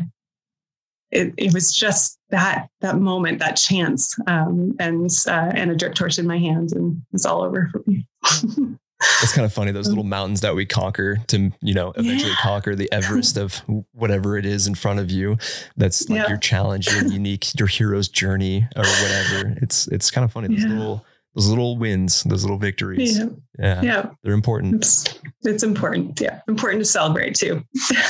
[1.11, 5.95] it, it was just that that moment, that chance, um, and uh, and a drip
[5.95, 8.05] torch in my hand, and it's all over for me.
[9.21, 12.37] It's kind of funny those little mountains that we conquer to, you know, eventually Yeah.
[12.41, 13.53] conquer the Everest of
[13.91, 15.37] whatever it is in front of you.
[15.75, 16.29] That's like Yeah.
[16.29, 19.53] your challenge, your unique, your hero's journey or whatever.
[19.61, 20.69] It's it's kind of funny those Yeah.
[20.71, 21.05] little
[21.35, 23.19] those little wins, those little victories.
[23.19, 23.25] yeah,
[23.59, 24.73] Yeah, yeah, they're important.
[24.77, 25.05] it's
[25.43, 26.19] it's important.
[26.19, 27.63] Yeah, important to celebrate too.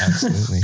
[0.03, 0.61] Absolutely.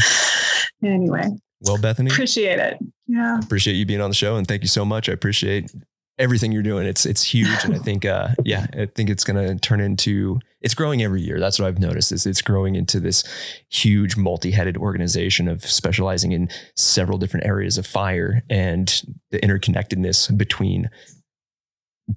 [0.85, 1.27] anyway,
[1.64, 2.77] Well, Bethany, appreciate it.
[3.07, 3.40] Yeah.
[3.40, 5.10] appreciate you being on the show and thank you so much.
[5.10, 5.72] I appreciate
[6.19, 6.85] everything you're doing.
[6.88, 10.40] It's it's huge and I think uh yeah, I think it's going to turn into
[10.61, 11.40] it's growing every year.
[11.40, 13.23] That's what I've noticed is it's growing into this
[13.69, 20.90] huge multi-headed organization of specializing in several different areas of fire and the interconnectedness between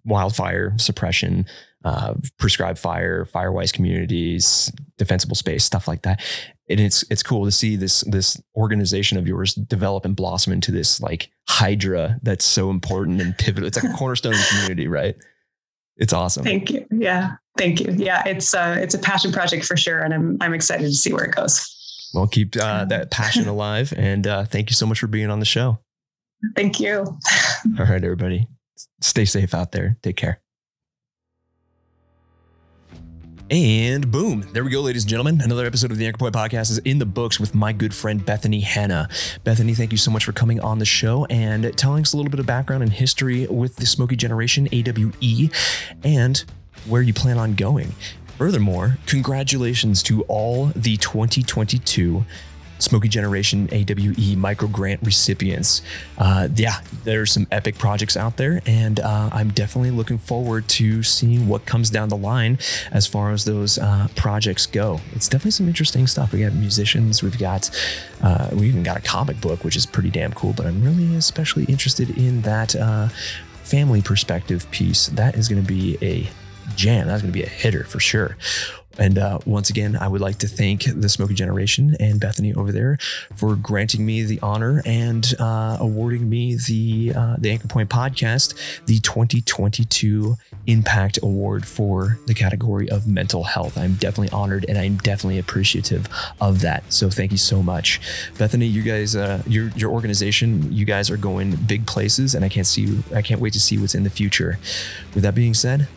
[0.04, 1.46] wildfire suppression,
[1.84, 6.20] uh, prescribed fire, firewise communities, defensible space, stuff like that.
[6.68, 10.72] And it's it's cool to see this this organization of yours develop and blossom into
[10.72, 13.68] this like hydra that's so important and pivotal.
[13.68, 15.14] It's like a cornerstone of the community, right?
[15.96, 16.44] It's awesome.
[16.44, 16.84] Thank you.
[16.90, 17.36] Yeah.
[17.56, 17.92] Thank you.
[17.96, 18.26] Yeah.
[18.26, 20.00] It's uh it's a passion project for sure.
[20.00, 21.72] And I'm I'm excited to see where it goes.
[22.14, 25.38] Well, keep uh, that passion alive, and uh, thank you so much for being on
[25.38, 25.80] the show.
[26.54, 26.98] Thank you.
[27.78, 28.46] All right, everybody,
[29.02, 29.96] stay safe out there.
[30.02, 30.40] Take care.
[33.48, 35.40] And boom, there we go, ladies and gentlemen.
[35.40, 38.24] Another episode of the Anchor Point Podcast is in the books with my good friend
[38.24, 39.08] Bethany Hannah.
[39.44, 42.30] Bethany, thank you so much for coming on the show and telling us a little
[42.30, 45.50] bit of background and history with the Smokey Generation AWE
[46.02, 46.44] and
[46.86, 47.92] where you plan on going.
[48.36, 52.24] Furthermore, congratulations to all the 2022
[52.78, 55.82] Smokey Generation AWE micro grant recipients.
[56.18, 61.02] Uh, yeah, there's some epic projects out there, and uh, I'm definitely looking forward to
[61.02, 62.58] seeing what comes down the line
[62.92, 65.00] as far as those uh, projects go.
[65.12, 66.32] It's definitely some interesting stuff.
[66.32, 67.70] We got musicians, we've got,
[68.22, 70.52] uh, we even got a comic book, which is pretty damn cool.
[70.52, 73.08] But I'm really especially interested in that uh,
[73.62, 75.06] family perspective piece.
[75.08, 76.28] That is going to be a
[76.74, 77.06] jam.
[77.06, 78.36] That's going to be a hitter for sure.
[78.98, 82.72] And uh, once again, I would like to thank the Smokey Generation and Bethany over
[82.72, 82.98] there
[83.34, 88.54] for granting me the honor and uh, awarding me the uh, the Anchor Point Podcast,
[88.86, 90.36] the 2022
[90.66, 93.76] Impact Award for the category of mental health.
[93.76, 96.08] I'm definitely honored and I'm definitely appreciative
[96.40, 96.90] of that.
[96.92, 98.00] So thank you so much,
[98.38, 98.66] Bethany.
[98.66, 102.66] You guys, uh, your your organization, you guys are going big places, and I can't
[102.66, 104.58] see, I can't wait to see what's in the future.
[105.14, 105.88] With that being said,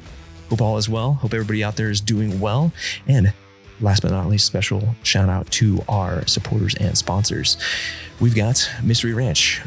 [0.50, 1.14] Hope all is well.
[1.14, 2.72] Hope everybody out there is doing well.
[3.08, 3.34] And
[3.82, 7.58] last but not least, special shout out to our supporters and sponsors.
[8.20, 9.62] We've got Mystery Ranch,